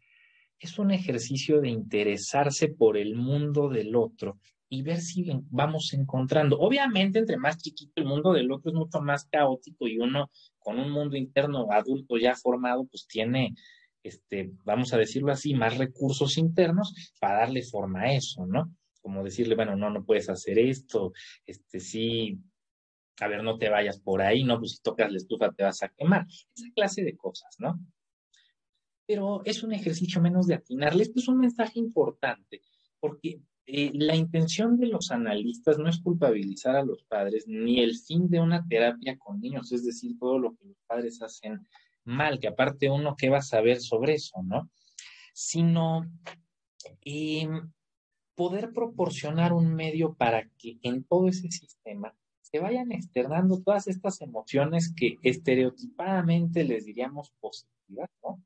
es 0.59 0.79
un 0.79 0.91
ejercicio 0.91 1.61
de 1.61 1.69
interesarse 1.69 2.67
por 2.67 2.97
el 2.97 3.15
mundo 3.15 3.69
del 3.69 3.95
otro 3.95 4.39
y 4.69 4.83
ver 4.83 5.01
si 5.01 5.25
vamos 5.49 5.93
encontrando. 5.93 6.59
Obviamente, 6.59 7.19
entre 7.19 7.37
más 7.37 7.57
chiquito 7.57 7.93
el 7.95 8.05
mundo 8.05 8.33
del 8.33 8.51
otro 8.51 8.69
es 8.71 8.75
mucho 8.75 9.01
más 9.01 9.25
caótico 9.25 9.87
y 9.87 9.97
uno 9.97 10.29
con 10.59 10.79
un 10.79 10.91
mundo 10.91 11.17
interno 11.17 11.71
adulto 11.71 12.17
ya 12.17 12.35
formado, 12.35 12.85
pues 12.85 13.07
tiene, 13.07 13.55
este, 14.03 14.51
vamos 14.63 14.93
a 14.93 14.97
decirlo 14.97 15.31
así, 15.31 15.53
más 15.53 15.77
recursos 15.77 16.37
internos 16.37 16.93
para 17.19 17.39
darle 17.39 17.63
forma 17.63 18.01
a 18.01 18.13
eso, 18.13 18.45
¿no? 18.45 18.71
Como 19.01 19.23
decirle, 19.23 19.55
bueno, 19.55 19.75
no, 19.75 19.89
no 19.89 20.05
puedes 20.05 20.29
hacer 20.29 20.59
esto, 20.59 21.13
este, 21.45 21.79
sí, 21.79 22.37
a 23.21 23.27
ver, 23.27 23.43
no 23.43 23.57
te 23.57 23.69
vayas 23.69 23.99
por 23.99 24.21
ahí, 24.21 24.43
no, 24.43 24.59
pues 24.59 24.73
si 24.73 24.81
tocas 24.81 25.11
la 25.11 25.17
estufa 25.17 25.51
te 25.51 25.63
vas 25.63 25.81
a 25.83 25.89
quemar, 25.89 26.25
esa 26.27 26.71
clase 26.73 27.03
de 27.03 27.15
cosas, 27.17 27.55
¿no? 27.59 27.79
Pero 29.05 29.41
es 29.45 29.63
un 29.63 29.73
ejercicio 29.73 30.21
menos 30.21 30.45
de 30.47 30.55
atinarle. 30.55 31.03
Esto 31.03 31.19
es 31.19 31.27
un 31.27 31.39
mensaje 31.39 31.79
importante, 31.79 32.61
porque 32.99 33.41
eh, 33.65 33.91
la 33.93 34.15
intención 34.15 34.77
de 34.77 34.87
los 34.87 35.11
analistas 35.11 35.77
no 35.77 35.89
es 35.89 35.99
culpabilizar 35.99 36.75
a 36.75 36.83
los 36.83 37.03
padres, 37.03 37.45
ni 37.47 37.81
el 37.81 37.95
fin 37.95 38.29
de 38.29 38.39
una 38.39 38.65
terapia 38.67 39.17
con 39.17 39.39
niños, 39.39 39.71
es 39.71 39.85
decir, 39.85 40.17
todo 40.19 40.39
lo 40.39 40.55
que 40.55 40.65
los 40.65 40.77
padres 40.87 41.21
hacen 41.21 41.67
mal, 42.03 42.39
que 42.39 42.47
aparte 42.47 42.89
uno, 42.89 43.15
¿qué 43.15 43.29
va 43.29 43.37
a 43.37 43.43
saber 43.43 43.79
sobre 43.79 44.15
eso, 44.15 44.41
no? 44.43 44.71
Sino 45.33 46.11
em, 47.01 47.71
poder 48.33 48.73
proporcionar 48.73 49.53
un 49.53 49.73
medio 49.73 50.13
para 50.15 50.49
que 50.57 50.79
en 50.81 51.03
todo 51.03 51.27
ese 51.27 51.51
sistema 51.51 52.15
se 52.51 52.59
vayan 52.59 52.91
externando 52.91 53.61
todas 53.61 53.87
estas 53.87 54.21
emociones 54.21 54.93
que 54.95 55.17
estereotipadamente 55.21 56.63
les 56.63 56.85
diríamos 56.85 57.31
positivas, 57.39 58.09
¿no? 58.23 58.43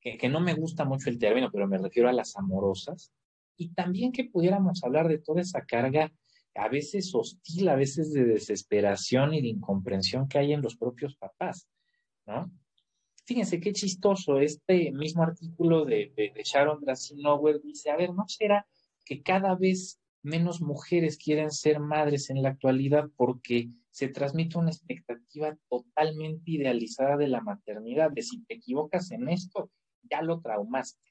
que 0.00 0.28
no 0.28 0.40
me 0.40 0.54
gusta 0.54 0.84
mucho 0.84 1.10
el 1.10 1.18
término, 1.18 1.50
pero 1.50 1.66
me 1.66 1.78
refiero 1.78 2.08
a 2.08 2.12
las 2.12 2.36
amorosas, 2.36 3.12
y 3.56 3.70
también 3.70 4.12
que 4.12 4.24
pudiéramos 4.24 4.84
hablar 4.84 5.08
de 5.08 5.18
toda 5.18 5.40
esa 5.40 5.64
carga 5.64 6.12
a 6.54 6.68
veces 6.68 7.14
hostil, 7.14 7.68
a 7.68 7.74
veces 7.74 8.12
de 8.12 8.24
desesperación 8.24 9.34
y 9.34 9.42
de 9.42 9.48
incomprensión 9.48 10.28
que 10.28 10.38
hay 10.38 10.52
en 10.52 10.62
los 10.62 10.76
propios 10.76 11.16
papás, 11.16 11.68
¿no? 12.26 12.50
Fíjense 13.24 13.58
qué 13.58 13.72
chistoso, 13.72 14.38
este 14.38 14.92
mismo 14.92 15.24
artículo 15.24 15.84
de, 15.84 16.12
de, 16.16 16.32
Sharon 16.44 16.80
Drasinower 16.80 17.60
dice, 17.60 17.90
a 17.90 17.96
ver, 17.96 18.14
¿no 18.14 18.24
será 18.28 18.66
que 19.04 19.20
cada 19.20 19.56
vez 19.56 20.00
menos 20.26 20.60
mujeres 20.60 21.16
quieren 21.16 21.50
ser 21.50 21.80
madres 21.80 22.30
en 22.30 22.42
la 22.42 22.50
actualidad 22.50 23.08
porque 23.16 23.70
se 23.90 24.08
transmite 24.08 24.58
una 24.58 24.70
expectativa 24.70 25.56
totalmente 25.70 26.50
idealizada 26.50 27.16
de 27.16 27.28
la 27.28 27.40
maternidad, 27.40 28.10
de 28.10 28.22
si 28.22 28.42
te 28.44 28.54
equivocas 28.54 29.10
en 29.10 29.28
esto, 29.28 29.70
ya 30.02 30.22
lo 30.22 30.40
traumaste 30.40 31.06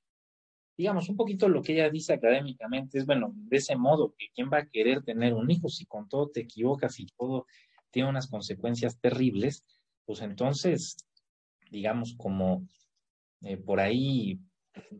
digamos, 0.77 1.09
un 1.09 1.15
poquito 1.15 1.47
lo 1.47 1.61
que 1.61 1.73
ella 1.73 1.89
dice 1.89 2.13
académicamente 2.13 2.97
es, 2.97 3.05
bueno, 3.05 3.31
de 3.33 3.57
ese 3.57 3.75
modo, 3.75 4.13
que 4.17 4.27
quién 4.33 4.49
va 4.51 4.59
a 4.59 4.65
querer 4.65 5.03
tener 5.03 5.33
un 5.33 5.49
hijo 5.49 5.69
si 5.69 5.85
con 5.85 6.09
todo 6.09 6.29
te 6.29 6.41
equivocas 6.41 6.99
y 6.99 7.05
todo 7.17 7.47
tiene 7.91 8.09
unas 8.09 8.27
consecuencias 8.27 8.99
terribles, 8.99 9.63
pues 10.05 10.21
entonces, 10.21 10.97
digamos, 11.71 12.15
como 12.17 12.67
eh, 13.41 13.57
por 13.57 13.79
ahí, 13.79 14.39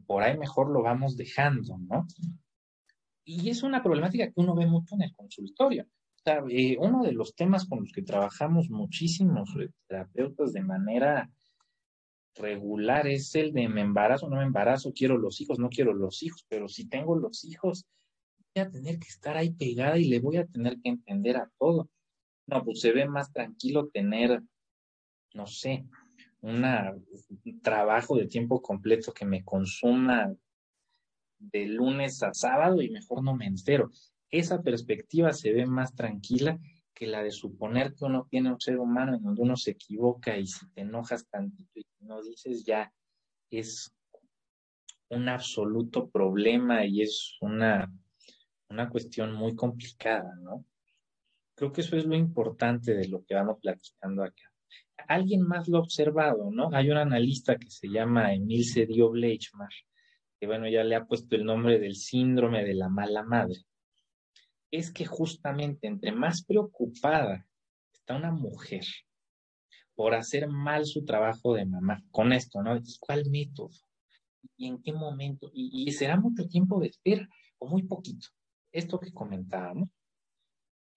por 0.07 0.24
ahí 0.24 0.38
mejor 0.38 0.70
lo 0.70 0.82
vamos 0.82 1.18
dejando, 1.18 1.78
¿no? 1.78 2.07
Y 3.26 3.49
es 3.49 3.63
una 3.63 3.82
problemática 3.82 4.28
que 4.28 4.39
uno 4.39 4.55
ve 4.55 4.67
mucho 4.67 4.95
en 4.95 5.01
el 5.01 5.13
consultorio. 5.15 5.84
O 5.84 6.21
sea, 6.23 6.43
eh, 6.49 6.78
uno 6.80 7.03
de 7.03 7.11
los 7.11 7.36
temas 7.36 7.67
con 7.67 7.82
los 7.82 7.91
que 7.91 8.03
trabajamos 8.03 8.69
muchísimos 8.69 9.49
terapeutas 9.88 10.53
de 10.53 10.61
manera 10.61 11.30
regular 12.36 13.07
es 13.07 13.34
el 13.36 13.51
de 13.51 13.67
me 13.67 13.82
embarazo, 13.82 14.30
no 14.30 14.38
me 14.38 14.43
embarazo, 14.43 14.93
quiero 14.93 15.17
los 15.17 15.41
hijos, 15.41 15.57
no 15.57 15.69
quiero 15.69 15.93
los 15.93 16.21
hijos, 16.21 16.45
pero 16.47 16.67
si 16.67 16.88
tengo 16.88 17.15
los 17.15 17.43
hijos, 17.45 17.86
voy 18.53 18.63
a 18.63 18.69
tener 18.69 18.99
que 18.99 19.07
estar 19.07 19.38
ahí 19.38 19.51
pegada 19.51 19.97
y 19.97 20.05
le 20.05 20.19
voy 20.19 20.38
a 20.38 20.45
tener 20.45 20.80
que 20.82 20.89
entender 20.89 21.38
a 21.38 21.49
todo. 21.57 21.89
No, 22.47 22.63
pues 22.63 22.82
se 22.82 22.91
ve 22.91 23.07
más 23.07 23.32
tranquilo 23.32 23.88
tener, 23.88 24.41
no 25.34 25.47
sé, 25.47 25.86
un 26.41 26.63
trabajo 27.63 28.17
de 28.17 28.28
tiempo 28.28 28.61
completo 28.61 29.13
que 29.13 29.26
me 29.26 29.43
consuma 29.43 30.32
de 31.39 31.65
lunes 31.65 32.23
a 32.23 32.33
sábado 32.33 32.81
y 32.81 32.89
mejor 32.89 33.23
no 33.23 33.36
me 33.36 33.45
entero. 33.45 33.91
Esa 34.29 34.61
perspectiva 34.61 35.33
se 35.33 35.53
ve 35.53 35.65
más 35.65 35.95
tranquila 35.95 36.59
que 36.93 37.07
la 37.07 37.21
de 37.21 37.31
suponer 37.31 37.93
que 37.93 38.05
uno 38.05 38.25
tiene 38.29 38.51
un 38.51 38.59
ser 38.59 38.79
humano 38.79 39.15
en 39.15 39.23
donde 39.23 39.41
uno 39.41 39.57
se 39.57 39.71
equivoca 39.71 40.38
y 40.38 40.47
si 40.47 40.67
te 40.71 40.81
enojas 40.81 41.27
tantito 41.27 41.79
y 41.79 41.86
no 41.99 42.21
dices 42.21 42.65
ya 42.65 42.91
es 43.51 43.93
un 45.09 45.29
absoluto 45.29 46.09
problema 46.09 46.86
y 46.86 47.01
es 47.01 47.38
una, 47.41 47.91
una 48.69 48.89
cuestión 48.89 49.33
muy 49.33 49.55
complicada, 49.55 50.36
¿no? 50.41 50.65
Creo 51.55 51.71
que 51.71 51.81
eso 51.81 51.95
es 51.95 52.05
lo 52.05 52.15
importante 52.15 52.93
de 52.93 53.07
lo 53.07 53.23
que 53.23 53.36
vamos 53.36 53.59
platicando 53.61 54.23
acá. 54.23 54.51
Alguien 55.07 55.41
más 55.41 55.67
lo 55.67 55.77
ha 55.77 55.81
observado, 55.81 56.49
¿no? 56.51 56.69
Hay 56.73 56.89
un 56.89 56.97
analista 56.97 57.57
que 57.57 57.69
se 57.69 57.88
llama 57.88 58.33
Emil 58.33 58.65
Sedio 58.65 59.09
Bleichmar, 59.09 59.69
que 60.39 60.47
bueno, 60.47 60.67
ya 60.67 60.83
le 60.83 60.95
ha 60.95 61.05
puesto 61.05 61.36
el 61.36 61.45
nombre 61.45 61.79
del 61.79 61.95
síndrome 61.95 62.63
de 62.63 62.73
la 62.73 62.89
mala 62.89 63.23
madre 63.23 63.65
es 64.71 64.91
que 64.91 65.05
justamente 65.05 65.88
entre 65.88 66.11
más 66.11 66.43
preocupada 66.43 67.47
está 67.93 68.15
una 68.15 68.31
mujer 68.31 68.83
por 69.95 70.13
hacer 70.13 70.49
mal 70.49 70.86
su 70.86 71.05
trabajo 71.05 71.53
de 71.53 71.65
mamá, 71.65 72.03
con 72.11 72.33
esto, 72.33 72.61
¿no? 72.61 72.77
¿Cuál 72.99 73.29
método? 73.29 73.69
y 74.57 74.67
en 74.67 74.81
qué 74.81 74.93
momento, 74.93 75.49
y, 75.53 75.91
será 75.91 76.17
mucho 76.17 76.47
tiempo 76.47 76.79
de 76.79 76.88
espera 76.88 77.27
o 77.57 77.67
muy 77.67 77.83
poquito. 77.83 78.27
Esto 78.71 78.99
que 78.99 79.11
comentábamos, 79.11 79.89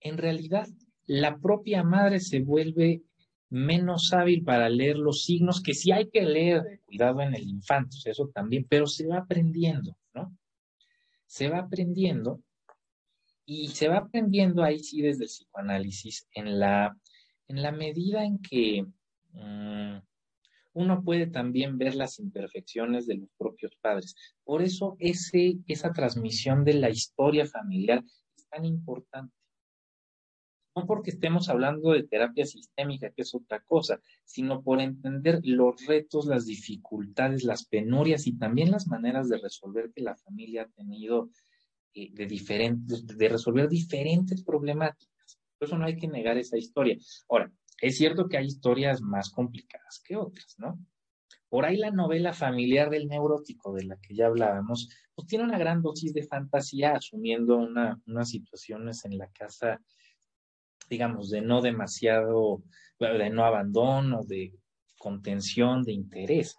en 0.01 0.19
realidad 0.19 0.69
la 1.07 1.39
propia 1.39 1.83
madre 1.83 2.21
se 2.21 2.41
vuelve 2.41 3.03
menos 3.51 4.13
hábil 4.13 4.45
para 4.45 4.69
leer 4.69 4.97
los 4.97 5.25
signos, 5.25 5.63
que 5.63 5.75
sí 5.75 5.93
hay 5.93 6.11
que 6.11 6.23
leer, 6.23 6.81
cuidado 6.87 7.21
en 7.23 7.35
el 7.35 7.49
infante, 7.49 7.97
eso 8.05 8.29
también, 8.29 8.67
pero 8.69 8.87
se 8.87 9.07
va 9.07 9.19
aprendiendo, 9.19 9.97
¿no? 10.15 10.37
Se 11.27 11.49
va 11.49 11.59
aprendiendo 11.59 12.43
y 13.45 13.69
se 13.69 13.89
va 13.89 13.99
aprendiendo 13.99 14.63
ahí 14.63 14.79
sí 14.79 15.01
desde 15.01 15.25
el 15.25 15.31
psicoanálisis 15.31 16.29
en 16.33 16.59
la, 16.59 16.97
en 17.47 17.63
la 17.63 17.73
medida 17.73 18.25
en 18.25 18.39
que 18.39 18.87
mm, 19.33 19.99
uno 20.75 21.03
puede 21.03 21.27
también 21.27 21.79
ver 21.79 21.95
las 21.95 22.19
imperfecciones 22.19 23.07
de 23.07 23.17
los 23.17 23.31
propios 23.39 23.75
padres. 23.81 24.15
Por 24.45 24.63
eso 24.63 24.97
ese, 24.99 25.59
esa 25.67 25.93
transmisión 25.93 26.65
de 26.65 26.75
la 26.75 26.91
historia 26.91 27.47
familiar 27.47 28.05
es 28.37 28.47
tan 28.49 28.65
importante. 28.65 29.35
No 30.79 30.87
porque 30.87 31.11
estemos 31.11 31.49
hablando 31.49 31.91
de 31.91 32.05
terapia 32.05 32.47
sistémica, 32.47 33.11
que 33.11 33.23
es 33.23 33.35
otra 33.35 33.61
cosa, 33.61 34.01
sino 34.25 34.63
por 34.63 34.81
entender 34.81 35.41
los 35.43 35.85
retos, 35.87 36.27
las 36.27 36.47
dificultades, 36.47 37.43
las 37.43 37.65
penurias 37.65 38.29
y 38.29 38.39
también 38.39 38.71
las 38.71 38.87
maneras 38.87 39.29
de 39.29 39.39
resolver 39.39 39.91
que 39.93 40.03
la 40.03 40.15
familia 40.15 40.63
ha 40.63 40.69
tenido 40.69 41.31
eh, 41.95 42.11
de, 42.13 42.27
diferentes, 42.27 43.05
de 43.05 43.29
resolver 43.29 43.69
diferentes 43.69 44.45
problemáticas. 44.45 45.41
Por 45.59 45.67
eso 45.67 45.77
no 45.77 45.85
hay 45.85 45.97
que 45.97 46.07
negar 46.07 46.39
esa 46.39 46.57
historia. 46.57 46.97
Ahora, 47.29 47.51
es 47.81 47.97
cierto 47.97 48.29
que 48.29 48.39
hay 48.39 48.47
historias 48.47 49.01
más 49.01 49.31
complicadas 49.31 50.01
que 50.05 50.15
otras, 50.15 50.55
¿no? 50.59 50.79
Por 51.49 51.65
ahí 51.65 51.77
la 51.77 51.91
novela 51.91 52.33
familiar 52.33 52.89
del 52.89 53.09
neurótico 53.09 53.73
de 53.73 53.85
la 53.85 53.97
que 53.97 54.15
ya 54.15 54.27
hablábamos, 54.27 54.91
pues 55.17 55.27
tiene 55.27 55.45
una 55.45 55.59
gran 55.59 55.83
dosis 55.83 56.15
de 56.15 56.23
fantasía, 56.23 56.93
asumiendo 56.93 57.57
una, 57.57 58.01
unas 58.07 58.29
situaciones 58.29 59.05
en 59.07 59.19
la 59.19 59.29
casa, 59.31 59.81
digamos, 60.89 61.31
de 61.31 61.41
no 61.41 61.61
demasiado, 61.61 62.63
de 62.99 63.31
no 63.31 63.45
abandono, 63.45 64.23
de 64.25 64.55
contención, 64.99 65.85
de 65.85 65.93
interés. 65.93 66.57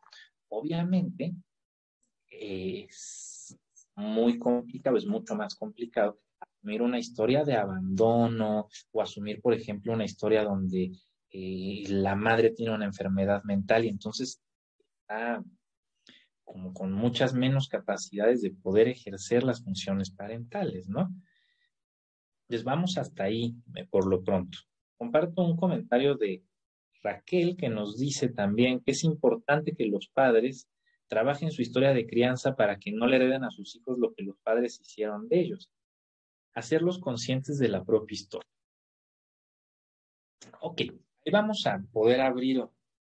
Obviamente, 0.49 1.33
es 2.29 3.57
muy 3.95 4.39
complicado, 4.39 4.97
es 4.97 5.05
mucho 5.05 5.35
más 5.35 5.55
complicado 5.55 6.19
asumir 6.39 6.81
una 6.81 6.99
historia 6.99 7.43
de 7.43 7.55
abandono 7.55 8.67
o 8.91 9.01
asumir, 9.01 9.41
por 9.41 9.53
ejemplo, 9.53 9.93
una 9.93 10.05
historia 10.05 10.43
donde 10.43 10.91
eh, 11.31 11.83
la 11.89 12.15
madre 12.15 12.51
tiene 12.51 12.73
una 12.73 12.85
enfermedad 12.85 13.43
mental 13.43 13.85
y 13.85 13.89
entonces 13.89 14.41
está 15.01 15.43
como 16.43 16.73
con 16.73 16.91
muchas 16.91 17.33
menos 17.33 17.67
capacidades 17.67 18.41
de 18.41 18.51
poder 18.51 18.87
ejercer 18.87 19.43
las 19.43 19.63
funciones 19.63 20.09
parentales, 20.09 20.89
¿no? 20.89 21.13
Les 22.49 22.63
vamos 22.63 22.97
hasta 22.97 23.23
ahí 23.23 23.55
eh, 23.75 23.85
por 23.89 24.07
lo 24.07 24.23
pronto. 24.23 24.57
Comparto 24.97 25.43
un 25.43 25.55
comentario 25.55 26.15
de 26.15 26.43
Raquel 27.03 27.55
que 27.55 27.69
nos 27.69 27.97
dice 27.97 28.29
también 28.29 28.81
que 28.81 28.91
es 28.91 29.03
importante 29.03 29.75
que 29.75 29.85
los 29.85 30.09
padres 30.09 30.67
trabajen 31.07 31.51
su 31.51 31.61
historia 31.61 31.93
de 31.93 32.05
crianza 32.05 32.55
para 32.55 32.77
que 32.77 32.91
no 32.91 33.07
le 33.07 33.15
hereden 33.15 33.43
a 33.43 33.51
sus 33.51 33.75
hijos 33.75 33.97
lo 33.97 34.13
que 34.13 34.23
los 34.23 34.37
padres 34.39 34.79
hicieron 34.81 35.29
de 35.29 35.39
ellos. 35.41 35.71
Hacerlos 36.53 36.99
conscientes 36.99 37.59
de 37.59 37.69
la 37.69 37.85
propia 37.85 38.15
historia. 38.15 38.49
Ok, 40.61 40.81
vamos 41.31 41.65
a 41.67 41.81
poder 41.91 42.21
abrir 42.21 42.63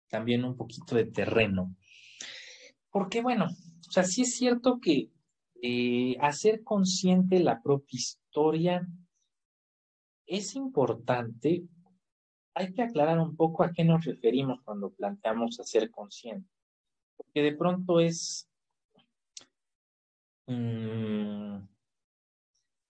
también 0.09 0.45
un 0.45 0.57
poquito 0.57 0.97
de 0.97 1.05
terreno. 1.05 1.75
Porque 2.91 3.23
bueno, 3.23 3.47
o 3.47 3.91
sea, 3.91 4.03
sí 4.03 4.23
es 4.23 4.35
cierto 4.35 4.81
que 4.81 5.11
eh, 5.63 6.17
hacer 6.21 6.63
consciente 6.65 7.39
la 7.41 7.63
propia 7.63 7.97
historia 7.97 8.87
es 10.29 10.55
importante. 10.55 11.65
Hay 12.55 12.73
que 12.73 12.83
aclarar 12.83 13.19
un 13.19 13.35
poco 13.35 13.65
a 13.65 13.73
qué 13.73 13.85
nos 13.85 14.05
referimos 14.05 14.61
cuando 14.63 14.91
planteamos 14.91 15.59
hacer 15.59 15.91
consciente. 15.91 16.49
Porque 17.17 17.43
de 17.43 17.57
pronto 17.57 17.99
es... 17.99 18.49
Mm, 20.47 21.57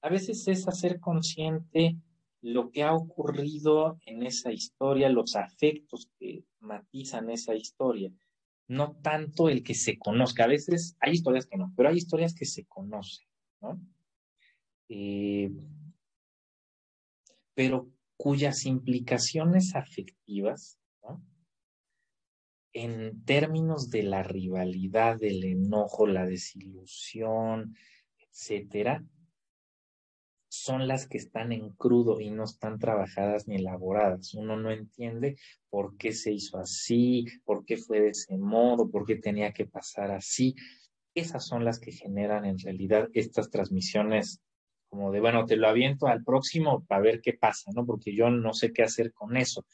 a 0.02 0.08
veces 0.10 0.46
es 0.48 0.68
hacer 0.68 1.00
consciente 1.00 1.96
lo 2.40 2.70
que 2.70 2.82
ha 2.84 2.94
ocurrido 2.94 3.98
en 4.06 4.22
esa 4.22 4.52
historia, 4.52 5.08
los 5.08 5.34
afectos 5.34 6.08
que 6.18 6.44
matizan 6.60 7.30
esa 7.30 7.54
historia, 7.54 8.12
no 8.68 8.96
tanto 9.02 9.48
el 9.48 9.64
que 9.64 9.74
se 9.74 9.98
conozca. 9.98 10.44
A 10.44 10.48
veces 10.48 10.96
hay 11.00 11.14
historias 11.14 11.46
que 11.46 11.56
no, 11.56 11.72
pero 11.76 11.88
hay 11.88 11.96
historias 11.96 12.34
que 12.34 12.44
se 12.44 12.64
conocen, 12.66 13.26
¿no? 13.60 13.80
Eh, 14.88 15.50
pero 17.58 17.90
cuyas 18.16 18.66
implicaciones 18.66 19.74
afectivas, 19.74 20.78
en 22.72 23.24
términos 23.24 23.90
de 23.90 24.04
la 24.04 24.22
rivalidad, 24.22 25.18
del 25.18 25.42
enojo, 25.42 26.06
la 26.06 26.24
desilusión, 26.24 27.74
etcétera, 28.16 29.04
son 30.48 30.86
las 30.86 31.08
que 31.08 31.18
están 31.18 31.50
en 31.50 31.70
crudo 31.70 32.20
y 32.20 32.30
no 32.30 32.44
están 32.44 32.78
trabajadas 32.78 33.48
ni 33.48 33.56
elaboradas. 33.56 34.34
Uno 34.34 34.56
no 34.56 34.70
entiende 34.70 35.34
por 35.68 35.96
qué 35.96 36.12
se 36.12 36.30
hizo 36.30 36.58
así, 36.58 37.26
por 37.44 37.64
qué 37.64 37.76
fue 37.76 38.00
de 38.02 38.10
ese 38.10 38.38
modo, 38.38 38.88
por 38.88 39.04
qué 39.04 39.16
tenía 39.16 39.52
que 39.52 39.66
pasar 39.66 40.12
así. 40.12 40.54
Esas 41.12 41.44
son 41.44 41.64
las 41.64 41.80
que 41.80 41.90
generan 41.90 42.44
en 42.44 42.60
realidad 42.60 43.08
estas 43.14 43.50
transmisiones 43.50 44.40
como 44.88 45.12
de, 45.12 45.20
bueno, 45.20 45.44
te 45.44 45.56
lo 45.56 45.68
aviento 45.68 46.06
al 46.06 46.24
próximo 46.24 46.84
para 46.86 47.02
ver 47.02 47.20
qué 47.20 47.34
pasa, 47.34 47.70
¿no? 47.74 47.84
Porque 47.84 48.14
yo 48.14 48.30
no 48.30 48.52
sé 48.54 48.72
qué 48.72 48.82
hacer 48.82 49.12
con 49.12 49.36
eso. 49.36 49.64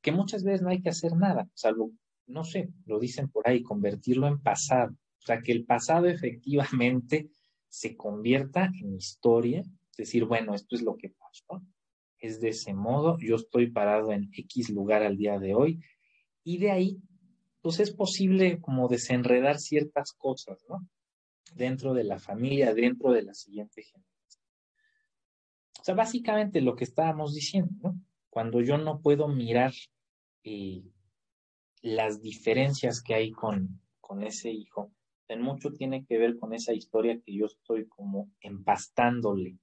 Que 0.00 0.12
muchas 0.12 0.44
veces 0.44 0.62
no 0.62 0.70
hay 0.70 0.80
que 0.80 0.90
hacer 0.90 1.16
nada, 1.16 1.48
salvo, 1.54 1.92
no 2.26 2.44
sé, 2.44 2.70
lo 2.84 2.98
dicen 2.98 3.28
por 3.28 3.48
ahí, 3.48 3.62
convertirlo 3.62 4.26
en 4.26 4.40
pasado. 4.40 4.92
O 4.92 5.26
sea, 5.26 5.40
que 5.40 5.52
el 5.52 5.64
pasado 5.64 6.06
efectivamente 6.06 7.30
se 7.68 7.96
convierta 7.96 8.70
en 8.80 8.94
historia 8.94 9.62
decir, 9.96 10.24
bueno, 10.24 10.54
esto 10.54 10.76
es 10.76 10.82
lo 10.82 10.96
que 10.96 11.10
pasó, 11.10 11.62
es 12.18 12.40
de 12.40 12.50
ese 12.50 12.74
modo, 12.74 13.18
yo 13.18 13.36
estoy 13.36 13.70
parado 13.70 14.12
en 14.12 14.30
X 14.32 14.70
lugar 14.70 15.02
al 15.02 15.16
día 15.16 15.38
de 15.38 15.54
hoy, 15.54 15.80
y 16.44 16.58
de 16.58 16.70
ahí, 16.70 17.00
pues 17.60 17.80
es 17.80 17.90
posible 17.90 18.60
como 18.60 18.88
desenredar 18.88 19.58
ciertas 19.58 20.12
cosas, 20.12 20.64
¿no? 20.68 20.86
Dentro 21.54 21.94
de 21.94 22.04
la 22.04 22.18
familia, 22.18 22.74
dentro 22.74 23.10
de 23.10 23.22
la 23.22 23.34
siguiente 23.34 23.82
generación. 23.82 24.15
Sea, 25.86 25.94
básicamente 25.94 26.60
lo 26.60 26.74
que 26.74 26.82
estábamos 26.82 27.32
diciendo, 27.32 27.72
¿no? 27.80 28.00
Cuando 28.28 28.60
yo 28.60 28.76
no 28.76 29.00
puedo 29.00 29.28
mirar 29.28 29.72
eh, 30.42 30.82
las 31.80 32.20
diferencias 32.20 33.00
que 33.00 33.14
hay 33.14 33.30
con, 33.30 33.80
con 34.00 34.24
ese 34.24 34.50
hijo, 34.50 34.90
en 35.28 35.42
mucho 35.42 35.70
tiene 35.74 36.04
que 36.04 36.18
ver 36.18 36.40
con 36.40 36.52
esa 36.54 36.72
historia 36.72 37.20
que 37.20 37.32
yo 37.32 37.46
estoy 37.46 37.86
como 37.86 38.32
empastándole 38.40 39.58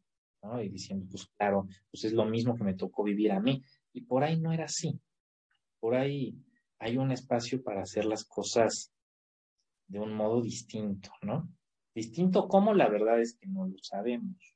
y 0.61 0.69
diciendo, 0.69 1.05
pues 1.11 1.27
claro, 1.35 1.67
pues 1.91 2.05
es 2.05 2.13
lo 2.13 2.23
mismo 2.23 2.55
que 2.55 2.63
me 2.63 2.75
tocó 2.75 3.03
vivir 3.03 3.33
a 3.33 3.41
mí. 3.41 3.61
Y 3.91 4.03
por 4.03 4.23
ahí 4.23 4.39
no 4.39 4.53
era 4.53 4.63
así. 4.63 4.97
Por 5.81 5.93
ahí 5.93 6.37
hay 6.79 6.95
un 6.95 7.11
espacio 7.11 7.61
para 7.61 7.81
hacer 7.81 8.05
las 8.05 8.23
cosas 8.23 8.93
de 9.89 9.99
un 9.99 10.13
modo 10.13 10.41
distinto, 10.41 11.11
¿no? 11.21 11.49
Distinto 11.93 12.47
como 12.47 12.73
la 12.73 12.87
verdad 12.87 13.19
es 13.19 13.35
que 13.35 13.47
no 13.47 13.67
lo 13.67 13.77
sabemos. 13.79 14.52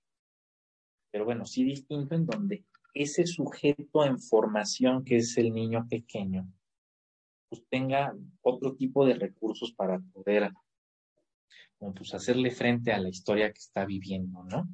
Pero 1.17 1.25
bueno, 1.25 1.47
sí 1.47 1.63
distinto 1.63 2.13
en 2.13 2.27
donde 2.27 2.63
ese 2.93 3.25
sujeto 3.25 4.05
en 4.05 4.19
formación 4.19 5.03
que 5.03 5.15
es 5.17 5.35
el 5.39 5.51
niño 5.51 5.87
pequeño, 5.89 6.47
pues 7.49 7.63
tenga 7.71 8.15
otro 8.43 8.75
tipo 8.75 9.03
de 9.03 9.15
recursos 9.15 9.73
para 9.73 9.97
poder, 10.13 10.51
pues 11.79 12.13
hacerle 12.13 12.51
frente 12.51 12.91
a 12.91 12.99
la 12.99 13.09
historia 13.09 13.51
que 13.51 13.57
está 13.57 13.83
viviendo, 13.83 14.43
¿no? 14.43 14.69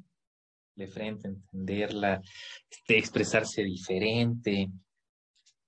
de 0.74 0.86
frente, 0.86 1.28
entenderla, 1.28 2.20
este, 2.68 2.98
expresarse 2.98 3.62
diferente. 3.62 4.70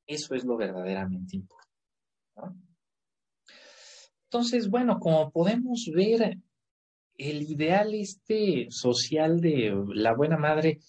Eso 0.06 0.34
es 0.34 0.44
lo 0.44 0.58
verdaderamente 0.58 1.36
importante. 1.36 2.68
Entonces, 4.24 4.68
bueno, 4.68 5.00
como 5.00 5.30
podemos 5.30 5.90
ver, 5.94 6.36
el 7.18 7.42
ideal 7.42 7.94
este 7.94 8.66
social 8.70 9.40
de 9.40 9.74
la 9.94 10.14
buena 10.14 10.36
madre 10.36 10.80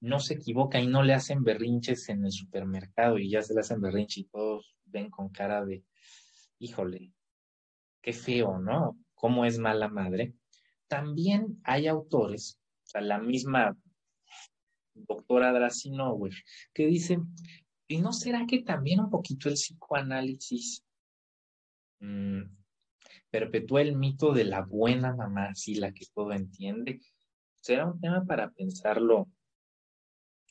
no 0.00 0.20
se 0.20 0.34
equivoca 0.34 0.80
y 0.80 0.86
no 0.86 1.02
le 1.02 1.14
hacen 1.14 1.42
berrinches 1.42 2.08
en 2.08 2.24
el 2.24 2.32
supermercado 2.32 3.18
y 3.18 3.30
ya 3.30 3.42
se 3.42 3.54
le 3.54 3.60
hacen 3.60 3.80
berrinches 3.80 4.18
y 4.18 4.24
todos 4.24 4.76
ven 4.84 5.10
con 5.10 5.28
cara 5.28 5.64
de, 5.64 5.84
híjole, 6.58 7.12
qué 8.00 8.12
feo, 8.12 8.58
¿no? 8.58 8.98
¿Cómo 9.14 9.44
es 9.44 9.58
mala 9.58 9.88
madre? 9.88 10.34
También 10.86 11.60
hay 11.64 11.88
autores 11.88 12.58
la 12.94 13.18
misma 13.18 13.76
doctora 14.94 15.52
Drasinauer, 15.52 16.32
que 16.72 16.86
dice, 16.86 17.18
¿y 17.86 18.00
no 18.00 18.12
será 18.12 18.46
que 18.46 18.62
también 18.62 19.00
un 19.00 19.10
poquito 19.10 19.48
el 19.48 19.54
psicoanálisis 19.54 20.84
mm, 22.00 22.42
perpetúa 23.30 23.82
el 23.82 23.96
mito 23.96 24.32
de 24.32 24.44
la 24.44 24.62
buena 24.62 25.14
mamá, 25.14 25.54
sí, 25.54 25.74
la 25.74 25.92
que 25.92 26.06
todo 26.14 26.32
entiende. 26.32 27.00
Será 27.60 27.86
un 27.86 28.00
tema 28.00 28.24
para 28.24 28.50
pensarlo 28.50 29.28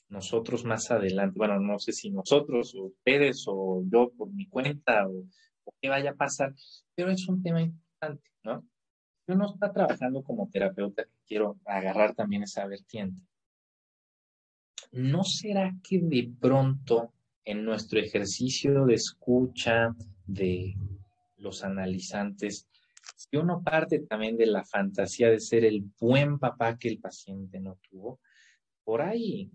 nosotros 0.10 0.64
más 0.64 0.90
adelante. 0.92 1.38
Bueno, 1.38 1.60
no 1.60 1.80
sé 1.80 1.92
si 1.92 2.10
nosotros 2.10 2.74
ustedes 2.76 3.44
o 3.48 3.84
yo 3.92 4.12
por 4.18 4.32
mi 4.32 4.48
cuenta 4.48 5.08
o, 5.08 5.26
o 5.64 5.74
qué 5.82 5.90
vaya 5.90 6.12
a 6.12 6.16
pasar, 6.16 6.54
pero 6.96 7.12
es 7.12 7.28
un 7.28 7.42
tema 7.42 7.62
importante, 7.62 8.30
¿no? 8.44 8.66
Si 9.26 9.34
uno 9.34 9.52
está 9.54 9.74
trabajando 9.74 10.24
como 10.24 10.50
terapeuta, 10.50 11.06
quiero 11.26 11.60
agarrar 11.66 12.16
también 12.16 12.44
esa 12.44 12.66
vertiente. 12.66 13.22
¿No 14.92 15.24
será 15.24 15.76
que 15.84 16.00
de 16.00 16.32
pronto 16.40 17.14
en 17.44 17.66
nuestro 17.66 18.00
ejercicio 18.00 18.86
de 18.86 18.94
escucha 18.96 19.96
de 20.26 20.76
los 21.48 21.64
analizantes, 21.64 22.68
si 23.16 23.38
uno 23.38 23.64
parte 23.64 24.00
también 24.00 24.38
de 24.38 24.46
la 24.46 24.64
fantasía 24.66 25.30
de 25.30 25.40
ser 25.40 25.64
el 25.64 25.82
buen 26.00 26.40
papá 26.40 26.78
que 26.78 26.90
el 26.90 27.00
paciente 27.00 27.60
no 27.60 27.80
tuvo, 27.90 28.20
por 28.84 29.02
ahí, 29.02 29.50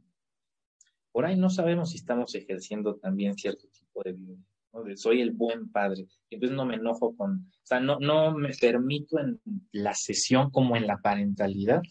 por 1.13 1.27
ahí 1.27 1.37
no 1.37 1.51
sabemos 1.51 1.91
si 1.91 1.99
estamos 1.99 2.35
ejerciendo 2.35 2.97
también 2.97 3.37
cierto 3.37 3.69
tipo 3.69 4.03
de 4.03 4.13
violencia. 4.13 4.51
¿no? 4.73 4.83
De 4.83 4.97
soy 4.97 5.21
el 5.21 5.33
buen 5.33 5.71
padre. 5.71 6.07
Entonces 6.31 6.57
no 6.57 6.65
me 6.65 6.77
enojo 6.77 7.15
con, 7.15 7.33
o 7.33 7.67
sea, 7.67 7.79
no, 7.79 7.99
no 8.01 8.33
me 8.33 8.55
permito 8.59 9.19
en 9.19 9.39
la 9.71 9.95
sesión 9.95 10.51
como 10.51 10.77
en 10.77 10.87
la 10.87 10.97
parentalidad 10.99 11.83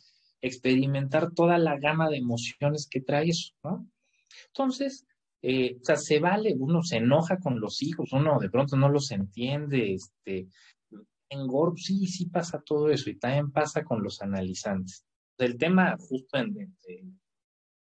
experimentar 0.41 1.31
toda 1.35 1.59
la 1.59 1.77
gama 1.77 2.09
de 2.09 2.17
emociones 2.17 2.87
que 2.89 3.01
trae 3.01 3.29
eso, 3.29 3.53
¿no? 3.63 3.87
Entonces, 4.47 5.05
eh, 5.41 5.77
o 5.81 5.83
sea, 5.83 5.95
se 5.95 6.19
vale, 6.19 6.55
uno 6.57 6.83
se 6.83 6.97
enoja 6.97 7.37
con 7.39 7.59
los 7.59 7.81
hijos, 7.81 8.13
uno 8.13 8.39
de 8.39 8.49
pronto 8.49 8.77
no 8.77 8.89
los 8.89 9.11
entiende, 9.11 9.93
este, 9.93 10.47
en 11.29 11.47
GORB 11.47 11.77
sí, 11.77 12.07
sí 12.07 12.27
pasa 12.27 12.61
todo 12.63 12.89
eso 12.89 13.09
y 13.09 13.17
también 13.17 13.51
pasa 13.51 13.83
con 13.83 14.03
los 14.03 14.21
analizantes. 14.21 15.05
El 15.37 15.57
tema 15.57 15.97
justo 15.97 16.37
entre 16.37 17.05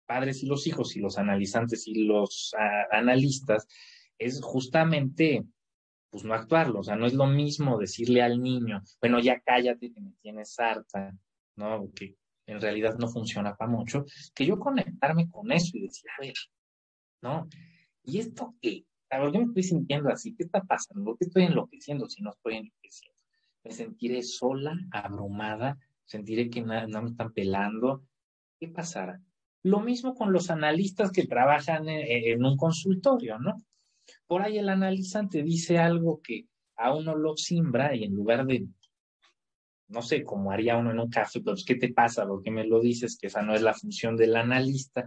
padres 0.06 0.43
y 0.43 0.47
los 0.47 0.68
hijos 0.68 0.95
y 0.95 0.99
los 0.99 1.18
analizantes 1.18 1.88
y 1.88 2.06
los 2.06 2.53
analistas 2.91 3.68
es 4.18 4.41
justamente 4.41 5.45
pues 6.10 6.24
no 6.24 6.34
actuarlo, 6.34 6.80
o 6.80 6.84
sea, 6.84 6.95
no 6.95 7.06
es 7.06 7.14
lo 7.14 7.28
mismo 7.28 7.78
decirle 7.78 8.22
al 8.22 8.41
niño, 8.41 8.82
bueno, 9.01 9.20
ya 9.20 9.41
cállate 9.41 9.91
que 9.91 9.99
me 9.99 10.14
tienes 10.22 10.58
harta, 10.58 11.14
¿no? 11.58 11.91
Que 11.93 12.16
en 12.47 12.62
realidad 12.62 12.97
no 12.97 13.10
funciona 13.10 13.56
para 13.56 13.70
mucho, 13.70 14.06
que 14.34 14.45
yo 14.45 14.58
conectarme 14.58 15.30
con 15.30 15.51
eso 15.51 15.78
y 15.78 15.82
decir, 15.82 16.10
a 16.18 16.22
ver, 16.22 16.36
¿no? 17.26 17.50
¿Y 18.04 18.20
esto 18.20 18.56
qué? 18.62 18.86
A 19.10 19.20
ver, 19.20 19.32
yo 19.34 19.40
me 19.40 19.46
estoy 19.46 19.64
sintiendo 19.64 20.10
así, 20.10 20.36
¿qué 20.36 20.44
está 20.44 20.62
pasando? 20.62 21.04
¿Por 21.04 21.18
qué 21.18 21.26
estoy 21.26 21.44
enloqueciendo 21.44 22.08
si 22.08 22.22
no 22.22 22.30
estoy 22.30 22.58
enloqueciendo? 22.58 23.20
Me 23.64 23.72
sentiré 23.72 24.22
sola, 24.22 24.78
abrumada, 24.92 25.78
sentiré 26.06 26.50
que 26.50 26.62
no 26.62 27.02
me 27.02 27.10
están 27.10 27.34
pelando. 27.34 28.04
¿Qué 28.60 28.68
pasará? 28.68 29.20
Lo 29.64 29.80
mismo 29.80 30.14
con 30.14 30.32
los 30.32 30.52
analistas 30.52 31.12
que 31.12 31.26
trabajan 31.26 31.90
en, 31.90 32.06
en 32.08 32.46
un 32.46 32.58
consultorio, 32.58 33.40
¿no? 33.40 33.56
Por 34.28 34.44
ahí 34.44 34.60
el 34.60 34.70
analizante 34.70 35.42
dice 35.42 35.80
algo 35.80 36.22
que 36.22 36.46
a 36.76 36.94
uno 36.94 37.16
lo 37.16 37.36
simbra 37.36 37.96
y 37.96 38.04
en 38.04 38.14
lugar 38.14 38.46
de 38.46 38.68
no 39.88 40.02
sé, 40.02 40.24
cómo 40.24 40.52
haría 40.52 40.78
uno 40.78 40.92
en 40.92 41.00
un 41.00 41.10
caso, 41.10 41.42
pero 41.44 41.58
¿qué 41.66 41.76
te 41.76 41.94
pasa? 41.94 42.26
¿Por 42.26 42.42
qué 42.42 42.52
me 42.52 42.66
lo 42.66 42.80
dices? 42.82 43.18
Que 43.18 43.28
esa 43.28 43.42
no 43.42 43.54
es 43.54 43.62
la 43.62 43.74
función 43.74 44.16
del 44.16 44.36
analista. 44.36 45.06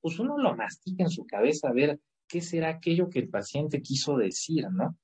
Pues 0.00 0.18
uno 0.18 0.38
lo 0.38 0.56
mastica 0.56 1.02
en 1.02 1.10
su 1.10 1.26
cabeza 1.26 1.68
a 1.68 1.72
ver 1.72 2.00
qué 2.28 2.40
será 2.40 2.68
aquello 2.68 3.08
que 3.08 3.20
el 3.20 3.28
paciente 3.28 3.82
quiso 3.82 4.16
decir, 4.16 4.68
¿no? 4.70 4.96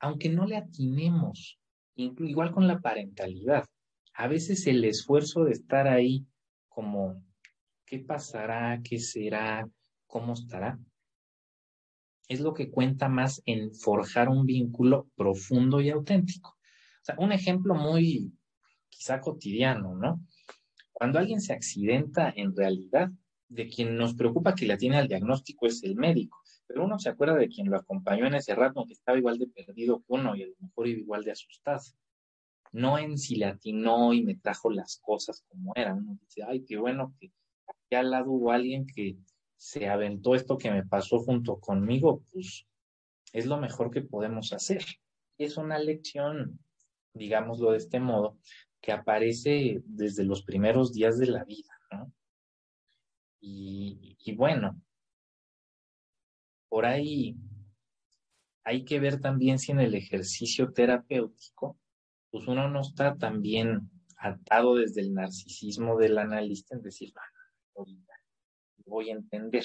Aunque 0.00 0.28
no 0.28 0.46
le 0.46 0.56
atinemos, 0.56 1.58
igual 1.94 2.52
con 2.52 2.66
la 2.66 2.80
parentalidad. 2.80 3.64
A 4.14 4.28
veces 4.28 4.66
el 4.66 4.84
esfuerzo 4.84 5.44
de 5.44 5.52
estar 5.52 5.86
ahí 5.86 6.26
como, 6.68 7.24
¿qué 7.86 8.00
pasará? 8.00 8.80
¿Qué 8.82 8.98
será? 8.98 9.68
¿Cómo 10.06 10.34
estará? 10.34 10.78
Es 12.28 12.40
lo 12.40 12.52
que 12.52 12.70
cuenta 12.70 13.08
más 13.08 13.42
en 13.46 13.74
forjar 13.74 14.28
un 14.28 14.44
vínculo 14.44 15.08
profundo 15.16 15.80
y 15.80 15.90
auténtico. 15.90 16.50
O 16.50 17.04
sea, 17.04 17.16
un 17.18 17.32
ejemplo 17.32 17.74
muy 17.74 18.32
quizá 18.88 19.20
cotidiano, 19.20 19.94
¿no? 19.94 20.20
Cuando 20.92 21.18
alguien 21.18 21.40
se 21.40 21.52
accidenta, 21.52 22.32
en 22.36 22.54
realidad, 22.54 23.10
de 23.52 23.68
quien 23.68 23.96
nos 23.96 24.14
preocupa 24.14 24.54
que 24.54 24.64
le 24.64 24.72
atiene 24.72 24.96
al 24.96 25.08
diagnóstico 25.08 25.66
es 25.66 25.82
el 25.84 25.94
médico, 25.94 26.42
pero 26.66 26.84
uno 26.84 26.98
se 26.98 27.10
acuerda 27.10 27.36
de 27.36 27.48
quien 27.48 27.68
lo 27.68 27.76
acompañó 27.76 28.26
en 28.26 28.34
ese 28.34 28.54
rato, 28.54 28.84
que 28.86 28.94
estaba 28.94 29.18
igual 29.18 29.38
de 29.38 29.46
perdido 29.46 29.98
que 29.98 30.06
uno 30.08 30.34
y 30.34 30.42
a 30.42 30.46
lo 30.46 30.54
mejor 30.58 30.88
igual 30.88 31.22
de 31.22 31.32
asustado. 31.32 31.82
No 32.72 32.98
en 32.98 33.18
si 33.18 33.36
le 33.36 33.44
atinó 33.44 34.14
y 34.14 34.22
me 34.22 34.36
trajo 34.36 34.70
las 34.70 34.98
cosas 35.02 35.44
como 35.46 35.72
eran. 35.76 35.98
Uno 35.98 36.18
dice, 36.22 36.42
ay, 36.48 36.64
qué 36.64 36.78
bueno 36.78 37.14
que 37.20 37.30
aquí 37.66 37.94
al 37.94 38.10
lado 38.10 38.30
hubo 38.30 38.52
alguien 38.52 38.86
que 38.86 39.18
se 39.58 39.86
aventó 39.86 40.34
esto 40.34 40.56
que 40.56 40.70
me 40.70 40.86
pasó 40.86 41.18
junto 41.18 41.60
conmigo, 41.60 42.22
pues 42.32 42.66
es 43.34 43.44
lo 43.44 43.58
mejor 43.58 43.90
que 43.90 44.00
podemos 44.00 44.54
hacer. 44.54 44.82
Es 45.36 45.58
una 45.58 45.78
lección, 45.78 46.58
digámoslo 47.12 47.72
de 47.72 47.78
este 47.78 48.00
modo, 48.00 48.38
que 48.80 48.92
aparece 48.92 49.82
desde 49.84 50.24
los 50.24 50.42
primeros 50.42 50.94
días 50.94 51.18
de 51.18 51.26
la 51.26 51.44
vida, 51.44 51.70
¿no? 51.90 52.10
Y, 53.44 54.34
bueno, 54.36 54.80
por 56.68 56.86
ahí 56.86 57.36
hay 58.64 58.84
que 58.84 59.00
ver 59.00 59.20
también 59.20 59.58
si 59.58 59.72
en 59.72 59.80
el 59.80 59.94
ejercicio 59.94 60.72
terapéutico, 60.72 61.76
pues 62.30 62.46
uno 62.46 62.68
no 62.68 62.80
está 62.80 63.16
también 63.16 63.90
atado 64.16 64.76
desde 64.76 65.00
el 65.00 65.12
narcisismo 65.12 65.98
del 65.98 66.16
analista 66.18 66.76
en 66.76 66.82
decir, 66.82 67.12
bueno, 67.74 68.00
voy 68.86 69.10
a 69.10 69.14
entender. 69.14 69.64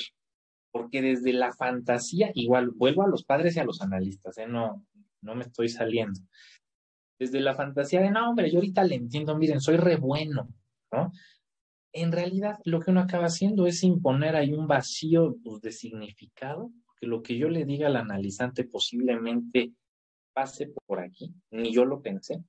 Porque 0.72 1.02
desde 1.02 1.34
la 1.34 1.54
fantasía, 1.54 2.32
igual 2.34 2.72
vuelvo 2.72 3.04
a 3.04 3.08
los 3.08 3.24
padres 3.24 3.56
y 3.56 3.60
a 3.60 3.64
los 3.64 3.82
analistas, 3.82 4.38
¿eh? 4.40 4.48
no, 4.48 4.84
no 5.22 5.36
me 5.36 5.44
estoy 5.44 5.70
saliendo 5.70 6.20
desde 7.20 7.40
la 7.40 7.56
fantasía 7.56 8.02
de, 8.02 8.12
no, 8.12 8.30
hombre, 8.30 8.52
yo 8.52 8.58
ahorita 8.58 8.84
le 8.84 8.96
entiendo, 8.96 9.38
miren, 9.38 9.60
soy 9.60 9.78
re 9.78 9.98
bueno, 9.98 10.50
¿no? 10.92 11.12
En 11.94 12.12
realidad, 12.12 12.60
lo 12.66 12.80
que 12.80 12.92
uno 12.92 13.02
acaba 13.02 13.26
haciendo 13.26 13.66
es 13.66 13.84
imponer 13.84 14.36
ahí 14.36 14.54
un 14.54 14.68
vacío 14.68 15.36
pues, 15.44 15.62
de 15.62 15.72
significado, 15.72 16.72
que 17.00 17.08
lo 17.08 17.22
que 17.22 17.38
yo 17.38 17.50
le 17.50 17.66
diga 17.66 17.88
al 17.88 17.96
analizante 17.96 18.64
posiblemente 18.66 19.72
pase 20.34 20.72
por 20.86 21.00
aquí, 21.00 21.34
ni 21.52 21.72
yo 21.72 21.86
lo 21.86 22.02
pensé. 22.02 22.44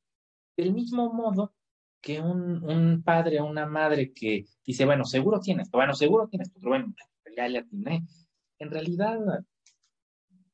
Del 0.56 0.72
mismo 0.72 1.12
modo 1.12 1.54
que 2.00 2.20
un, 2.20 3.02
padre 3.02 3.40
o 3.40 3.46
una 3.46 3.66
madre 3.66 4.12
que 4.12 4.44
dice, 4.64 4.84
bueno, 4.84 5.04
seguro 5.04 5.40
tienes 5.40 5.70
bueno, 5.70 5.94
seguro 5.94 6.28
tienes 6.28 6.50
pero 6.50 6.68
bueno, 6.68 6.94
ya 7.36 7.48
le 7.48 7.58
atiné. 7.58 8.06
En 8.58 8.70
realidad, 8.70 9.18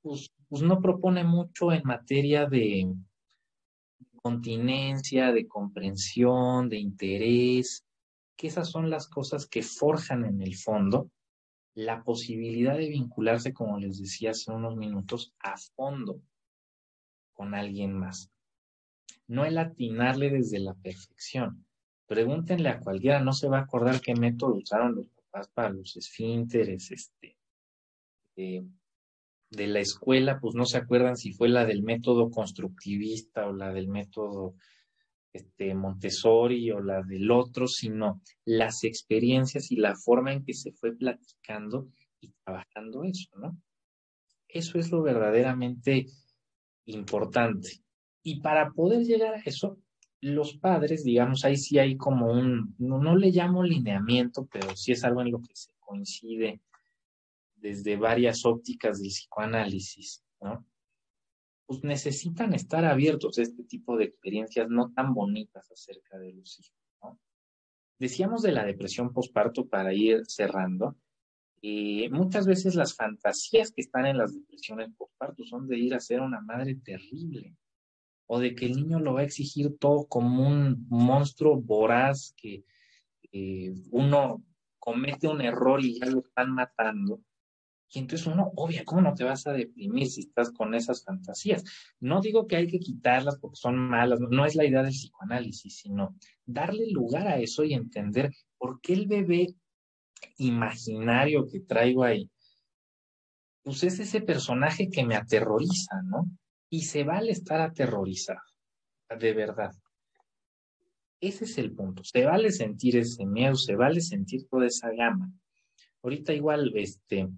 pues, 0.02 0.30
pues 0.48 0.62
no 0.62 0.80
propone 0.80 1.24
mucho 1.24 1.72
en 1.72 1.82
materia 1.84 2.46
de, 2.46 2.94
continencia, 4.24 5.32
de 5.32 5.46
comprensión, 5.46 6.70
de 6.70 6.78
interés, 6.78 7.84
que 8.36 8.48
esas 8.48 8.70
son 8.70 8.90
las 8.90 9.08
cosas 9.08 9.46
que 9.46 9.62
forjan 9.62 10.24
en 10.24 10.42
el 10.42 10.56
fondo 10.56 11.10
la 11.74 12.04
posibilidad 12.04 12.76
de 12.76 12.88
vincularse, 12.88 13.52
como 13.52 13.78
les 13.78 13.98
decía 13.98 14.30
hace 14.30 14.52
unos 14.52 14.76
minutos, 14.76 15.34
a 15.40 15.56
fondo 15.56 16.20
con 17.32 17.54
alguien 17.54 17.92
más. 17.92 18.30
No 19.26 19.44
el 19.44 19.58
atinarle 19.58 20.30
desde 20.30 20.60
la 20.60 20.74
perfección. 20.74 21.66
Pregúntenle 22.06 22.68
a 22.68 22.80
cualquiera, 22.80 23.20
no 23.20 23.32
se 23.32 23.48
va 23.48 23.58
a 23.58 23.62
acordar 23.62 24.00
qué 24.00 24.14
método 24.14 24.54
usaron 24.54 24.94
los 24.94 25.08
papás 25.08 25.48
para 25.48 25.70
los 25.70 25.96
esfínteres, 25.96 26.90
este, 26.92 27.36
eh, 28.36 28.64
de 29.50 29.66
la 29.66 29.80
escuela, 29.80 30.38
pues 30.40 30.54
no 30.54 30.66
se 30.66 30.78
acuerdan 30.78 31.16
si 31.16 31.32
fue 31.32 31.48
la 31.48 31.64
del 31.64 31.82
método 31.82 32.30
constructivista 32.30 33.46
o 33.46 33.52
la 33.52 33.72
del 33.72 33.88
método 33.88 34.54
este, 35.34 35.74
Montessori 35.74 36.70
o 36.70 36.80
la 36.80 37.02
del 37.02 37.30
otro, 37.30 37.66
sino 37.66 38.22
las 38.44 38.84
experiencias 38.84 39.70
y 39.72 39.76
la 39.76 39.96
forma 39.96 40.32
en 40.32 40.44
que 40.44 40.54
se 40.54 40.72
fue 40.72 40.96
platicando 40.96 41.88
y 42.20 42.32
trabajando 42.44 43.02
eso, 43.02 43.28
¿no? 43.36 43.58
Eso 44.48 44.78
es 44.78 44.92
lo 44.92 45.02
verdaderamente 45.02 46.06
importante. 46.86 47.82
Y 48.22 48.40
para 48.40 48.70
poder 48.70 49.04
llegar 49.04 49.34
a 49.34 49.40
eso, 49.40 49.78
los 50.20 50.56
padres, 50.56 51.02
digamos, 51.04 51.44
ahí 51.44 51.56
sí 51.56 51.78
hay 51.78 51.96
como 51.96 52.30
un, 52.30 52.76
no, 52.78 52.98
no 52.98 53.16
le 53.16 53.30
llamo 53.30 53.64
lineamiento, 53.64 54.48
pero 54.50 54.74
sí 54.76 54.92
es 54.92 55.04
algo 55.04 55.20
en 55.20 55.32
lo 55.32 55.40
que 55.40 55.54
se 55.54 55.72
coincide 55.80 56.60
desde 57.56 57.96
varias 57.96 58.44
ópticas 58.44 59.00
del 59.00 59.08
psicoanálisis, 59.08 60.22
¿no? 60.40 60.64
Pues 61.66 61.82
necesitan 61.82 62.54
estar 62.54 62.84
abiertos 62.84 63.38
a 63.38 63.42
este 63.42 63.64
tipo 63.64 63.96
de 63.96 64.04
experiencias 64.04 64.68
no 64.68 64.92
tan 64.92 65.14
bonitas 65.14 65.70
acerca 65.70 66.18
de 66.18 66.32
los 66.34 66.60
hijos, 66.60 66.78
¿no? 67.02 67.18
Decíamos 67.98 68.42
de 68.42 68.52
la 68.52 68.64
depresión 68.64 69.12
postparto 69.12 69.66
para 69.66 69.94
ir 69.94 70.22
cerrando. 70.26 70.96
y 71.66 72.10
muchas 72.10 72.46
veces 72.46 72.74
las 72.74 72.94
fantasías 72.94 73.72
que 73.72 73.80
están 73.80 74.04
en 74.04 74.18
las 74.18 74.34
depresiones 74.34 74.92
postparto 74.98 75.44
son 75.44 75.66
de 75.66 75.78
ir 75.78 75.94
a 75.94 76.00
ser 76.00 76.20
una 76.20 76.42
madre 76.42 76.74
terrible, 76.74 77.56
o 78.26 78.38
de 78.38 78.54
que 78.54 78.66
el 78.66 78.76
niño 78.76 79.00
lo 79.00 79.14
va 79.14 79.20
a 79.20 79.24
exigir 79.24 79.78
todo 79.78 80.06
como 80.06 80.46
un 80.46 80.86
monstruo 80.90 81.56
voraz 81.56 82.34
que 82.36 82.64
uno 83.90 84.44
comete 84.78 85.26
un 85.26 85.40
error 85.40 85.82
y 85.82 85.98
ya 85.98 86.06
lo 86.06 86.20
están 86.20 86.52
matando. 86.52 87.22
Y 87.94 88.00
entonces 88.00 88.26
uno, 88.26 88.50
obvio, 88.56 88.82
¿cómo 88.84 89.02
no 89.02 89.14
te 89.14 89.22
vas 89.22 89.46
a 89.46 89.52
deprimir 89.52 90.08
si 90.08 90.22
estás 90.22 90.50
con 90.50 90.74
esas 90.74 91.04
fantasías? 91.04 91.62
No 92.00 92.20
digo 92.20 92.48
que 92.48 92.56
hay 92.56 92.66
que 92.66 92.80
quitarlas 92.80 93.38
porque 93.38 93.56
son 93.56 93.76
malas, 93.76 94.18
no 94.18 94.44
es 94.44 94.56
la 94.56 94.64
idea 94.64 94.82
del 94.82 94.90
psicoanálisis, 94.90 95.76
sino 95.76 96.16
darle 96.44 96.90
lugar 96.90 97.28
a 97.28 97.38
eso 97.38 97.62
y 97.62 97.72
entender 97.72 98.32
por 98.58 98.80
qué 98.80 98.94
el 98.94 99.06
bebé 99.06 99.54
imaginario 100.38 101.46
que 101.46 101.60
traigo 101.60 102.02
ahí, 102.02 102.28
pues 103.62 103.84
es 103.84 104.00
ese 104.00 104.20
personaje 104.20 104.90
que 104.90 105.06
me 105.06 105.14
aterroriza, 105.14 106.02
¿no? 106.02 106.28
Y 106.68 106.82
se 106.82 107.04
vale 107.04 107.30
estar 107.30 107.60
aterrorizado, 107.60 108.40
de 109.18 109.32
verdad. 109.32 109.72
Ese 111.20 111.44
es 111.44 111.56
el 111.58 111.72
punto. 111.72 112.02
Se 112.02 112.24
vale 112.24 112.50
sentir 112.50 112.96
ese 112.96 113.24
miedo, 113.24 113.54
se 113.54 113.76
vale 113.76 114.00
sentir 114.00 114.48
toda 114.48 114.66
esa 114.66 114.90
gama. 114.90 115.32
Ahorita 116.02 116.34
igual, 116.34 116.72
este, 116.74 117.28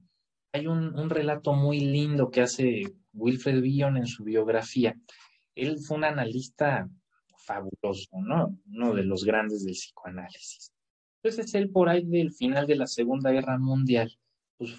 hay 0.52 0.66
un, 0.66 1.10
relato 1.10 1.52
muy 1.52 1.80
lindo 1.80 2.30
que 2.30 2.42
hace 2.42 2.82
Wilfred 3.12 3.60
Bion 3.60 3.96
en 3.96 4.06
su 4.06 4.24
biografía. 4.24 4.96
Él 5.54 5.78
fue 5.78 5.98
un 5.98 6.04
analista 6.04 6.88
fabuloso, 7.38 8.10
¿no? 8.20 8.58
Uno 8.66 8.94
de 8.94 9.04
los 9.04 9.24
grandes 9.24 9.64
del 9.64 9.74
psicoanálisis. 9.74 10.72
Entonces 11.22 11.54
él 11.54 11.70
por 11.70 11.88
ahí 11.88 12.04
del 12.04 12.32
final 12.32 12.66
de 12.66 12.76
la 12.76 12.86
Segunda 12.86 13.30
Guerra 13.30 13.58
Mundial, 13.58 14.16
pues 14.56 14.76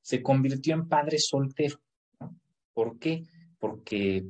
se 0.00 0.22
convirtió 0.22 0.74
en 0.74 0.88
padre 0.88 1.18
soltero. 1.18 1.80
¿no? 2.20 2.38
¿Por 2.72 2.98
qué? 2.98 3.24
Porque 3.58 4.24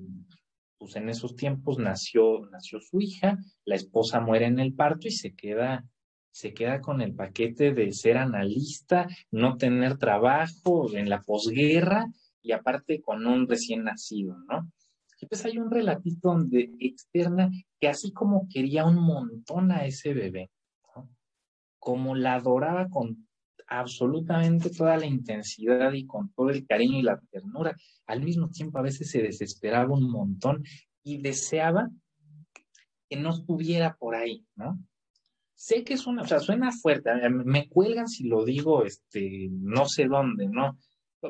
pues 0.78 0.96
en 0.96 1.08
esos 1.08 1.34
tiempos 1.36 1.78
nació, 1.78 2.46
nació 2.50 2.80
su 2.80 3.00
hija, 3.00 3.38
la 3.64 3.74
esposa 3.74 4.20
muere 4.20 4.46
en 4.46 4.58
el 4.58 4.74
parto 4.74 5.08
y 5.08 5.10
se 5.10 5.34
queda 5.34 5.84
se 6.38 6.54
queda 6.54 6.80
con 6.80 7.00
el 7.00 7.16
paquete 7.16 7.74
de 7.74 7.92
ser 7.92 8.16
analista, 8.16 9.08
no 9.32 9.56
tener 9.56 9.98
trabajo 9.98 10.88
en 10.94 11.08
la 11.10 11.20
posguerra 11.20 12.06
y 12.40 12.52
aparte 12.52 13.02
con 13.02 13.26
un 13.26 13.48
recién 13.48 13.82
nacido, 13.82 14.38
¿no? 14.48 14.70
Y 15.20 15.26
pues 15.26 15.44
hay 15.44 15.58
un 15.58 15.68
relatito 15.68 16.28
donde 16.28 16.70
externa 16.78 17.50
que 17.80 17.88
así 17.88 18.12
como 18.12 18.46
quería 18.48 18.84
un 18.84 19.02
montón 19.02 19.72
a 19.72 19.84
ese 19.84 20.14
bebé, 20.14 20.48
¿no? 20.94 21.10
como 21.80 22.14
la 22.14 22.34
adoraba 22.34 22.88
con 22.88 23.26
absolutamente 23.66 24.70
toda 24.70 24.96
la 24.96 25.06
intensidad 25.06 25.92
y 25.92 26.06
con 26.06 26.32
todo 26.34 26.50
el 26.50 26.64
cariño 26.68 27.00
y 27.00 27.02
la 27.02 27.20
ternura, 27.32 27.76
al 28.06 28.22
mismo 28.22 28.48
tiempo 28.48 28.78
a 28.78 28.82
veces 28.82 29.10
se 29.10 29.22
desesperaba 29.22 29.92
un 29.92 30.08
montón 30.08 30.62
y 31.02 31.20
deseaba 31.20 31.90
que 33.10 33.16
no 33.16 33.30
estuviera 33.30 33.96
por 33.96 34.14
ahí, 34.14 34.46
¿no? 34.54 34.78
Sé 35.58 35.82
que 35.82 35.94
es 35.94 36.06
una, 36.06 36.22
o 36.22 36.26
sea, 36.26 36.38
suena 36.38 36.70
fuerte, 36.70 37.10
me 37.28 37.68
cuelgan 37.68 38.06
si 38.06 38.28
lo 38.28 38.44
digo, 38.44 38.84
este, 38.84 39.48
no 39.50 39.86
sé 39.86 40.06
dónde, 40.06 40.48
¿no? 40.48 40.78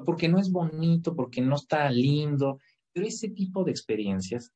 Porque 0.04 0.28
no 0.28 0.38
es 0.38 0.52
bonito, 0.52 1.16
porque 1.16 1.40
no 1.40 1.56
está 1.56 1.90
lindo, 1.90 2.58
pero 2.92 3.06
ese 3.06 3.30
tipo 3.30 3.64
de 3.64 3.70
experiencias 3.70 4.52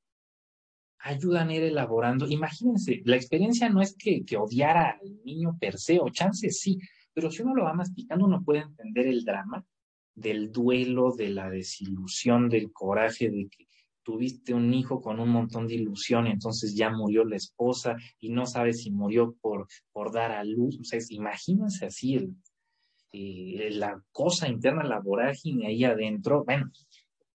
ayudan 0.98 1.48
a 1.48 1.54
ir 1.54 1.62
elaborando. 1.62 2.28
Imagínense, 2.28 3.00
la 3.06 3.16
experiencia 3.16 3.70
no 3.70 3.80
es 3.80 3.96
que, 3.96 4.26
que 4.26 4.36
odiara 4.36 4.98
al 5.00 5.24
niño 5.24 5.56
per 5.58 5.78
se, 5.78 5.98
o 5.98 6.10
chances 6.10 6.60
sí, 6.60 6.78
pero 7.14 7.30
si 7.30 7.40
uno 7.40 7.54
lo 7.54 7.64
va 7.64 7.72
masticando, 7.72 8.26
uno 8.26 8.42
puede 8.44 8.60
entender 8.60 9.06
el 9.06 9.24
drama 9.24 9.64
del 10.14 10.52
duelo, 10.52 11.12
de 11.16 11.30
la 11.30 11.48
desilusión, 11.48 12.50
del 12.50 12.70
coraje, 12.72 13.30
de 13.30 13.48
que 13.48 13.66
tuviste 14.03 14.55
un 14.55 14.72
hijo 14.74 15.00
con 15.00 15.20
un 15.20 15.28
montón 15.28 15.66
de 15.66 15.74
ilusión 15.74 16.26
entonces 16.26 16.74
ya 16.74 16.90
murió 16.90 17.24
la 17.24 17.36
esposa 17.36 17.96
y 18.18 18.30
no 18.30 18.46
sabes 18.46 18.82
si 18.82 18.90
murió 18.90 19.34
por, 19.40 19.66
por 19.92 20.12
dar 20.12 20.32
a 20.32 20.44
luz. 20.44 20.78
O 20.80 20.84
sea, 20.84 20.98
imagínense 21.11 21.86
así 21.86 22.14
el, 22.14 22.36
eh, 23.12 23.70
la 23.72 24.03
cosa 24.11 24.48
interna, 24.48 24.82
la 24.84 25.00
vorágine 25.00 25.66
ahí 25.66 25.84
adentro. 25.84 26.44
Bueno, 26.44 26.70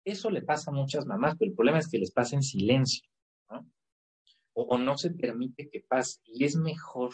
eso 0.05 0.31
le 0.31 0.43
pasa 0.43 0.71
a 0.71 0.75
muchas 0.75 1.07
mamás, 1.07 1.37
pero 1.39 1.51
el 1.51 1.57
problema 1.57 1.79
es 1.79 1.89
que 1.89 1.99
les 1.99 2.13
pasa 2.13 2.37
en 2.37 2.43
silencio, 2.43 3.07
o 4.55 4.79
no 4.79 4.97
se 4.97 5.11
permite 5.11 5.69
que 5.69 5.81
pase. 5.81 6.21
Y 6.25 6.45
es 6.45 6.57
mejor 6.57 7.13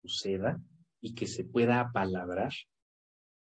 suceda 0.00 0.58
y 1.02 1.14
que 1.14 1.26
se 1.26 1.44
pueda 1.44 1.80
apalabrar 1.80 2.52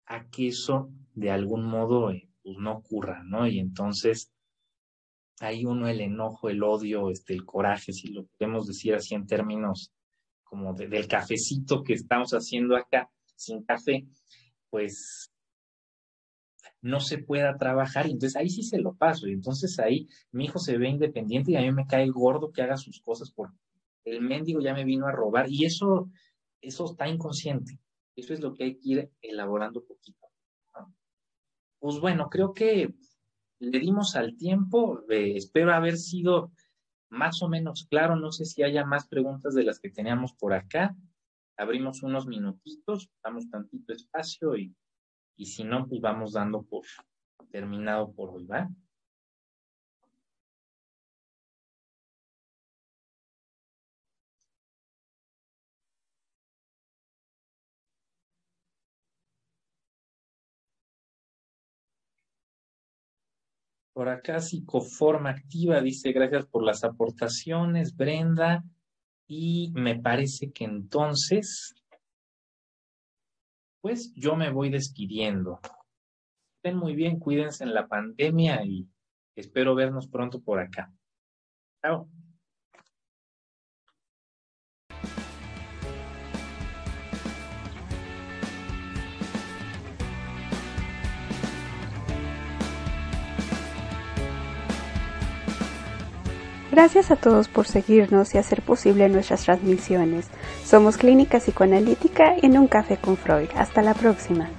a 0.05 0.29
que 0.29 0.47
eso 0.47 0.89
de 1.13 1.31
algún 1.31 1.65
modo 1.65 2.11
eh, 2.11 2.29
pues 2.41 2.57
no 2.57 2.77
ocurra, 2.77 3.23
¿no? 3.25 3.47
Y 3.47 3.59
entonces 3.59 4.31
hay 5.39 5.65
uno 5.65 5.87
el 5.87 6.01
enojo, 6.01 6.49
el 6.49 6.63
odio, 6.63 7.09
este, 7.09 7.33
el 7.33 7.45
coraje, 7.45 7.91
si 7.91 8.09
lo 8.09 8.25
podemos 8.25 8.67
decir 8.67 8.95
así 8.95 9.15
en 9.15 9.27
términos 9.27 9.91
como 10.43 10.73
del 10.73 11.07
cafecito 11.07 11.83
que 11.83 11.93
estamos 11.93 12.31
haciendo 12.31 12.75
acá 12.77 13.09
sin 13.35 13.63
café, 13.63 14.05
pues 14.69 15.31
no 16.81 16.99
se 16.99 17.17
pueda 17.17 17.57
trabajar 17.57 18.05
entonces 18.05 18.35
ahí 18.35 18.49
sí 18.49 18.61
se 18.63 18.77
lo 18.77 18.93
paso 18.93 19.27
y 19.27 19.33
entonces 19.33 19.79
ahí 19.79 20.07
mi 20.31 20.45
hijo 20.45 20.59
se 20.59 20.77
ve 20.77 20.87
independiente 20.87 21.51
y 21.51 21.55
a 21.55 21.61
mí 21.61 21.71
me 21.71 21.87
cae 21.87 22.07
gordo 22.09 22.51
que 22.51 22.61
haga 22.61 22.77
sus 22.77 23.01
cosas 23.01 23.31
porque 23.31 23.57
el 24.05 24.21
mendigo 24.21 24.61
ya 24.61 24.73
me 24.73 24.85
vino 24.85 25.07
a 25.07 25.11
robar 25.11 25.47
y 25.49 25.65
eso, 25.65 26.09
eso 26.61 26.85
está 26.85 27.07
inconsciente. 27.07 27.79
Eso 28.15 28.33
es 28.33 28.39
lo 28.39 28.53
que 28.53 28.63
hay 28.63 28.75
que 28.77 28.89
ir 28.89 29.11
elaborando 29.21 29.83
poquito. 29.83 30.19
Pues 31.79 31.99
bueno, 31.99 32.29
creo 32.29 32.53
que 32.53 32.93
le 33.71 33.79
dimos 33.79 34.15
al 34.15 34.35
tiempo, 34.35 35.03
eh, 35.09 35.33
espero 35.35 35.73
haber 35.73 35.97
sido 35.97 36.51
más 37.09 37.41
o 37.41 37.47
menos 37.47 37.87
claro, 37.89 38.15
no 38.15 38.31
sé 38.31 38.45
si 38.45 38.63
haya 38.63 38.85
más 38.85 39.07
preguntas 39.07 39.53
de 39.53 39.63
las 39.63 39.79
que 39.79 39.89
teníamos 39.89 40.33
por 40.33 40.53
acá. 40.53 40.95
Abrimos 41.57 42.03
unos 42.03 42.27
minutitos, 42.27 43.09
damos 43.23 43.49
tantito 43.49 43.93
espacio 43.93 44.57
y, 44.57 44.75
y 45.37 45.45
si 45.45 45.63
no, 45.63 45.87
pues 45.87 46.01
vamos 46.01 46.33
dando 46.33 46.63
por 46.63 46.83
terminado 47.49 48.11
por 48.13 48.31
hoy, 48.31 48.45
¿va? 48.45 48.69
Por 63.95 64.09
acá, 64.09 64.41
Psicoforma 64.41 65.29
Activa 65.29 65.79
dice, 65.79 66.11
gracias 66.11 66.45
por 66.47 66.65
las 66.65 66.83
aportaciones, 66.83 67.95
Brenda. 67.95 68.61
Y 69.25 69.71
me 69.73 69.97
parece 69.97 70.51
que 70.51 70.65
entonces, 70.65 71.73
pues 73.79 74.13
yo 74.13 74.35
me 74.35 74.51
voy 74.51 74.69
despidiendo. 74.69 75.61
Estén 76.57 76.77
muy 76.77 76.93
bien, 76.93 77.19
cuídense 77.19 77.63
en 77.63 77.73
la 77.73 77.87
pandemia 77.87 78.65
y 78.65 78.85
espero 79.33 79.75
vernos 79.75 80.09
pronto 80.09 80.41
por 80.41 80.59
acá. 80.59 80.91
Chao. 81.81 82.09
Gracias 96.75 97.09
a 97.09 97.15
todos 97.15 97.47
por 97.47 97.67
seguirnos 97.67 98.35
y 98.35 98.37
hacer 98.37 98.61
posible 98.61 99.07
nuestras 99.07 99.45
transmisiones. 99.45 100.27
Somos 100.65 100.97
Clínica 100.97 101.39
Psicoanalítica 101.39 102.35
en 102.35 102.57
un 102.57 102.67
café 102.67 102.97
con 102.97 103.15
Freud. 103.15 103.47
Hasta 103.55 103.81
la 103.81 103.93
próxima. 103.93 104.49